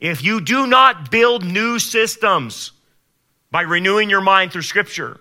If 0.00 0.24
you 0.24 0.40
do 0.40 0.66
not 0.66 1.10
build 1.10 1.44
new 1.44 1.78
systems 1.78 2.72
by 3.50 3.62
renewing 3.62 4.08
your 4.08 4.22
mind 4.22 4.52
through 4.52 4.62
Scripture, 4.62 5.20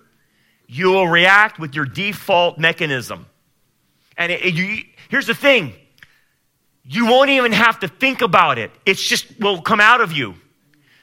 you 0.68 0.92
will 0.92 1.08
react 1.08 1.60
with 1.60 1.76
your 1.76 1.86
default 1.86 2.58
mechanism. 2.58 3.26
And 4.18 4.32
it, 4.32 4.46
it, 4.46 4.54
you, 4.54 4.84
here's 5.10 5.28
the 5.28 5.36
thing 5.36 5.74
you 6.86 7.06
won't 7.06 7.30
even 7.30 7.52
have 7.52 7.80
to 7.80 7.88
think 7.88 8.22
about 8.22 8.58
it. 8.58 8.72
It's 8.86 9.02
just 9.02 9.40
will 9.40 9.62
come 9.62 9.80
out 9.80 10.02
of 10.02 10.12
you. 10.12 10.36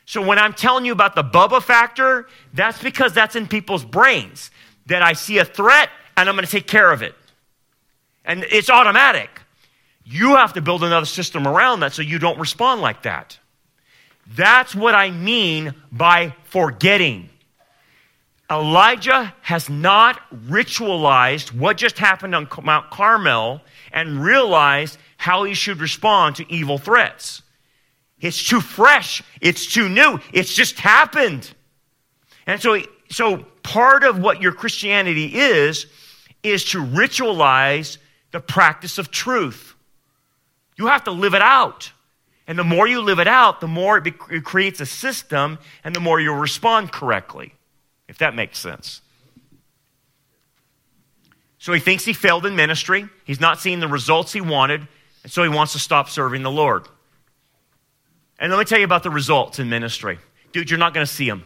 So 0.05 0.21
when 0.21 0.39
I'm 0.39 0.53
telling 0.53 0.85
you 0.85 0.93
about 0.93 1.15
the 1.15 1.23
Bubba 1.23 1.63
factor, 1.63 2.27
that's 2.53 2.83
because 2.83 3.13
that's 3.13 3.37
in 3.37 3.47
people's 3.47 3.85
brains. 3.85 4.51
That 4.87 5.03
I 5.03 5.13
see 5.13 5.39
a 5.39 5.45
threat 5.45 5.89
and 6.17 6.29
I'm 6.29 6.35
going 6.35 6.45
to 6.45 6.51
take 6.51 6.67
care 6.67 6.91
of 6.91 7.03
it. 7.03 7.15
And 8.25 8.45
it's 8.51 8.69
automatic. 8.69 9.31
You 10.05 10.37
have 10.37 10.55
to 10.55 10.61
build 10.61 10.83
another 10.83 11.07
system 11.07 11.47
around 11.47 11.81
that 11.81 11.93
so 11.93 12.03
you 12.03 12.19
don't 12.19 12.39
respond 12.39 12.81
like 12.81 13.03
that. 13.03 13.39
That's 14.27 14.75
what 14.75 14.95
I 14.95 15.11
mean 15.11 15.75
by 15.93 16.35
forgetting. 16.45 17.31
Elijah 18.51 19.33
has 19.43 19.69
not 19.71 20.21
ritualized 20.49 21.53
what 21.55 21.77
just 21.77 21.99
happened 21.99 22.35
on 22.35 22.49
Mount 22.63 22.91
Carmel 22.91 23.61
and 23.93 24.23
realized 24.23 24.99
how 25.17 25.45
he 25.45 25.55
should 25.55 25.81
respond 25.81 26.37
to 26.37 26.53
evil 26.53 26.79
threats. 26.79 27.43
It's 28.21 28.43
too 28.43 28.61
fresh. 28.61 29.23
It's 29.41 29.67
too 29.67 29.89
new. 29.89 30.21
It's 30.33 30.55
just 30.55 30.79
happened. 30.79 31.53
And 32.47 32.61
so, 32.61 32.81
so 33.11 33.39
part 33.63 34.05
of 34.05 34.19
what 34.19 34.43
your 34.43 34.53
Christianity 34.53 35.35
is, 35.35 35.87
is 36.43 36.65
to 36.67 36.79
ritualize 36.79 37.99
the 38.31 38.41
practice 38.41 38.99
of 38.99 39.11
truth. 39.11 39.75
You 40.77 40.87
have 40.87 41.05
to 41.05 41.11
live 41.11 41.35
it 41.35 41.43
out. 41.43 41.93
And 42.47 42.59
the 42.59 42.65
more 42.65 42.87
you 42.87 43.01
live 43.01 43.19
it 43.19 43.29
out, 43.29 43.61
the 43.61 43.69
more 43.69 43.99
it, 43.99 44.05
be- 44.05 44.15
it 44.31 44.45
creates 44.45 44.81
a 44.81 44.87
system 44.87 45.59
and 45.85 45.95
the 45.95 46.01
more 46.01 46.21
you'll 46.21 46.37
respond 46.37 46.91
correctly, 46.91 47.55
if 48.09 48.19
that 48.19 48.35
makes 48.35 48.59
sense. 48.59 49.03
So 51.61 51.75
he 51.75 51.79
thinks 51.79 52.07
he 52.07 52.15
failed 52.15 52.47
in 52.47 52.57
ministry. 52.57 53.07
He's 53.25 53.39
not 53.39 53.61
seeing 53.61 53.81
the 53.81 53.87
results 53.87 54.33
he 54.33 54.41
wanted. 54.41 54.89
And 55.23 55.31
so 55.31 55.43
he 55.43 55.51
wants 55.51 55.75
to 55.75 55.79
stop 55.79 56.09
serving 56.09 56.43
the 56.43 56.51
Lord. 56.51 56.89
And 58.39 58.51
let 58.51 58.59
me 58.59 58.65
tell 58.65 58.79
you 58.79 58.87
about 58.87 59.03
the 59.03 59.11
results 59.11 59.59
in 59.59 59.69
ministry. 59.69 60.19
Dude, 60.53 60.71
you're 60.71 60.79
not 60.79 60.95
going 60.95 61.07
to 61.07 61.13
see 61.13 61.29
them. 61.29 61.45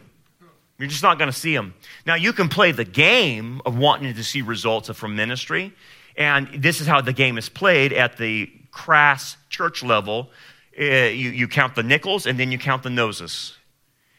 You're 0.78 0.88
just 0.88 1.02
not 1.02 1.18
going 1.18 1.30
to 1.30 1.36
see 1.36 1.54
them. 1.54 1.74
Now, 2.06 2.14
you 2.14 2.32
can 2.32 2.48
play 2.48 2.70
the 2.70 2.84
game 2.84 3.60
of 3.66 3.76
wanting 3.76 4.14
to 4.14 4.24
see 4.24 4.40
results 4.40 4.88
from 4.90 5.16
ministry. 5.16 5.72
And 6.16 6.62
this 6.62 6.80
is 6.80 6.86
how 6.86 7.00
the 7.00 7.12
game 7.12 7.36
is 7.36 7.48
played 7.48 7.92
at 7.92 8.16
the 8.16 8.50
crass 8.70 9.36
church 9.50 9.82
level. 9.82 10.30
Uh, 10.78 10.84
you, 10.84 11.30
you 11.30 11.48
count 11.48 11.74
the 11.74 11.82
nickels 11.82 12.26
and 12.26 12.38
then 12.38 12.52
you 12.52 12.58
count 12.58 12.84
the 12.84 12.90
noses. 12.90 13.56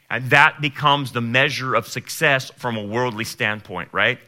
And 0.10 0.30
that 0.32 0.60
becomes 0.60 1.14
the 1.14 1.22
measure 1.22 1.74
of 1.74 1.88
success 1.88 2.50
from 2.58 2.76
a 2.76 2.84
worldly 2.84 3.24
standpoint, 3.24 3.90
right? 3.94 4.20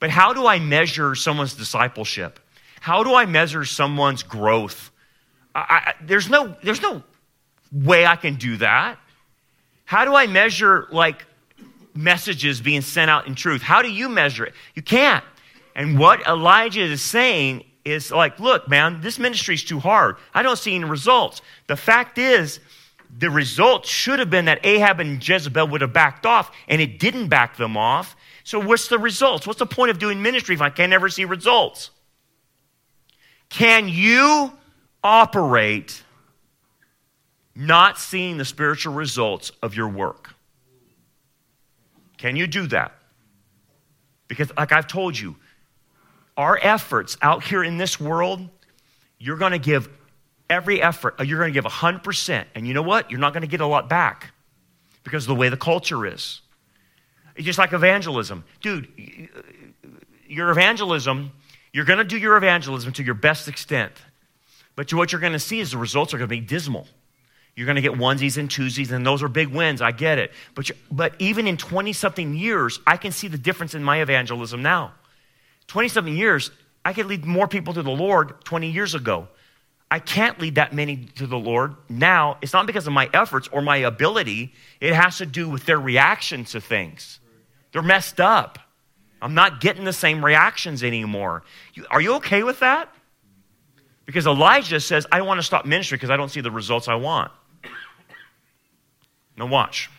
But 0.00 0.10
how 0.10 0.32
do 0.32 0.46
I 0.46 0.58
measure 0.58 1.14
someone's 1.14 1.54
discipleship? 1.54 2.40
How 2.80 3.04
do 3.04 3.14
I 3.14 3.26
measure 3.26 3.64
someone's 3.64 4.22
growth? 4.22 4.90
I, 5.54 5.60
I, 5.60 5.94
there's, 6.02 6.28
no, 6.28 6.56
there's 6.62 6.82
no 6.82 7.02
way 7.70 8.06
I 8.06 8.16
can 8.16 8.34
do 8.36 8.56
that. 8.56 8.98
How 9.84 10.04
do 10.04 10.14
I 10.14 10.26
measure 10.26 10.88
like 10.90 11.26
messages 11.94 12.60
being 12.60 12.80
sent 12.80 13.10
out 13.10 13.26
in 13.26 13.34
truth? 13.34 13.60
How 13.60 13.82
do 13.82 13.90
you 13.90 14.08
measure 14.08 14.44
it? 14.46 14.54
You 14.74 14.82
can't. 14.82 15.24
And 15.74 15.98
what 15.98 16.26
Elijah 16.26 16.82
is 16.82 17.02
saying 17.02 17.64
is 17.84 18.10
like, 18.10 18.40
look, 18.40 18.68
man, 18.68 19.00
this 19.00 19.18
ministry 19.18 19.54
is 19.54 19.64
too 19.64 19.78
hard. 19.78 20.16
I 20.34 20.42
don't 20.42 20.58
see 20.58 20.74
any 20.74 20.84
results. 20.84 21.42
The 21.66 21.76
fact 21.76 22.18
is, 22.18 22.60
the 23.16 23.30
result 23.30 23.86
should 23.86 24.18
have 24.18 24.30
been 24.30 24.46
that 24.46 24.64
Ahab 24.64 25.00
and 25.00 25.26
Jezebel 25.26 25.68
would 25.68 25.80
have 25.80 25.92
backed 25.92 26.24
off, 26.24 26.50
and 26.68 26.80
it 26.80 26.98
didn't 26.98 27.28
back 27.28 27.56
them 27.56 27.76
off. 27.76 28.16
So, 28.44 28.58
what's 28.58 28.88
the 28.88 28.98
results? 28.98 29.46
What's 29.46 29.58
the 29.58 29.66
point 29.66 29.90
of 29.90 29.98
doing 29.98 30.22
ministry 30.22 30.54
if 30.54 30.62
I 30.62 30.70
can 30.70 30.90
never 30.90 31.08
see 31.08 31.24
results? 31.24 31.90
Can 33.48 33.88
you 33.88 34.52
operate 35.02 36.02
not 37.54 37.98
seeing 37.98 38.38
the 38.38 38.44
spiritual 38.44 38.94
results 38.94 39.52
of 39.62 39.74
your 39.74 39.88
work? 39.88 40.34
Can 42.16 42.36
you 42.36 42.46
do 42.46 42.66
that? 42.68 42.92
Because, 44.28 44.52
like 44.56 44.72
I've 44.72 44.86
told 44.86 45.18
you, 45.18 45.36
our 46.36 46.58
efforts 46.62 47.16
out 47.20 47.44
here 47.44 47.62
in 47.62 47.76
this 47.76 48.00
world, 48.00 48.48
you're 49.18 49.36
going 49.36 49.52
to 49.52 49.58
give 49.58 49.88
every 50.50 50.82
effort, 50.82 51.14
uh, 51.18 51.22
you're 51.22 51.38
going 51.38 51.52
to 51.52 51.54
give 51.54 51.64
100%. 51.64 52.44
And 52.54 52.66
you 52.66 52.74
know 52.74 52.82
what? 52.82 53.10
You're 53.10 53.20
not 53.20 53.32
going 53.32 53.42
to 53.42 53.48
get 53.48 53.60
a 53.60 53.66
lot 53.66 53.88
back 53.88 54.32
because 55.04 55.24
of 55.24 55.28
the 55.28 55.34
way 55.36 55.48
the 55.48 55.56
culture 55.56 56.04
is. 56.04 56.42
It's 57.36 57.46
just 57.46 57.58
like 57.58 57.72
evangelism. 57.72 58.44
Dude, 58.60 58.88
uh, 58.98 59.88
your 60.28 60.50
evangelism, 60.50 61.30
you're 61.72 61.84
going 61.84 61.98
to 61.98 62.04
do 62.04 62.18
your 62.18 62.36
evangelism 62.36 62.92
to 62.94 63.02
your 63.02 63.14
best 63.14 63.48
extent. 63.48 63.92
But 64.76 64.92
what 64.92 65.12
you're 65.12 65.20
going 65.20 65.32
to 65.32 65.38
see 65.38 65.60
is 65.60 65.70
the 65.70 65.78
results 65.78 66.12
are 66.12 66.18
going 66.18 66.28
to 66.28 66.36
be 66.36 66.40
dismal. 66.40 66.86
You're 67.56 67.66
going 67.66 67.76
to 67.76 67.82
get 67.82 67.92
onesies 67.92 68.38
and 68.38 68.48
twosies, 68.48 68.90
and 68.90 69.04
those 69.04 69.22
are 69.22 69.28
big 69.28 69.48
wins. 69.48 69.82
I 69.82 69.92
get 69.92 70.18
it. 70.18 70.32
But, 70.54 70.70
but 70.90 71.14
even 71.18 71.46
in 71.46 71.56
20 71.56 71.92
something 71.92 72.34
years, 72.34 72.80
I 72.86 72.96
can 72.96 73.12
see 73.12 73.28
the 73.28 73.38
difference 73.38 73.74
in 73.74 73.82
my 73.82 74.00
evangelism 74.00 74.62
now. 74.62 74.94
20 75.66 75.88
something 75.88 76.16
years, 76.16 76.50
I 76.84 76.92
could 76.92 77.06
lead 77.06 77.24
more 77.24 77.48
people 77.48 77.74
to 77.74 77.82
the 77.82 77.90
Lord 77.90 78.44
20 78.44 78.70
years 78.70 78.94
ago. 78.94 79.28
I 79.90 79.98
can't 79.98 80.38
lead 80.38 80.54
that 80.54 80.72
many 80.72 81.06
to 81.16 81.26
the 81.26 81.38
Lord 81.38 81.74
now. 81.88 82.38
It's 82.42 82.52
not 82.52 82.66
because 82.66 82.86
of 82.86 82.92
my 82.92 83.10
efforts 83.12 83.48
or 83.48 83.60
my 83.60 83.78
ability, 83.78 84.54
it 84.80 84.94
has 84.94 85.18
to 85.18 85.26
do 85.26 85.48
with 85.48 85.66
their 85.66 85.80
reaction 85.80 86.44
to 86.46 86.60
things. 86.60 87.18
They're 87.72 87.82
messed 87.82 88.20
up. 88.20 88.58
I'm 89.20 89.34
not 89.34 89.60
getting 89.60 89.84
the 89.84 89.92
same 89.92 90.24
reactions 90.24 90.82
anymore. 90.82 91.42
Are 91.90 92.00
you 92.00 92.14
okay 92.14 92.42
with 92.42 92.60
that? 92.60 92.92
Because 94.06 94.26
Elijah 94.26 94.80
says, 94.80 95.06
I 95.12 95.22
want 95.22 95.38
to 95.38 95.42
stop 95.42 95.66
ministry 95.66 95.96
because 95.96 96.10
I 96.10 96.16
don't 96.16 96.30
see 96.30 96.40
the 96.40 96.50
results 96.50 96.88
I 96.88 96.94
want. 96.94 97.30
Now, 99.36 99.46
watch. 99.46 99.90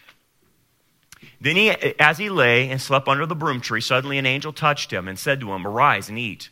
Then 1.40 1.56
he, 1.56 1.70
as 1.70 2.18
he 2.18 2.30
lay 2.30 2.70
and 2.70 2.80
slept 2.80 3.08
under 3.08 3.26
the 3.26 3.36
broom 3.36 3.62
tree, 3.62 3.82
suddenly 3.82 4.18
an 4.18 4.26
angel 4.26 4.54
touched 4.54 4.92
him 4.92 5.08
and 5.08 5.18
said 5.18 5.40
to 5.42 5.52
him, 5.52 5.66
Arise 5.66 6.10
and 6.10 6.20
eat. 6.20 6.50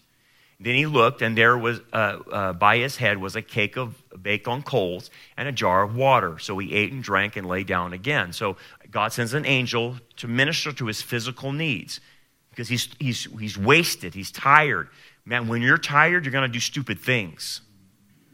Then 0.62 0.76
he 0.76 0.86
looked, 0.86 1.22
and 1.22 1.38
there 1.38 1.58
was 1.58 1.80
uh, 1.94 2.18
uh, 2.32 2.54
by 2.54 2.78
his 2.78 2.98
head 2.98 3.18
was 3.18 3.38
a 3.38 3.42
cake 3.42 3.78
of 3.78 4.04
baked 4.22 4.48
on 4.48 4.62
coals 4.62 5.10
and 5.38 5.48
a 5.48 5.54
jar 5.54 5.84
of 5.84 5.96
water. 5.96 6.38
So 6.38 6.58
he 6.58 6.74
ate 6.74 6.92
and 6.92 7.02
drank 7.02 7.38
and 7.38 7.48
lay 7.48 7.64
down 7.64 7.94
again. 7.94 8.34
So 8.34 8.58
God 8.92 9.14
sends 9.14 9.34
an 9.34 9.46
angel 9.46 9.98
to 10.18 10.28
minister 10.28 10.74
to 10.74 10.88
his 10.88 11.02
physical 11.02 11.54
needs 11.54 12.02
because 12.50 12.68
he's, 12.68 12.90
he's, 13.00 13.24
he's 13.40 13.58
wasted, 13.58 14.14
he's 14.14 14.32
tired. 14.32 14.90
Man, 15.24 15.48
when 15.48 15.62
you're 15.62 15.78
tired, 15.78 16.26
you're 16.26 16.34
going 16.34 16.50
to 16.50 16.52
do 16.52 16.60
stupid 16.60 17.00
things. 17.00 17.62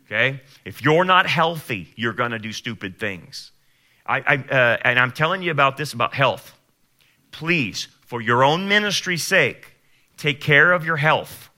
Okay? 0.05 0.41
If 0.63 0.81
you're 0.81 1.03
not 1.05 1.27
healthy, 1.27 1.93
you're 1.95 2.13
going 2.13 2.31
to 2.31 2.39
do 2.39 2.51
stupid 2.51 2.99
things. 2.99 3.51
I, 4.05 4.19
I 4.19 4.35
uh, 4.35 4.77
and 4.83 4.99
I'm 4.99 5.11
telling 5.11 5.43
you 5.43 5.51
about 5.51 5.77
this 5.77 5.93
about 5.93 6.13
health. 6.13 6.57
Please, 7.31 7.87
for 8.01 8.21
your 8.21 8.43
own 8.43 8.67
ministry's 8.67 9.23
sake, 9.23 9.73
take 10.17 10.41
care 10.41 10.71
of 10.71 10.85
your 10.85 10.97
health. 10.97 11.49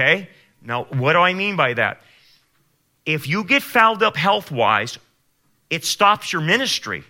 Okay? 0.00 0.28
Now, 0.62 0.84
what 0.84 1.12
do 1.12 1.18
I 1.18 1.34
mean 1.34 1.56
by 1.56 1.74
that? 1.74 2.00
If 3.04 3.28
you 3.28 3.44
get 3.44 3.62
fouled 3.62 4.02
up 4.02 4.16
health 4.16 4.50
wise, 4.50 4.98
it 5.68 5.84
stops 5.84 6.32
your 6.32 6.42
ministry. 6.42 7.04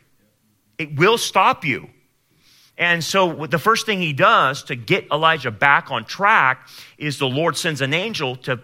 It 0.78 0.97
will 0.97 1.18
stop 1.18 1.64
you. 1.64 1.88
And 2.76 3.05
so, 3.05 3.47
the 3.47 3.59
first 3.59 3.86
thing 3.86 4.01
he 4.01 4.12
does 4.12 4.64
to 4.64 4.74
get 4.74 5.07
Elijah 5.12 5.51
back 5.51 5.91
on 5.91 6.05
track 6.05 6.68
is 6.97 7.18
the 7.18 7.28
Lord 7.28 7.57
sends 7.57 7.80
an 7.80 7.93
angel 7.93 8.36
to, 8.36 8.61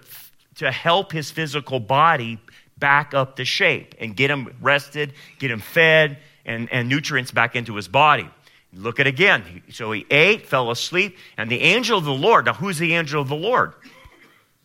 to 0.57 0.71
help 0.71 1.13
his 1.13 1.31
physical 1.31 1.79
body 1.79 2.41
back 2.79 3.15
up 3.15 3.37
to 3.37 3.45
shape 3.45 3.95
and 4.01 4.17
get 4.17 4.31
him 4.31 4.57
rested, 4.61 5.13
get 5.39 5.51
him 5.51 5.61
fed, 5.61 6.19
and, 6.45 6.73
and 6.73 6.89
nutrients 6.89 7.31
back 7.31 7.55
into 7.55 7.77
his 7.77 7.89
body. 7.89 8.29
Look 8.73 9.01
at 9.01 9.07
it 9.07 9.11
again. 9.11 9.63
So 9.71 9.93
he 9.93 10.07
ate, 10.11 10.47
fell 10.47 10.71
asleep, 10.71 11.17
and 11.37 11.51
the 11.51 11.61
angel 11.61 11.99
of 11.99 12.05
the 12.05 12.15
Lord. 12.15 12.47
Now, 12.47 12.55
who's 12.55 12.79
the 12.79 12.95
angel 12.95 13.21
of 13.21 13.29
the 13.29 13.37
Lord? 13.37 13.75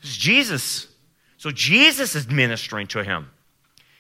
It's 0.02 0.18
Jesus. 0.18 0.88
So 1.38 1.52
Jesus 1.52 2.16
is 2.16 2.28
ministering 2.28 2.88
to 2.88 3.04
him. 3.04 3.30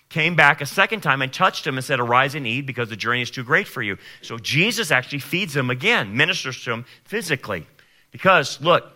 Came 0.10 0.36
back 0.36 0.60
a 0.60 0.66
second 0.66 1.02
time 1.02 1.22
and 1.22 1.32
touched 1.32 1.66
him 1.66 1.78
and 1.78 1.86
said, 1.86 1.99
Arise 1.99 2.36
and 2.36 2.45
eat 2.45 2.66
because 2.66 2.89
the 2.89 2.97
journey 2.97 3.22
is 3.22 3.32
too 3.32 3.43
great 3.43 3.68
for 3.68 3.82
you. 3.82 3.97
So 4.22 4.38
Jesus 4.38 4.91
actually 4.91 5.20
feeds 5.20 5.56
him 5.56 5.70
again, 5.70 6.16
ministers 6.18 6.62
to 6.66 6.72
him 6.72 6.86
physically. 7.06 7.66
Because, 8.12 8.60
look, 8.60 8.91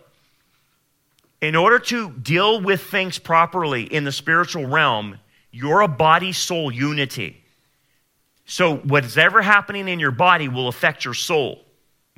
in 1.40 1.56
order 1.56 1.78
to 1.78 2.10
deal 2.10 2.60
with 2.60 2.82
things 2.82 3.18
properly 3.18 3.84
in 3.84 4.04
the 4.04 4.12
spiritual 4.12 4.66
realm, 4.66 5.18
you're 5.50 5.80
a 5.80 5.88
body 5.88 6.32
soul 6.32 6.70
unity. 6.70 7.42
So, 8.44 8.76
what's 8.76 9.16
ever 9.16 9.42
happening 9.42 9.88
in 9.88 9.98
your 9.98 10.12
body 10.12 10.48
will 10.48 10.68
affect 10.68 11.04
your 11.04 11.14
soul. 11.14 11.64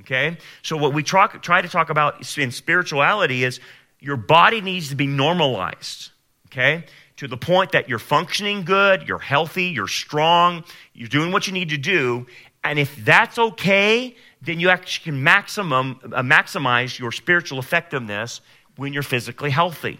Okay? 0.00 0.36
So, 0.62 0.76
what 0.76 0.92
we 0.92 1.02
try, 1.02 1.26
try 1.26 1.62
to 1.62 1.68
talk 1.68 1.90
about 1.90 2.36
in 2.36 2.50
spirituality 2.50 3.44
is 3.44 3.60
your 4.00 4.16
body 4.16 4.60
needs 4.60 4.90
to 4.90 4.94
be 4.94 5.06
normalized, 5.06 6.10
okay? 6.46 6.84
To 7.16 7.28
the 7.28 7.36
point 7.36 7.72
that 7.72 7.88
you're 7.88 7.98
functioning 7.98 8.64
good, 8.64 9.08
you're 9.08 9.18
healthy, 9.18 9.64
you're 9.64 9.88
strong, 9.88 10.64
you're 10.94 11.08
doing 11.08 11.32
what 11.32 11.46
you 11.46 11.52
need 11.52 11.70
to 11.70 11.76
do. 11.76 12.26
And 12.62 12.78
if 12.78 12.94
that's 13.04 13.38
okay, 13.38 14.16
then 14.40 14.60
you 14.60 14.70
actually 14.70 15.04
can 15.04 15.22
maximum, 15.22 15.98
uh, 16.04 16.22
maximize 16.22 16.98
your 16.98 17.10
spiritual 17.10 17.58
effectiveness 17.58 18.40
when 18.76 18.92
you're 18.92 19.02
physically 19.02 19.50
healthy. 19.50 19.98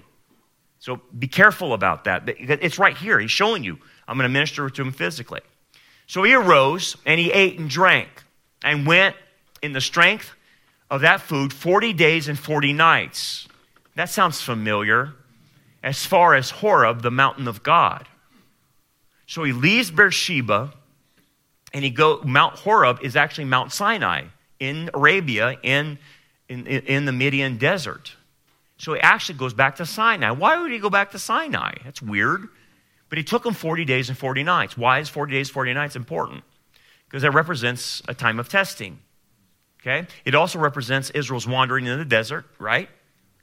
So 0.78 1.01
be 1.18 1.26
careful 1.26 1.72
about 1.72 2.05
that. 2.05 2.22
It's 2.26 2.78
right 2.78 2.96
here. 2.96 3.18
He's 3.18 3.32
showing 3.32 3.64
you. 3.64 3.78
I'm 4.07 4.16
going 4.16 4.28
to 4.28 4.32
minister 4.32 4.70
to 4.70 4.82
him 4.82 4.92
physically. 4.92 5.40
So 6.07 6.22
he 6.22 6.34
arose 6.34 6.96
and 7.05 7.18
he 7.18 7.32
ate 7.32 7.59
and 7.59 7.68
drank 7.68 8.09
and 8.62 8.86
went 8.86 9.16
in 9.61 9.72
the 9.72 9.80
strength 9.80 10.32
of 10.90 11.01
that 11.01 11.20
food 11.20 11.53
40 11.53 11.92
days 11.92 12.28
and 12.28 12.38
40 12.38 12.72
nights. 12.72 13.47
That 13.99 14.09
sounds 14.09 14.40
familiar. 14.40 15.12
As 15.82 16.07
far 16.07 16.36
as 16.36 16.51
Horeb, 16.51 17.03
the 17.03 17.11
mountain 17.11 17.49
of 17.49 17.64
God. 17.64 18.07
So 19.26 19.42
he 19.42 19.53
leaves 19.53 19.90
Beersheba 19.90 20.72
and 21.74 21.84
he 21.84 21.90
go 21.90 22.20
Mount 22.24 22.55
Horeb 22.61 23.01
is 23.03 23.16
actually 23.16 23.46
Mount 23.46 23.72
Sinai 23.72 24.26
in 24.61 24.88
Arabia 24.94 25.59
in, 25.64 25.99
in, 26.49 26.64
in 26.68 27.07
the 27.07 27.12
Midian 27.12 27.59
desert. 27.59 28.14
So 28.76 28.94
he 28.94 29.01
actually 29.01 29.36
goes 29.36 29.53
back 29.53 29.74
to 29.76 29.84
Sinai. 29.84 30.30
Why 30.30 30.62
would 30.62 30.70
he 30.70 30.78
go 30.78 30.90
back 30.90 31.11
to 31.11 31.18
Sinai? 31.18 31.74
That's 31.84 32.01
weird. 32.01 32.46
But 33.09 33.18
he 33.18 33.24
took 33.24 33.44
him 33.44 33.53
40 33.53 33.84
days 33.84 34.09
and 34.09 34.16
40 34.16 34.44
nights. 34.44 34.78
Why 34.78 35.01
is 35.01 35.09
40 35.09 35.32
days, 35.32 35.51
40 35.51 35.74
nights 35.74 35.96
important? 35.96 36.44
Because 37.09 37.22
that 37.22 37.32
represents 37.32 38.01
a 38.07 38.14
time 38.14 38.38
of 38.38 38.49
testing. 38.49 39.01
Okay? 39.82 40.07
It 40.24 40.36
also 40.36 40.61
represents 40.61 41.11
Israel's 41.11 41.49
wandering 41.49 41.86
in 41.86 41.99
the 41.99 42.05
desert, 42.05 42.44
right? 42.61 42.88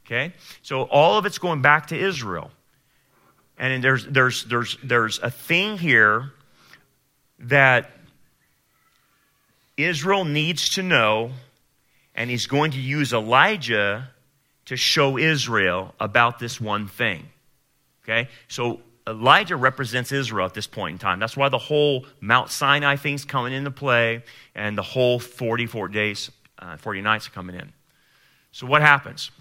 Okay? 0.06 0.34
So 0.62 0.84
all 0.84 1.18
of 1.18 1.26
it's 1.26 1.38
going 1.38 1.62
back 1.62 1.88
to 1.88 1.97
Israel. 1.97 2.51
And 3.58 3.84
there's, 3.84 4.06
there's, 4.06 4.43
there's, 4.45 4.78
there's 4.84 5.20
a 5.20 5.32
thing 5.32 5.78
here 5.78 6.32
that 7.39 7.91
Israel 9.78 10.26
needs 10.26 10.70
to 10.72 10.84
know, 10.84 11.32
and 12.14 12.30
he's 12.30 12.47
going 12.47 12.72
to 12.72 12.80
use 12.80 13.14
Elijah 13.14 14.10
to 14.66 14.76
show 14.76 15.18
Israel 15.18 15.93
about 15.99 16.39
this 16.39 16.60
one 16.60 16.88
thing. 16.88 17.28
Okay? 18.03 18.30
So 18.47 18.82
Elijah 19.08 19.56
represents 19.56 20.12
Israel 20.12 20.45
at 20.45 20.53
this 20.53 20.68
point 20.68 20.93
in 20.93 20.97
time. 20.97 21.20
That's 21.20 21.38
why 21.38 21.49
the 21.49 21.58
whole 21.58 22.06
Mount 22.20 22.49
Sinai 22.49 22.95
thing's 22.95 23.26
coming 23.26 23.53
into 23.53 23.72
play, 23.72 24.24
and 24.53 24.78
the 24.78 24.84
whole 24.84 25.20
44 25.20 25.88
days, 25.89 26.32
uh, 26.60 26.78
40 26.78 27.01
nights 27.01 27.28
are 27.28 27.32
coming 27.32 27.56
in. 27.56 27.72
So 28.51 28.66
what 28.66 28.82
happens? 28.82 29.32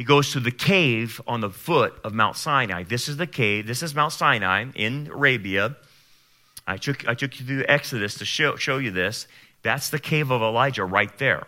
He 0.00 0.04
goes 0.04 0.32
to 0.32 0.40
the 0.40 0.50
cave 0.50 1.20
on 1.26 1.42
the 1.42 1.50
foot 1.50 1.92
of 2.04 2.14
Mount 2.14 2.34
Sinai. 2.34 2.84
This 2.84 3.06
is 3.06 3.18
the 3.18 3.26
cave. 3.26 3.66
This 3.66 3.82
is 3.82 3.94
Mount 3.94 4.14
Sinai 4.14 4.64
in 4.74 5.08
Arabia. 5.12 5.76
I 6.66 6.78
took, 6.78 7.06
I 7.06 7.12
took 7.12 7.38
you 7.38 7.44
through 7.44 7.64
Exodus 7.68 8.14
to 8.14 8.24
show, 8.24 8.56
show 8.56 8.78
you 8.78 8.92
this. 8.92 9.28
That's 9.60 9.90
the 9.90 9.98
cave 9.98 10.30
of 10.30 10.40
Elijah 10.40 10.86
right 10.86 11.14
there. 11.18 11.46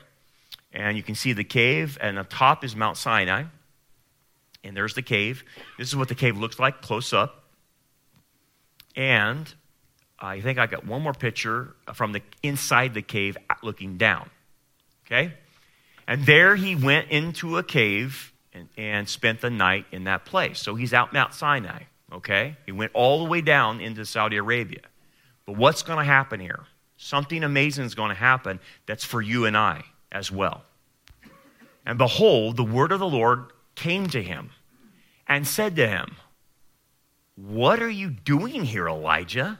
And 0.70 0.98
you 0.98 1.02
can 1.02 1.14
see 1.14 1.32
the 1.32 1.44
cave, 1.44 1.96
and 1.98 2.18
the 2.18 2.24
top 2.24 2.62
is 2.62 2.76
Mount 2.76 2.98
Sinai. 2.98 3.44
And 4.62 4.76
there's 4.76 4.92
the 4.92 5.00
cave. 5.00 5.44
This 5.78 5.88
is 5.88 5.96
what 5.96 6.08
the 6.08 6.14
cave 6.14 6.36
looks 6.36 6.58
like 6.58 6.82
close 6.82 7.14
up. 7.14 7.44
And 8.94 9.50
I 10.18 10.42
think 10.42 10.58
I 10.58 10.66
got 10.66 10.84
one 10.84 11.00
more 11.00 11.14
picture 11.14 11.74
from 11.94 12.12
the 12.12 12.20
inside 12.42 12.92
the 12.92 13.00
cave 13.00 13.38
looking 13.62 13.96
down. 13.96 14.28
Okay? 15.06 15.32
And 16.06 16.26
there 16.26 16.54
he 16.54 16.76
went 16.76 17.08
into 17.08 17.56
a 17.56 17.62
cave 17.62 18.28
and, 18.52 18.68
and 18.76 19.08
spent 19.08 19.40
the 19.40 19.50
night 19.50 19.86
in 19.92 20.04
that 20.04 20.24
place. 20.24 20.58
So 20.58 20.74
he's 20.74 20.92
out 20.92 21.12
Mount 21.12 21.34
Sinai, 21.34 21.84
okay? 22.12 22.56
He 22.66 22.72
went 22.72 22.92
all 22.94 23.24
the 23.24 23.30
way 23.30 23.40
down 23.40 23.80
into 23.80 24.04
Saudi 24.04 24.36
Arabia. 24.36 24.82
But 25.46 25.56
what's 25.56 25.82
going 25.82 25.98
to 25.98 26.04
happen 26.04 26.40
here? 26.40 26.64
Something 26.96 27.42
amazing 27.42 27.84
is 27.84 27.94
going 27.94 28.10
to 28.10 28.14
happen 28.14 28.60
that's 28.86 29.04
for 29.04 29.20
you 29.20 29.46
and 29.46 29.56
I 29.56 29.84
as 30.10 30.30
well. 30.30 30.62
And 31.84 31.98
behold, 31.98 32.56
the 32.56 32.64
word 32.64 32.92
of 32.92 33.00
the 33.00 33.08
Lord 33.08 33.46
came 33.74 34.06
to 34.08 34.22
him 34.22 34.50
and 35.26 35.46
said 35.46 35.76
to 35.76 35.88
him, 35.88 36.16
What 37.34 37.82
are 37.82 37.90
you 37.90 38.10
doing 38.10 38.64
here, 38.64 38.86
Elijah? 38.86 39.58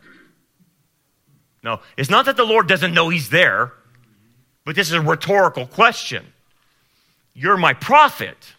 No, 1.65 1.81
it's 1.97 2.11
not 2.11 2.27
that 2.27 2.37
the 2.37 2.45
Lord 2.45 2.67
doesn't 2.69 2.93
know 2.93 3.09
he's 3.09 3.31
there, 3.31 3.73
but 4.65 4.75
this 4.77 4.89
is 4.89 4.95
a 4.95 5.01
rhetorical 5.01 5.67
question. 5.67 6.27
You're 7.35 7.57
my 7.57 7.73
prophet. 7.73 8.55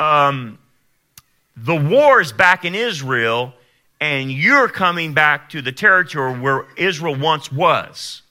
Um, 0.00 0.58
the 1.56 1.76
war 1.76 2.20
is 2.20 2.32
back 2.32 2.64
in 2.64 2.74
Israel, 2.74 3.52
and 4.00 4.32
you're 4.32 4.68
coming 4.68 5.12
back 5.12 5.50
to 5.50 5.60
the 5.60 5.72
territory 5.72 6.40
where 6.40 6.66
Israel 6.76 7.14
once 7.14 7.52
was. 7.52 8.22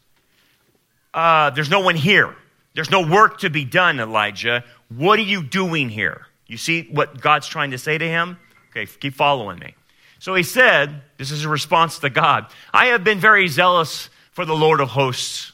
Uh, 1.14 1.52
there's 1.52 1.70
no 1.70 1.80
one 1.80 1.96
here. 1.96 2.36
There's 2.74 2.90
no 2.90 3.08
work 3.08 3.40
to 3.40 3.50
be 3.50 3.66
done, 3.66 4.00
Elijah. 4.00 4.64
What 4.90 5.20
are 5.20 5.24
you 5.24 5.44
doing 5.44 5.90
here? 5.90 6.26
You 6.48 6.58
see 6.58 6.88
what 6.92 7.22
God's 7.22 7.48
trying 7.48 7.72
to 7.72 7.78
say 7.78 7.98
to 7.98 8.08
him? 8.08 8.38
Okay, 8.72 8.86
keep 9.00 9.14
following 9.14 9.60
me. 9.60 9.76
So 10.20 10.34
he 10.36 10.44
said, 10.44 11.02
This 11.18 11.32
is 11.32 11.46
a 11.46 11.50
response 11.50 12.00
to 12.00 12.10
God 12.10 12.48
I 12.74 12.88
have 12.88 13.04
been 13.04 13.20
very 13.20 13.48
zealous 13.48 14.10
for 14.32 14.46
the 14.46 14.56
Lord 14.56 14.82
of 14.82 14.90
hosts. 14.90 15.54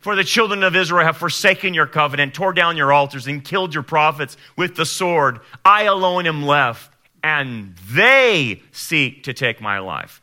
For 0.00 0.16
the 0.16 0.24
children 0.24 0.62
of 0.62 0.74
Israel 0.74 1.04
have 1.04 1.18
forsaken 1.18 1.74
your 1.74 1.86
covenant, 1.86 2.32
tore 2.34 2.54
down 2.54 2.76
your 2.76 2.92
altars, 2.92 3.26
and 3.26 3.44
killed 3.44 3.74
your 3.74 3.82
prophets 3.82 4.36
with 4.56 4.74
the 4.74 4.86
sword. 4.86 5.40
I 5.62 5.84
alone 5.84 6.26
am 6.26 6.42
left, 6.42 6.92
and 7.22 7.76
they 7.90 8.62
seek 8.72 9.24
to 9.24 9.34
take 9.34 9.60
my 9.60 9.78
life. 9.78 10.22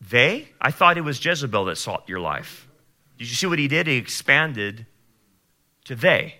They? 0.00 0.48
I 0.60 0.72
thought 0.72 0.98
it 0.98 1.02
was 1.02 1.24
Jezebel 1.24 1.66
that 1.66 1.76
sought 1.76 2.08
your 2.08 2.20
life. 2.20 2.68
Did 3.18 3.28
you 3.28 3.36
see 3.36 3.46
what 3.46 3.60
he 3.60 3.68
did? 3.68 3.86
He 3.86 3.96
expanded 3.96 4.86
to 5.84 5.94
they. 5.94 6.34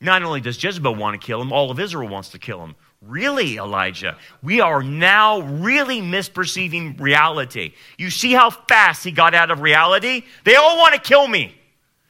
Not 0.00 0.22
only 0.22 0.40
does 0.40 0.62
Jezebel 0.62 0.94
want 0.94 1.20
to 1.20 1.24
kill 1.24 1.40
him, 1.40 1.52
all 1.52 1.70
of 1.70 1.78
Israel 1.78 2.08
wants 2.08 2.30
to 2.30 2.38
kill 2.38 2.64
him. 2.64 2.76
Really, 3.06 3.56
Elijah? 3.56 4.16
We 4.42 4.60
are 4.60 4.82
now 4.82 5.40
really 5.40 6.00
misperceiving 6.00 6.98
reality. 6.98 7.74
You 7.98 8.10
see 8.10 8.32
how 8.32 8.50
fast 8.50 9.04
he 9.04 9.10
got 9.10 9.34
out 9.34 9.50
of 9.50 9.60
reality? 9.60 10.24
They 10.44 10.54
all 10.54 10.78
want 10.78 10.94
to 10.94 11.00
kill 11.00 11.28
me. 11.28 11.54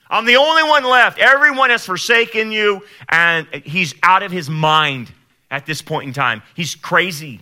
I'm 0.08 0.24
the 0.24 0.36
only 0.36 0.62
one 0.62 0.84
left. 0.84 1.18
Everyone 1.18 1.70
has 1.70 1.84
forsaken 1.84 2.52
you, 2.52 2.82
and 3.08 3.48
he's 3.64 3.94
out 4.02 4.22
of 4.22 4.30
his 4.30 4.48
mind 4.48 5.10
at 5.50 5.66
this 5.66 5.82
point 5.82 6.06
in 6.06 6.12
time. 6.12 6.42
He's 6.54 6.74
crazy. 6.74 7.40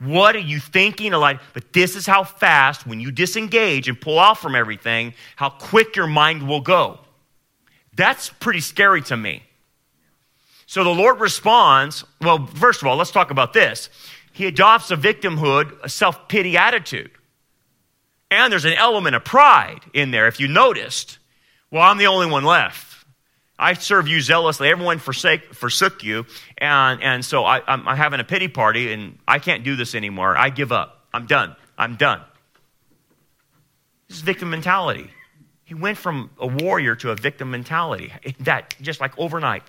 What 0.00 0.36
are 0.36 0.40
you 0.40 0.60
thinking, 0.60 1.14
Elijah? 1.14 1.40
But 1.54 1.72
this 1.72 1.96
is 1.96 2.04
how 2.04 2.24
fast, 2.24 2.86
when 2.86 3.00
you 3.00 3.10
disengage 3.10 3.88
and 3.88 3.98
pull 3.98 4.18
off 4.18 4.42
from 4.42 4.54
everything, 4.54 5.14
how 5.36 5.48
quick 5.48 5.96
your 5.96 6.08
mind 6.08 6.46
will 6.46 6.60
go. 6.60 6.98
That's 7.96 8.28
pretty 8.28 8.60
scary 8.60 9.00
to 9.02 9.16
me. 9.16 9.42
So 10.66 10.84
the 10.84 10.90
Lord 10.90 11.20
responds, 11.20 12.04
well, 12.20 12.46
first 12.46 12.82
of 12.82 12.88
all, 12.88 12.96
let's 12.96 13.10
talk 13.10 13.30
about 13.30 13.52
this. 13.52 13.90
He 14.32 14.46
adopts 14.46 14.90
a 14.90 14.96
victimhood, 14.96 15.82
a 15.82 15.88
self 15.88 16.28
pity 16.28 16.56
attitude. 16.56 17.10
And 18.30 18.52
there's 18.52 18.64
an 18.64 18.72
element 18.72 19.14
of 19.14 19.24
pride 19.24 19.80
in 19.92 20.10
there, 20.10 20.26
if 20.26 20.40
you 20.40 20.48
noticed. 20.48 21.18
Well, 21.70 21.82
I'm 21.82 21.98
the 21.98 22.06
only 22.06 22.26
one 22.26 22.44
left. 22.44 23.04
I 23.58 23.74
serve 23.74 24.08
you 24.08 24.20
zealously. 24.20 24.68
Everyone 24.68 24.98
forsake, 24.98 25.54
forsook 25.54 26.02
you. 26.02 26.26
And, 26.58 27.02
and 27.02 27.24
so 27.24 27.44
I, 27.44 27.62
I'm, 27.66 27.86
I'm 27.86 27.96
having 27.96 28.18
a 28.18 28.24
pity 28.24 28.48
party, 28.48 28.92
and 28.92 29.18
I 29.28 29.38
can't 29.38 29.62
do 29.62 29.76
this 29.76 29.94
anymore. 29.94 30.36
I 30.36 30.50
give 30.50 30.72
up. 30.72 31.06
I'm 31.12 31.26
done. 31.26 31.54
I'm 31.78 31.94
done. 31.94 32.20
This 34.08 34.16
is 34.16 34.22
victim 34.22 34.50
mentality. 34.50 35.10
He 35.64 35.74
went 35.74 35.96
from 35.96 36.30
a 36.38 36.46
warrior 36.46 36.96
to 36.96 37.10
a 37.10 37.14
victim 37.14 37.50
mentality. 37.50 38.12
That 38.40 38.74
just 38.80 39.00
like 39.00 39.16
overnight. 39.18 39.62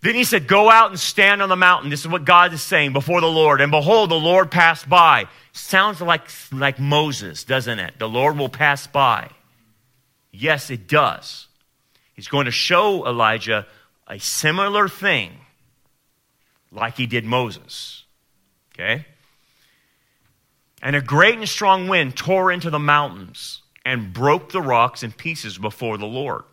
Then 0.00 0.14
he 0.14 0.24
said, 0.24 0.46
Go 0.46 0.70
out 0.70 0.90
and 0.90 1.00
stand 1.00 1.42
on 1.42 1.48
the 1.48 1.56
mountain. 1.56 1.90
This 1.90 2.00
is 2.00 2.08
what 2.08 2.24
God 2.24 2.52
is 2.52 2.62
saying 2.62 2.92
before 2.92 3.20
the 3.20 3.26
Lord. 3.30 3.60
And 3.60 3.70
behold, 3.70 4.10
the 4.10 4.14
Lord 4.14 4.50
passed 4.50 4.88
by. 4.88 5.26
Sounds 5.52 6.00
like, 6.00 6.28
like 6.52 6.78
Moses, 6.78 7.44
doesn't 7.44 7.78
it? 7.78 7.98
The 7.98 8.08
Lord 8.08 8.38
will 8.38 8.48
pass 8.48 8.86
by. 8.86 9.30
Yes, 10.30 10.70
it 10.70 10.86
does. 10.86 11.48
He's 12.14 12.28
going 12.28 12.44
to 12.44 12.50
show 12.50 13.06
Elijah 13.06 13.66
a 14.06 14.18
similar 14.18 14.88
thing 14.88 15.32
like 16.70 16.96
he 16.96 17.06
did 17.06 17.24
Moses. 17.24 18.04
Okay? 18.74 19.06
And 20.82 20.94
a 20.94 21.00
great 21.00 21.38
and 21.38 21.48
strong 21.48 21.88
wind 21.88 22.16
tore 22.16 22.52
into 22.52 22.70
the 22.70 22.78
mountains 22.78 23.62
and 23.84 24.12
broke 24.12 24.52
the 24.52 24.62
rocks 24.62 25.02
in 25.02 25.12
pieces 25.12 25.58
before 25.58 25.96
the 25.96 26.06
Lord. 26.06 26.44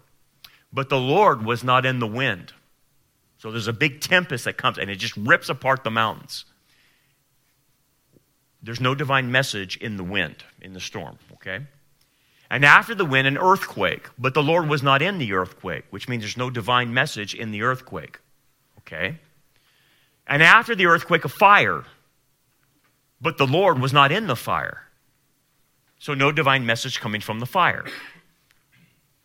But 0.72 0.90
the 0.90 1.00
Lord 1.00 1.46
was 1.46 1.64
not 1.64 1.86
in 1.86 2.00
the 2.00 2.08
wind. 2.08 2.54
So 3.44 3.52
there's 3.52 3.68
a 3.68 3.74
big 3.74 4.00
tempest 4.00 4.46
that 4.46 4.56
comes 4.56 4.78
and 4.78 4.90
it 4.90 4.96
just 4.96 5.18
rips 5.18 5.50
apart 5.50 5.84
the 5.84 5.92
mountains. 5.92 6.46
There's 8.62 8.80
no 8.80 8.96
divine 8.96 9.34
message 9.34 9.76
in 9.76 9.98
the 9.98 10.04
wind, 10.06 10.46
in 10.62 10.72
the 10.72 10.80
storm, 10.80 11.20
okay? 11.34 11.60
And 12.50 12.64
after 12.64 12.96
the 12.96 13.04
wind, 13.04 13.28
an 13.28 13.38
earthquake. 13.38 14.08
But 14.18 14.34
the 14.34 14.42
Lord 14.42 14.70
was 14.70 14.82
not 14.82 15.02
in 15.02 15.18
the 15.18 15.34
earthquake, 15.34 15.84
which 15.90 16.08
means 16.08 16.24
there's 16.24 16.38
no 16.38 16.50
divine 16.50 16.94
message 16.94 17.36
in 17.36 17.52
the 17.52 17.64
earthquake, 17.64 18.18
okay? 18.78 19.18
And 20.26 20.42
after 20.42 20.74
the 20.74 20.86
earthquake, 20.86 21.26
a 21.26 21.28
fire. 21.28 21.84
But 23.20 23.38
the 23.38 23.46
Lord 23.46 23.82
was 23.82 23.92
not 23.92 24.14
in 24.14 24.28
the 24.28 24.38
fire. 24.38 24.84
So 26.00 26.14
no 26.14 26.32
divine 26.32 26.66
message 26.66 27.02
coming 27.02 27.20
from 27.20 27.42
the 27.42 27.46
fire. 27.46 27.84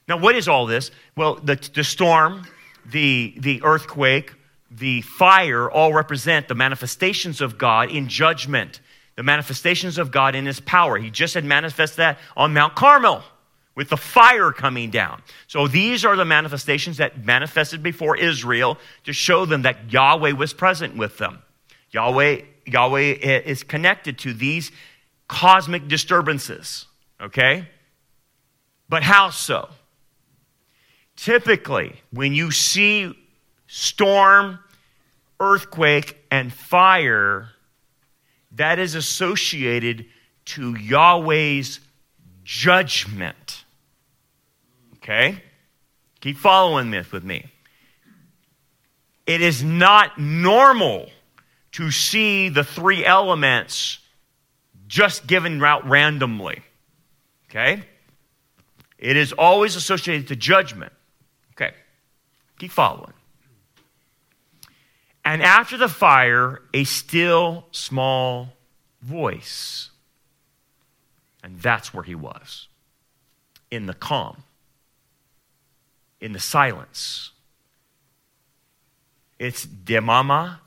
Now, 0.09 0.17
what 0.17 0.35
is 0.35 0.49
all 0.49 0.67
this? 0.67 0.91
Well, 1.15 1.37
the, 1.37 1.55
the 1.73 1.85
storm, 1.85 2.49
the, 2.91 3.35
the 3.39 3.63
earthquake, 3.63 4.35
the 4.71 5.03
fire 5.03 5.71
all 5.71 5.93
represent 5.93 6.49
the 6.49 6.55
manifestations 6.55 7.41
of 7.41 7.59
God 7.59 7.91
in 7.91 8.09
judgment, 8.09 8.81
the 9.17 9.23
manifestations 9.23 9.99
of 9.99 10.11
God 10.11 10.35
in 10.35 10.47
his 10.47 10.61
power. 10.61 10.99
He 10.99 11.11
just 11.11 11.35
had 11.35 11.45
manifested 11.45 11.99
that 11.99 12.19
on 12.37 12.55
Mount 12.55 12.75
Carmel 12.75 13.23
with 13.75 13.89
the 13.91 13.97
fire 13.97 14.51
coming 14.53 14.91
down. 14.91 15.23
So 15.47 15.69
these 15.69 16.05
are 16.05 16.17
the 16.17 16.25
manifestations 16.25 16.97
that 16.97 17.25
manifested 17.25 17.83
before 17.83 18.17
Israel 18.17 18.77
to 19.05 19.13
show 19.13 19.47
them 19.47 19.63
that 19.63 19.93
Yahweh 19.93 20.33
was 20.33 20.53
present 20.53 20.97
with 20.97 21.19
them. 21.19 21.39
Yahweh, 21.93 22.43
Yahweh 22.67 23.13
is 23.47 23.63
connected 23.63 24.19
to 24.19 24.35
these 24.35 24.73
cosmic 25.29 25.89
disturbances, 25.89 26.87
okay? 27.21 27.69
But 28.89 29.03
how 29.03 29.31
so? 29.31 29.69
Typically, 31.19 32.01
when 32.13 32.33
you 32.33 32.53
see 32.53 33.13
storm, 33.67 34.61
earthquake, 35.41 36.17
and 36.31 36.53
fire, 36.53 37.49
that 38.53 38.79
is 38.79 38.95
associated 38.95 40.07
to 40.45 40.75
Yahweh's 40.75 41.81
judgment. 42.45 43.65
Okay? 44.99 45.43
Keep 46.21 46.37
following 46.37 46.93
this 46.93 47.11
with 47.11 47.25
me. 47.25 47.47
It 49.27 49.41
is 49.41 49.65
not 49.65 50.21
normal 50.21 51.11
to 51.73 51.91
see 51.91 52.49
the 52.49 52.63
three 52.63 53.05
elements 53.05 53.99
just 54.87 55.27
given 55.27 55.65
out 55.65 55.85
randomly. 55.89 56.63
Okay? 57.51 57.83
It 58.99 59.17
is 59.17 59.33
always 59.33 59.75
associated 59.75 60.29
to 60.29 60.37
judgment. 60.37 60.93
Okay, 61.61 61.75
keep 62.59 62.71
following. 62.71 63.15
And 65.25 65.43
after 65.43 65.77
the 65.77 65.89
fire, 65.89 66.63
a 66.73 66.85
still 66.85 67.67
small 67.73 68.51
voice. 69.03 69.91
And 71.43 71.61
that's 71.61 71.93
where 71.93 72.05
he 72.05 72.15
was 72.15 72.69
in 73.73 73.87
the 73.87 73.95
calm, 73.95 74.45
in 76.21 76.33
the 76.33 76.39
silence. 76.39 77.33
It's 79.39 79.67
demama 79.67 80.59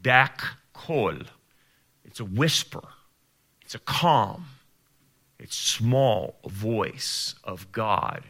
dak 0.00 0.42
kol. 0.72 1.14
It's 2.04 2.20
a 2.20 2.24
whisper, 2.24 2.88
it's 3.62 3.74
a 3.74 3.80
calm, 3.80 4.46
it's 5.38 5.56
small 5.56 6.36
voice 6.46 7.34
of 7.44 7.70
God 7.72 8.24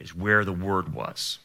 is 0.00 0.14
where 0.14 0.44
the 0.44 0.52
word 0.52 0.92
was. 0.92 1.38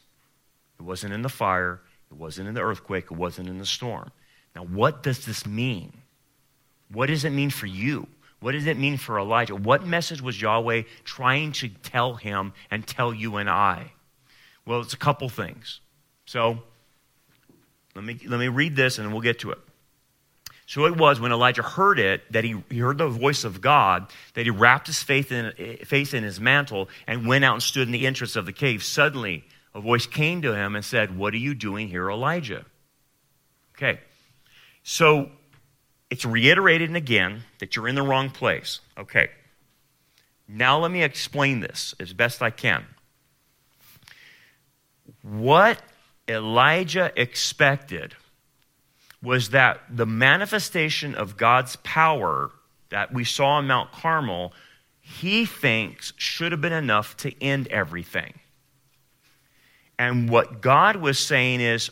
It 0.78 0.82
wasn't 0.82 1.12
in 1.12 1.22
the 1.22 1.28
fire, 1.28 1.80
it 2.10 2.16
wasn't 2.16 2.48
in 2.48 2.54
the 2.54 2.62
earthquake, 2.62 3.04
it 3.04 3.16
wasn't 3.16 3.48
in 3.48 3.58
the 3.58 3.66
storm. 3.66 4.10
Now, 4.54 4.64
what 4.64 5.02
does 5.02 5.26
this 5.26 5.46
mean? 5.46 5.92
What 6.90 7.06
does 7.06 7.24
it 7.24 7.30
mean 7.30 7.50
for 7.50 7.66
you? 7.66 8.06
What 8.40 8.52
does 8.52 8.66
it 8.66 8.78
mean 8.78 8.96
for 8.96 9.18
Elijah? 9.18 9.56
What 9.56 9.86
message 9.86 10.22
was 10.22 10.40
Yahweh 10.40 10.82
trying 11.04 11.52
to 11.52 11.68
tell 11.68 12.14
him 12.14 12.52
and 12.70 12.86
tell 12.86 13.12
you 13.12 13.36
and 13.36 13.48
I? 13.48 13.92
Well, 14.66 14.80
it's 14.80 14.94
a 14.94 14.98
couple 14.98 15.28
things. 15.28 15.80
So, 16.26 16.62
let 17.94 18.04
me, 18.04 18.18
let 18.26 18.38
me 18.38 18.48
read 18.48 18.76
this 18.76 18.98
and 18.98 19.12
we'll 19.12 19.22
get 19.22 19.38
to 19.40 19.52
it. 19.52 19.58
So 20.66 20.84
it 20.86 20.96
was 20.96 21.20
when 21.20 21.30
Elijah 21.30 21.62
heard 21.62 22.00
it 22.00 22.30
that 22.32 22.42
he, 22.42 22.60
he 22.68 22.78
heard 22.78 22.98
the 22.98 23.08
voice 23.08 23.44
of 23.44 23.60
God, 23.60 24.10
that 24.34 24.46
he 24.46 24.50
wrapped 24.50 24.88
his 24.88 25.00
faith 25.00 25.30
in, 25.30 25.52
face 25.84 26.12
in 26.12 26.24
his 26.24 26.40
mantle 26.40 26.88
and 27.06 27.26
went 27.26 27.44
out 27.44 27.54
and 27.54 27.62
stood 27.62 27.86
in 27.86 27.92
the 27.92 28.04
entrance 28.04 28.34
of 28.34 28.46
the 28.46 28.52
cave. 28.52 28.82
Suddenly, 28.82 29.44
a 29.74 29.80
voice 29.80 30.06
came 30.06 30.42
to 30.42 30.56
him 30.56 30.74
and 30.74 30.84
said, 30.84 31.16
What 31.16 31.34
are 31.34 31.38
you 31.38 31.54
doing 31.54 31.88
here, 31.88 32.10
Elijah? 32.10 32.64
Okay, 33.76 34.00
so 34.82 35.30
it's 36.10 36.24
reiterated 36.24 36.96
again 36.96 37.44
that 37.60 37.76
you're 37.76 37.86
in 37.86 37.94
the 37.94 38.02
wrong 38.02 38.30
place. 38.30 38.80
Okay, 38.98 39.28
now 40.48 40.80
let 40.80 40.90
me 40.90 41.02
explain 41.02 41.60
this 41.60 41.94
as 42.00 42.12
best 42.12 42.42
I 42.42 42.50
can. 42.50 42.84
What 45.22 45.80
Elijah 46.26 47.12
expected 47.14 48.16
was 49.26 49.48
that 49.48 49.80
the 49.90 50.06
manifestation 50.06 51.16
of 51.16 51.36
God's 51.36 51.74
power 51.82 52.52
that 52.90 53.12
we 53.12 53.24
saw 53.24 53.54
on 53.54 53.66
Mount 53.66 53.90
Carmel, 53.90 54.52
he 55.00 55.44
thinks 55.44 56.12
should 56.16 56.52
have 56.52 56.60
been 56.60 56.72
enough 56.72 57.16
to 57.16 57.42
end 57.42 57.66
everything. 57.66 58.34
And 59.98 60.30
what 60.30 60.60
God 60.60 60.94
was 60.94 61.18
saying 61.18 61.60
is, 61.60 61.90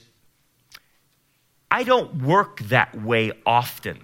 I 1.72 1.82
don't 1.82 2.22
work 2.22 2.60
that 2.68 3.02
way 3.02 3.32
often. 3.44 3.98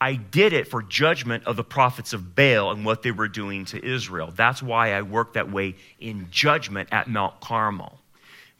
I 0.00 0.14
did 0.14 0.54
it 0.54 0.66
for 0.66 0.82
judgment 0.82 1.44
of 1.44 1.56
the 1.56 1.64
prophets 1.64 2.14
of 2.14 2.34
Baal 2.34 2.70
and 2.70 2.86
what 2.86 3.02
they 3.02 3.10
were 3.10 3.28
doing 3.28 3.66
to 3.66 3.84
Israel. 3.84 4.32
That's 4.34 4.62
why 4.62 4.94
I 4.94 5.02
work 5.02 5.34
that 5.34 5.52
way 5.52 5.74
in 6.00 6.28
judgment 6.30 6.88
at 6.90 7.06
Mount 7.06 7.38
Carmel. 7.42 8.00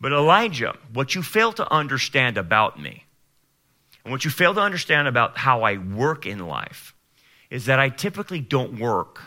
But 0.03 0.13
Elijah, 0.13 0.77
what 0.93 1.15
you 1.15 1.23
fail 1.23 1.55
to 1.55 1.73
understand 1.73 2.37
about 2.37 2.79
me, 2.79 3.06
and 4.07 4.13
what 4.13 4.25
you 4.25 4.31
fail 4.31 4.55
to 4.55 4.61
understand 4.61 5.09
about 5.09 5.37
how 5.37 5.63
I 5.65 5.79
work 5.79 6.27
in 6.27 6.39
life, 6.47 6.95
is 7.51 7.67
that 7.67 7.81
I 7.81 7.89
typically 7.89 8.39
don't 8.39 8.79
work 8.79 9.21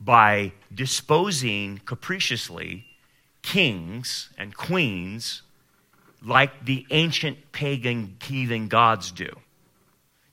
by 0.00 0.52
disposing 0.74 1.82
capriciously 1.84 2.86
kings 3.42 4.30
and 4.38 4.56
queens 4.56 5.42
like 6.22 6.64
the 6.64 6.86
ancient 6.90 7.52
pagan 7.52 8.16
heathen 8.24 8.68
gods 8.68 9.12
do. 9.12 9.28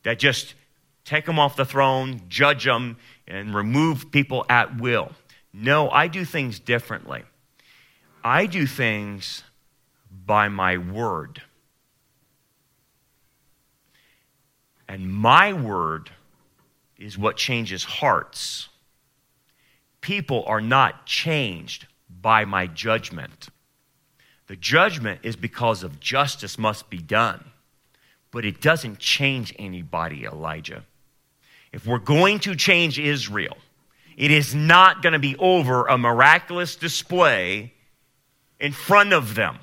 That 0.03 0.17
just 0.17 0.53
take 1.03 1.25
them 1.25 1.37
off 1.37 1.57
the 1.57 1.65
throne, 1.65 2.21
judge 2.29 2.63
them, 2.63 2.95
and 3.27 3.53
remove 3.53 4.11
people 4.11 4.45
at 4.47 4.79
will. 4.79 5.11
No, 5.51 5.89
I 5.89 6.07
do 6.07 6.23
things 6.23 6.57
differently. 6.57 7.23
I 8.23 8.45
do 8.45 8.65
things 8.65 9.43
by 10.25 10.47
my 10.47 10.77
word. 10.77 11.41
And 14.93 15.11
my 15.11 15.53
word 15.53 16.11
is 16.99 17.17
what 17.17 17.35
changes 17.35 17.83
hearts. 17.83 18.69
People 20.01 20.43
are 20.45 20.61
not 20.61 21.07
changed 21.07 21.87
by 22.21 22.45
my 22.45 22.67
judgment. 22.67 23.49
The 24.45 24.55
judgment 24.55 25.21
is 25.23 25.35
because 25.35 25.81
of 25.81 25.99
justice 25.99 26.59
must 26.59 26.91
be 26.91 26.99
done, 26.99 27.43
but 28.29 28.45
it 28.45 28.61
doesn't 28.61 28.99
change 28.99 29.51
anybody, 29.57 30.25
Elijah. 30.25 30.83
If 31.71 31.87
we're 31.87 31.97
going 31.97 32.37
to 32.41 32.55
change 32.55 32.99
Israel, 32.99 33.57
it 34.15 34.29
is 34.29 34.53
not 34.53 35.01
going 35.01 35.13
to 35.13 35.19
be 35.19 35.35
over 35.37 35.87
a 35.87 35.97
miraculous 35.97 36.75
display 36.75 37.73
in 38.59 38.73
front 38.73 39.11
of 39.11 39.33
them 39.33 39.57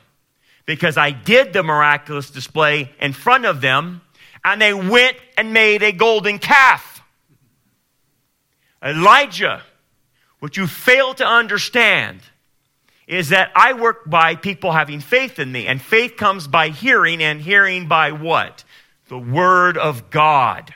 because 0.66 0.97
I 0.97 1.12
did 1.12 1.53
the 1.53 1.62
miraculous 1.62 2.31
display 2.31 2.91
in 3.01 3.12
front 3.12 3.45
of 3.45 3.61
them, 3.61 4.01
and 4.45 4.61
they 4.61 4.74
went 4.74 5.16
and 5.36 5.53
made 5.53 5.82
a 5.82 5.93
golden 5.93 6.38
calf. 6.38 7.03
Elijah, 8.82 9.62
what 10.38 10.57
you 10.57 10.66
fail 10.66 11.14
to 11.14 11.26
understand 11.26 12.20
is 13.07 13.30
that 13.30 13.51
I 13.57 13.72
work 13.72 14.09
by 14.09 14.36
people 14.36 14.72
having 14.72 15.01
faith 15.01 15.38
in 15.38 15.51
me, 15.51 15.66
and 15.66 15.82
faith 15.82 16.16
comes 16.16 16.47
by 16.47 16.68
hearing, 16.68 17.22
and 17.22 17.41
hearing 17.41 17.88
by 17.88 18.12
what? 18.12 18.64
The 19.09 19.18
Word 19.18 19.76
of 19.76 20.11
God. 20.11 20.72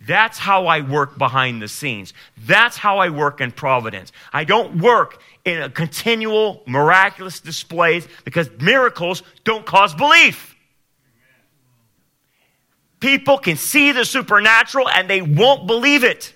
That's 0.00 0.38
how 0.38 0.66
I 0.66 0.80
work 0.80 1.18
behind 1.18 1.60
the 1.60 1.68
scenes. 1.68 2.14
That's 2.38 2.78
how 2.78 2.98
I 2.98 3.10
work 3.10 3.42
in 3.42 3.52
providence. 3.52 4.10
I 4.32 4.44
don't 4.44 4.78
work 4.80 5.20
in 5.44 5.60
a 5.60 5.68
continual 5.68 6.62
miraculous 6.66 7.40
displays 7.40 8.08
because 8.24 8.50
miracles 8.58 9.22
don't 9.44 9.66
cause 9.66 9.94
belief. 9.94 10.49
People 13.00 13.38
can 13.38 13.56
see 13.56 13.92
the 13.92 14.04
supernatural 14.04 14.88
and 14.88 15.08
they 15.08 15.22
won't 15.22 15.66
believe 15.66 16.04
it. 16.04 16.34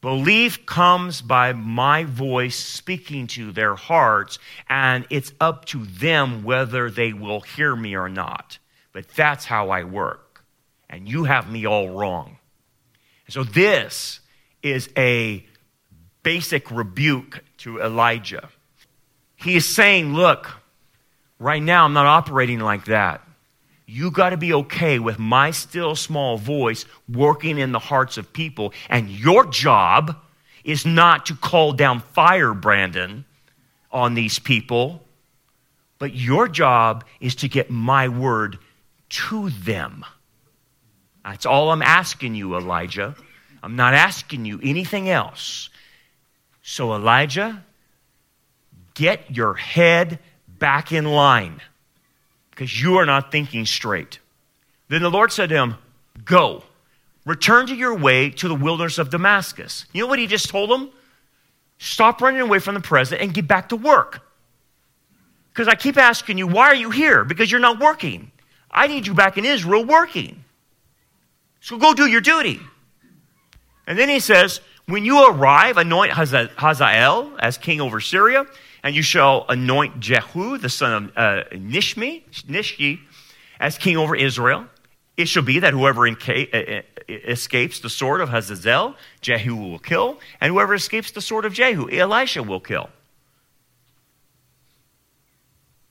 Belief 0.00 0.64
comes 0.64 1.20
by 1.20 1.52
my 1.52 2.04
voice 2.04 2.56
speaking 2.56 3.26
to 3.26 3.52
their 3.52 3.74
hearts, 3.74 4.38
and 4.66 5.06
it's 5.10 5.32
up 5.40 5.66
to 5.66 5.84
them 5.84 6.42
whether 6.42 6.90
they 6.90 7.12
will 7.12 7.40
hear 7.40 7.76
me 7.76 7.94
or 7.94 8.08
not. 8.08 8.58
But 8.94 9.08
that's 9.08 9.44
how 9.44 9.68
I 9.68 9.84
work. 9.84 10.42
And 10.88 11.06
you 11.06 11.24
have 11.24 11.50
me 11.50 11.66
all 11.66 11.90
wrong. 11.90 12.38
So, 13.28 13.44
this 13.44 14.20
is 14.62 14.88
a 14.96 15.46
basic 16.22 16.70
rebuke 16.70 17.44
to 17.58 17.80
Elijah. 17.80 18.48
He 19.36 19.56
is 19.56 19.66
saying, 19.66 20.14
Look, 20.14 20.50
right 21.38 21.62
now 21.62 21.84
I'm 21.84 21.92
not 21.92 22.06
operating 22.06 22.58
like 22.58 22.86
that. 22.86 23.20
You 23.92 24.12
got 24.12 24.30
to 24.30 24.36
be 24.36 24.52
okay 24.52 25.00
with 25.00 25.18
my 25.18 25.50
still 25.50 25.96
small 25.96 26.38
voice 26.38 26.84
working 27.08 27.58
in 27.58 27.72
the 27.72 27.80
hearts 27.80 28.18
of 28.18 28.32
people. 28.32 28.72
And 28.88 29.10
your 29.10 29.44
job 29.46 30.16
is 30.62 30.86
not 30.86 31.26
to 31.26 31.34
call 31.34 31.72
down 31.72 31.98
fire, 31.98 32.54
Brandon, 32.54 33.24
on 33.90 34.14
these 34.14 34.38
people, 34.38 35.02
but 35.98 36.14
your 36.14 36.46
job 36.46 37.04
is 37.18 37.34
to 37.36 37.48
get 37.48 37.68
my 37.68 38.06
word 38.06 38.60
to 39.08 39.50
them. 39.50 40.04
That's 41.24 41.44
all 41.44 41.72
I'm 41.72 41.82
asking 41.82 42.36
you, 42.36 42.54
Elijah. 42.54 43.16
I'm 43.60 43.74
not 43.74 43.94
asking 43.94 44.44
you 44.44 44.60
anything 44.62 45.10
else. 45.10 45.68
So, 46.62 46.94
Elijah, 46.94 47.64
get 48.94 49.34
your 49.34 49.54
head 49.54 50.20
back 50.46 50.92
in 50.92 51.06
line 51.06 51.60
because 52.60 52.82
you 52.82 52.98
are 52.98 53.06
not 53.06 53.32
thinking 53.32 53.64
straight. 53.64 54.18
Then 54.88 55.00
the 55.00 55.10
Lord 55.10 55.32
said 55.32 55.48
to 55.48 55.54
him, 55.54 55.76
Go, 56.26 56.62
return 57.24 57.66
to 57.68 57.74
your 57.74 57.96
way 57.96 58.28
to 58.28 58.48
the 58.48 58.54
wilderness 58.54 58.98
of 58.98 59.08
Damascus. 59.08 59.86
You 59.94 60.02
know 60.02 60.08
what 60.08 60.18
he 60.18 60.26
just 60.26 60.50
told 60.50 60.70
him? 60.70 60.90
Stop 61.78 62.20
running 62.20 62.42
away 62.42 62.58
from 62.58 62.74
the 62.74 62.82
present 62.82 63.22
and 63.22 63.32
get 63.32 63.48
back 63.48 63.70
to 63.70 63.76
work. 63.76 64.20
Because 65.50 65.68
I 65.68 65.74
keep 65.74 65.96
asking 65.96 66.36
you, 66.36 66.46
why 66.46 66.66
are 66.66 66.74
you 66.74 66.90
here? 66.90 67.24
Because 67.24 67.50
you're 67.50 67.62
not 67.62 67.80
working. 67.80 68.30
I 68.70 68.88
need 68.88 69.06
you 69.06 69.14
back 69.14 69.38
in 69.38 69.46
Israel 69.46 69.82
working. 69.82 70.44
So 71.62 71.78
go 71.78 71.94
do 71.94 72.04
your 72.04 72.20
duty. 72.20 72.60
And 73.86 73.98
then 73.98 74.10
he 74.10 74.20
says, 74.20 74.60
when 74.84 75.06
you 75.06 75.26
arrive, 75.26 75.78
anoint 75.78 76.12
Hazael 76.12 77.32
as 77.38 77.56
king 77.56 77.80
over 77.80 78.02
Syria, 78.02 78.44
and 78.82 78.94
you 78.94 79.02
shall 79.02 79.44
anoint 79.48 80.00
Jehu, 80.00 80.58
the 80.58 80.68
son 80.68 80.92
of 80.92 81.12
uh, 81.16 81.44
Nishmi, 81.52 82.22
Nishki, 82.46 83.00
as 83.58 83.76
king 83.78 83.96
over 83.96 84.16
Israel. 84.16 84.66
It 85.16 85.28
shall 85.28 85.42
be 85.42 85.58
that 85.58 85.74
whoever 85.74 86.06
inca- 86.06 86.48
uh, 86.54 86.78
uh, 86.78 86.82
escapes 87.08 87.80
the 87.80 87.90
sword 87.90 88.20
of 88.20 88.30
Hazael, 88.30 88.96
Jehu 89.20 89.54
will 89.54 89.78
kill, 89.78 90.18
and 90.40 90.52
whoever 90.52 90.74
escapes 90.74 91.10
the 91.10 91.20
sword 91.20 91.44
of 91.44 91.52
Jehu, 91.52 91.90
Elisha 91.90 92.42
will 92.42 92.60
kill. 92.60 92.88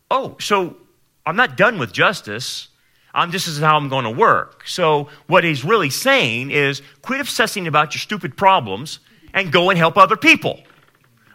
Oh, 0.10 0.36
so 0.40 0.78
I'm 1.26 1.36
not 1.36 1.58
done 1.58 1.78
with 1.78 1.94
justice. 1.94 2.70
I'm, 3.14 3.30
this 3.30 3.48
is 3.48 3.60
how 3.60 3.78
I'm 3.78 3.90
going 3.90 4.06
to 4.06 4.12
work. 4.12 4.68
So, 4.68 5.10
what 5.28 5.44
he's 5.44 5.64
really 5.64 5.90
saying 5.90 6.52
is 6.52 6.82
quit 7.02 7.22
obsessing 7.22 7.68
about 7.68 7.94
your 7.94 8.00
stupid 8.00 8.36
problems 8.36 9.00
and 9.34 9.52
go 9.52 9.70
and 9.70 9.78
help 9.78 9.98
other 9.98 10.18
people. 10.18 10.62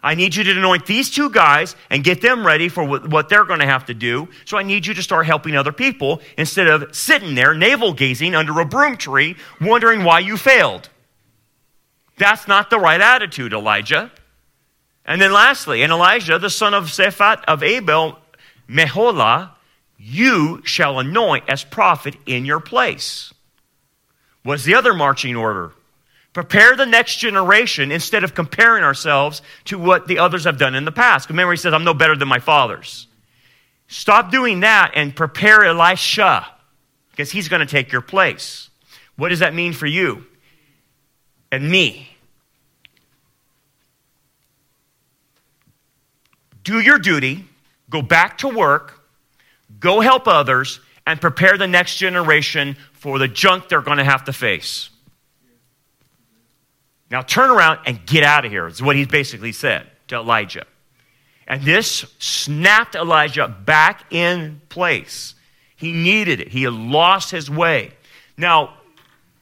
I 0.05 0.13
need 0.13 0.35
you 0.35 0.43
to 0.43 0.51
anoint 0.51 0.85
these 0.85 1.09
two 1.09 1.31
guys 1.31 1.75
and 1.89 2.03
get 2.03 2.21
them 2.21 2.45
ready 2.45 2.69
for 2.69 2.83
what 2.83 3.27
they're 3.27 3.43
going 3.43 3.61
to 3.61 3.65
have 3.65 3.87
to 3.87 3.95
do. 3.95 4.29
So, 4.45 4.55
I 4.55 4.61
need 4.61 4.85
you 4.85 4.93
to 4.93 5.01
start 5.01 5.25
helping 5.25 5.55
other 5.55 5.71
people 5.71 6.21
instead 6.37 6.67
of 6.67 6.95
sitting 6.95 7.33
there 7.33 7.55
navel 7.55 7.91
gazing 7.91 8.35
under 8.35 8.59
a 8.59 8.65
broom 8.65 8.97
tree 8.97 9.35
wondering 9.59 10.03
why 10.03 10.19
you 10.19 10.37
failed. 10.37 10.89
That's 12.17 12.47
not 12.47 12.69
the 12.69 12.79
right 12.79 13.01
attitude, 13.01 13.51
Elijah. 13.51 14.11
And 15.07 15.19
then, 15.19 15.33
lastly, 15.33 15.81
and 15.81 15.91
Elijah, 15.91 16.37
the 16.37 16.51
son 16.51 16.75
of 16.75 16.85
Shaphat 16.85 17.43
of 17.45 17.63
Abel, 17.63 18.19
Meholah, 18.69 19.53
you 19.97 20.61
shall 20.63 20.99
anoint 20.99 21.45
as 21.49 21.63
prophet 21.63 22.15
in 22.27 22.45
your 22.45 22.59
place. 22.59 23.33
What's 24.43 24.65
the 24.65 24.75
other 24.75 24.93
marching 24.93 25.35
order? 25.35 25.73
Prepare 26.35 26.75
the 26.75 26.85
next 26.85 27.15
generation 27.15 27.93
instead 27.93 28.25
of 28.25 28.35
comparing 28.35 28.83
ourselves 28.83 29.41
to 29.63 29.79
what 29.79 30.05
the 30.05 30.19
others 30.19 30.43
have 30.43 30.57
done 30.57 30.75
in 30.75 30.83
the 30.83 30.91
past. 30.91 31.29
Remember, 31.29 31.53
he 31.53 31.57
says, 31.57 31.73
I'm 31.73 31.85
no 31.85 31.93
better 31.93 32.13
than 32.13 32.27
my 32.27 32.39
fathers. 32.39 33.07
Stop 33.87 34.31
doing 34.31 34.59
that 34.59 34.91
and 34.95 35.15
prepare 35.15 35.63
Elisha 35.63 36.45
because 37.11 37.31
he's 37.31 37.47
going 37.47 37.61
to 37.61 37.65
take 37.65 37.93
your 37.93 38.01
place. 38.01 38.69
What 39.15 39.29
does 39.29 39.39
that 39.39 39.53
mean 39.53 39.71
for 39.71 39.85
you 39.85 40.25
and 41.53 41.71
me? 41.71 42.09
Do 46.65 46.81
your 46.81 46.99
duty, 46.99 47.45
go 47.89 48.01
back 48.01 48.39
to 48.39 48.49
work, 48.49 48.99
go 49.79 50.01
help 50.01 50.27
others, 50.27 50.81
and 51.07 51.21
prepare 51.21 51.57
the 51.57 51.67
next 51.67 51.95
generation 51.95 52.75
for 52.91 53.19
the 53.19 53.29
junk 53.29 53.69
they're 53.69 53.79
going 53.79 53.99
to 53.99 54.03
have 54.03 54.25
to 54.25 54.33
face. 54.33 54.89
Now 57.11 57.21
turn 57.21 57.49
around 57.49 57.79
and 57.85 58.05
get 58.05 58.23
out 58.23 58.45
of 58.45 58.51
here, 58.51 58.67
is 58.67 58.81
what 58.81 58.95
he 58.95 59.05
basically 59.05 59.51
said 59.51 59.89
to 60.07 60.15
Elijah. 60.15 60.65
And 61.47 61.61
this 61.63 62.05
snapped 62.17 62.95
Elijah 62.95 63.47
back 63.47 64.11
in 64.11 64.61
place. 64.69 65.35
He 65.75 65.91
needed 65.91 66.39
it, 66.39 66.49
he 66.49 66.63
had 66.63 66.73
lost 66.73 67.31
his 67.31 67.49
way. 67.49 67.91
Now, 68.37 68.77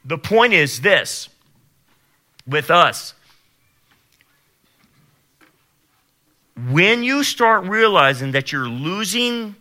the 0.04 0.18
point 0.18 0.52
is 0.52 0.80
this 0.80 1.28
with 2.46 2.70
us. 2.70 3.14
When 6.70 7.02
you 7.02 7.24
start 7.24 7.64
realizing 7.64 8.32
that 8.32 8.52
you're 8.52 8.68
losing 8.68 9.56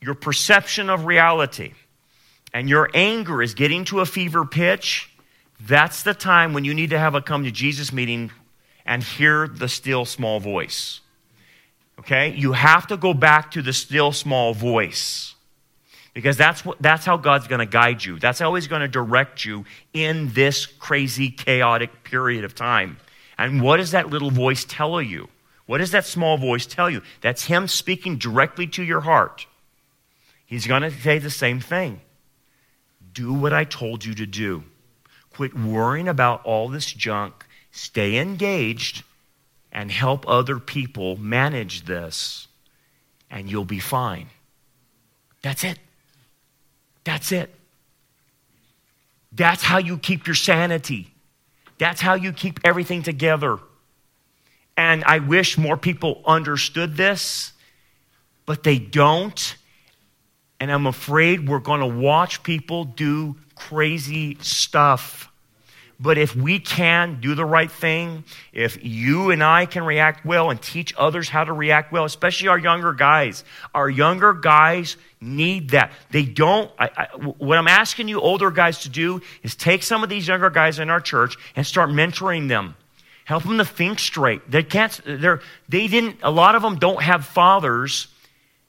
your 0.00 0.14
perception 0.14 0.90
of 0.90 1.04
reality 1.04 1.74
and 2.52 2.68
your 2.68 2.90
anger 2.94 3.42
is 3.42 3.54
getting 3.54 3.84
to 3.86 4.00
a 4.00 4.06
fever 4.06 4.44
pitch, 4.44 5.10
that's 5.60 6.02
the 6.02 6.14
time 6.14 6.52
when 6.52 6.64
you 6.64 6.74
need 6.74 6.90
to 6.90 6.98
have 6.98 7.14
a 7.14 7.22
come 7.22 7.44
to 7.44 7.50
Jesus 7.50 7.92
meeting 7.92 8.30
and 8.84 9.02
hear 9.02 9.48
the 9.48 9.68
still 9.68 10.04
small 10.04 10.40
voice. 10.40 11.00
Okay? 11.98 12.34
You 12.36 12.52
have 12.52 12.86
to 12.88 12.96
go 12.96 13.14
back 13.14 13.52
to 13.52 13.62
the 13.62 13.72
still 13.72 14.12
small 14.12 14.54
voice. 14.54 15.34
Because 16.14 16.36
that's, 16.36 16.64
what, 16.64 16.80
that's 16.80 17.04
how 17.04 17.18
God's 17.18 17.46
going 17.46 17.58
to 17.58 17.66
guide 17.66 18.02
you. 18.02 18.18
That's 18.18 18.38
how 18.38 18.54
He's 18.54 18.68
going 18.68 18.80
to 18.80 18.88
direct 18.88 19.44
you 19.44 19.64
in 19.92 20.30
this 20.32 20.64
crazy, 20.64 21.30
chaotic 21.30 22.04
period 22.04 22.44
of 22.44 22.54
time. 22.54 22.98
And 23.36 23.60
what 23.60 23.78
does 23.78 23.90
that 23.90 24.08
little 24.08 24.30
voice 24.30 24.64
tell 24.66 25.02
you? 25.02 25.28
What 25.66 25.78
does 25.78 25.90
that 25.90 26.06
small 26.06 26.38
voice 26.38 26.64
tell 26.64 26.88
you? 26.88 27.02
That's 27.20 27.44
Him 27.44 27.68
speaking 27.68 28.16
directly 28.16 28.66
to 28.68 28.82
your 28.82 29.00
heart. 29.00 29.46
He's 30.46 30.66
going 30.66 30.82
to 30.82 30.90
say 30.90 31.18
the 31.18 31.28
same 31.28 31.60
thing 31.60 32.00
Do 33.12 33.34
what 33.34 33.52
I 33.52 33.64
told 33.64 34.04
you 34.04 34.14
to 34.14 34.26
do. 34.26 34.64
Quit 35.36 35.52
worrying 35.52 36.08
about 36.08 36.42
all 36.46 36.70
this 36.70 36.90
junk. 36.90 37.44
Stay 37.70 38.16
engaged 38.16 39.04
and 39.70 39.90
help 39.90 40.26
other 40.26 40.58
people 40.58 41.18
manage 41.18 41.84
this, 41.84 42.48
and 43.30 43.50
you'll 43.50 43.66
be 43.66 43.78
fine. 43.78 44.28
That's 45.42 45.62
it. 45.62 45.78
That's 47.04 47.32
it. 47.32 47.54
That's 49.30 49.62
how 49.62 49.76
you 49.76 49.98
keep 49.98 50.26
your 50.26 50.34
sanity. 50.34 51.12
That's 51.76 52.00
how 52.00 52.14
you 52.14 52.32
keep 52.32 52.58
everything 52.64 53.02
together. 53.02 53.58
And 54.74 55.04
I 55.04 55.18
wish 55.18 55.58
more 55.58 55.76
people 55.76 56.22
understood 56.24 56.96
this, 56.96 57.52
but 58.46 58.62
they 58.62 58.78
don't. 58.78 59.54
And 60.58 60.72
I'm 60.72 60.86
afraid 60.86 61.46
we're 61.46 61.58
going 61.58 61.80
to 61.80 61.86
watch 61.86 62.42
people 62.42 62.84
do 62.84 63.36
crazy 63.56 64.36
stuff. 64.40 65.32
But 65.98 66.18
if 66.18 66.36
we 66.36 66.58
can 66.58 67.20
do 67.20 67.34
the 67.34 67.44
right 67.44 67.70
thing, 67.70 68.24
if 68.52 68.84
you 68.84 69.30
and 69.30 69.42
I 69.42 69.64
can 69.64 69.82
react 69.82 70.26
well 70.26 70.50
and 70.50 70.60
teach 70.60 70.94
others 70.98 71.30
how 71.30 71.44
to 71.44 71.54
react 71.54 71.90
well, 71.90 72.04
especially 72.04 72.48
our 72.48 72.58
younger 72.58 72.92
guys, 72.92 73.44
our 73.74 73.88
younger 73.88 74.34
guys 74.34 74.98
need 75.22 75.70
that. 75.70 75.92
They 76.10 76.26
don't, 76.26 76.70
I, 76.78 76.90
I, 76.94 77.06
what 77.16 77.56
I'm 77.56 77.66
asking 77.66 78.08
you 78.08 78.20
older 78.20 78.50
guys 78.50 78.80
to 78.80 78.90
do 78.90 79.22
is 79.42 79.54
take 79.54 79.82
some 79.82 80.02
of 80.02 80.10
these 80.10 80.28
younger 80.28 80.50
guys 80.50 80.78
in 80.78 80.90
our 80.90 81.00
church 81.00 81.36
and 81.56 81.66
start 81.66 81.88
mentoring 81.88 82.48
them. 82.48 82.76
Help 83.24 83.44
them 83.44 83.56
to 83.56 83.64
think 83.64 83.98
straight. 83.98 84.48
They 84.50 84.62
can't, 84.62 85.00
they're, 85.04 85.40
they 85.68 85.88
didn't, 85.88 86.18
a 86.22 86.30
lot 86.30 86.54
of 86.54 86.62
them 86.62 86.78
don't 86.78 87.02
have 87.02 87.24
fathers 87.24 88.08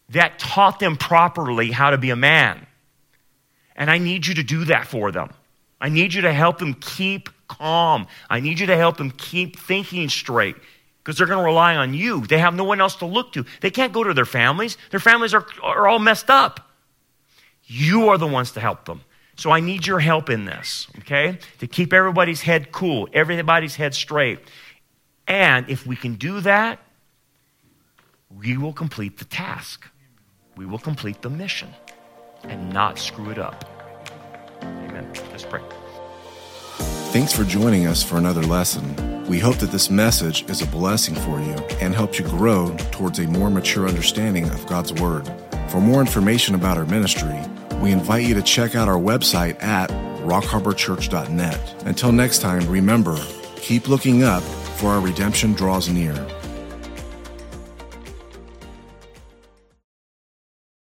that 0.09 0.39
taught 0.39 0.79
them 0.79 0.95
properly 0.95 1.71
how 1.71 1.89
to 1.89 1.97
be 1.97 2.09
a 2.09 2.15
man. 2.15 2.65
And 3.78 3.91
I 3.91 3.99
need 3.99 4.25
you 4.25 4.34
to 4.36 4.43
do 4.43 4.65
that 4.65 4.88
for 4.88 5.11
them. 5.11 5.30
I 5.80 5.89
need 5.89 6.13
you 6.13 6.21
to 6.23 6.34
help 6.34 6.57
them 6.57 6.73
keep 6.73 7.30
calm. 7.47 8.07
I 8.30 8.39
need 8.39 8.59
you 8.59 8.65
to 8.67 8.75
help 8.75 8.97
them 8.97 9.11
keep 9.11 9.57
thinking 9.57 10.09
straight 10.09 10.55
because 11.03 11.17
they're 11.17 11.28
going 11.28 11.39
to 11.39 11.45
rely 11.45 11.75
on 11.75 11.93
you. 11.93 12.25
They 12.25 12.39
have 12.39 12.55
no 12.55 12.63
one 12.63 12.82
else 12.82 12.95
to 12.97 13.05
look 13.05 13.32
to. 13.34 13.45
They 13.61 13.69
can't 13.69 13.93
go 13.93 14.03
to 14.03 14.13
their 14.13 14.25
families, 14.25 14.78
their 14.89 14.99
families 14.99 15.34
are, 15.34 15.45
are 15.61 15.88
all 15.88 15.99
messed 15.99 16.30
up. 16.30 16.71
You 17.65 18.09
are 18.09 18.17
the 18.17 18.28
ones 18.28 18.51
to 18.51 18.59
help 18.59 18.86
them. 18.86 19.01
So 19.36 19.51
I 19.51 19.59
need 19.59 19.86
your 19.86 19.99
help 19.99 20.30
in 20.32 20.45
this, 20.45 20.88
okay? 20.99 21.38
To 21.59 21.67
keep 21.67 21.93
everybody's 21.93 22.41
head 22.41 22.71
cool, 22.71 23.07
everybody's 23.13 23.75
head 23.75 23.93
straight. 23.93 24.39
And 25.28 25.69
if 25.69 25.86
we 25.86 25.95
can 25.95 26.15
do 26.15 26.39
that, 26.41 26.80
we 28.36 28.57
will 28.57 28.73
complete 28.73 29.19
the 29.19 29.25
task. 29.25 29.86
We 30.55 30.65
will 30.65 30.80
complete 30.80 31.21
the 31.21 31.30
mission 31.30 31.69
and 32.47 32.71
not 32.71 32.97
screw 32.97 33.29
it 33.29 33.37
up. 33.37 33.65
Amen. 34.61 35.11
Let's 35.31 35.45
pray. 35.45 35.61
Thanks 37.11 37.33
for 37.33 37.43
joining 37.43 37.87
us 37.87 38.03
for 38.03 38.17
another 38.17 38.43
lesson. 38.43 39.25
We 39.27 39.39
hope 39.39 39.57
that 39.57 39.71
this 39.71 39.89
message 39.89 40.49
is 40.49 40.61
a 40.61 40.67
blessing 40.67 41.15
for 41.15 41.39
you 41.39 41.53
and 41.81 41.93
helps 41.93 42.19
you 42.19 42.25
grow 42.25 42.75
towards 42.91 43.19
a 43.19 43.27
more 43.27 43.49
mature 43.49 43.87
understanding 43.87 44.45
of 44.49 44.65
God's 44.67 44.93
Word. 44.93 45.29
For 45.69 45.81
more 45.81 45.99
information 45.99 46.55
about 46.55 46.77
our 46.77 46.85
ministry, 46.85 47.39
we 47.81 47.91
invite 47.91 48.25
you 48.25 48.33
to 48.35 48.41
check 48.41 48.75
out 48.75 48.87
our 48.87 48.99
website 48.99 49.61
at 49.61 49.89
rockharborchurch.net. 50.21 51.85
Until 51.85 52.11
next 52.11 52.39
time, 52.39 52.67
remember, 52.69 53.17
keep 53.57 53.87
looking 53.87 54.23
up, 54.23 54.43
for 54.77 54.87
our 54.87 55.01
redemption 55.01 55.53
draws 55.53 55.89
near. 55.89 56.13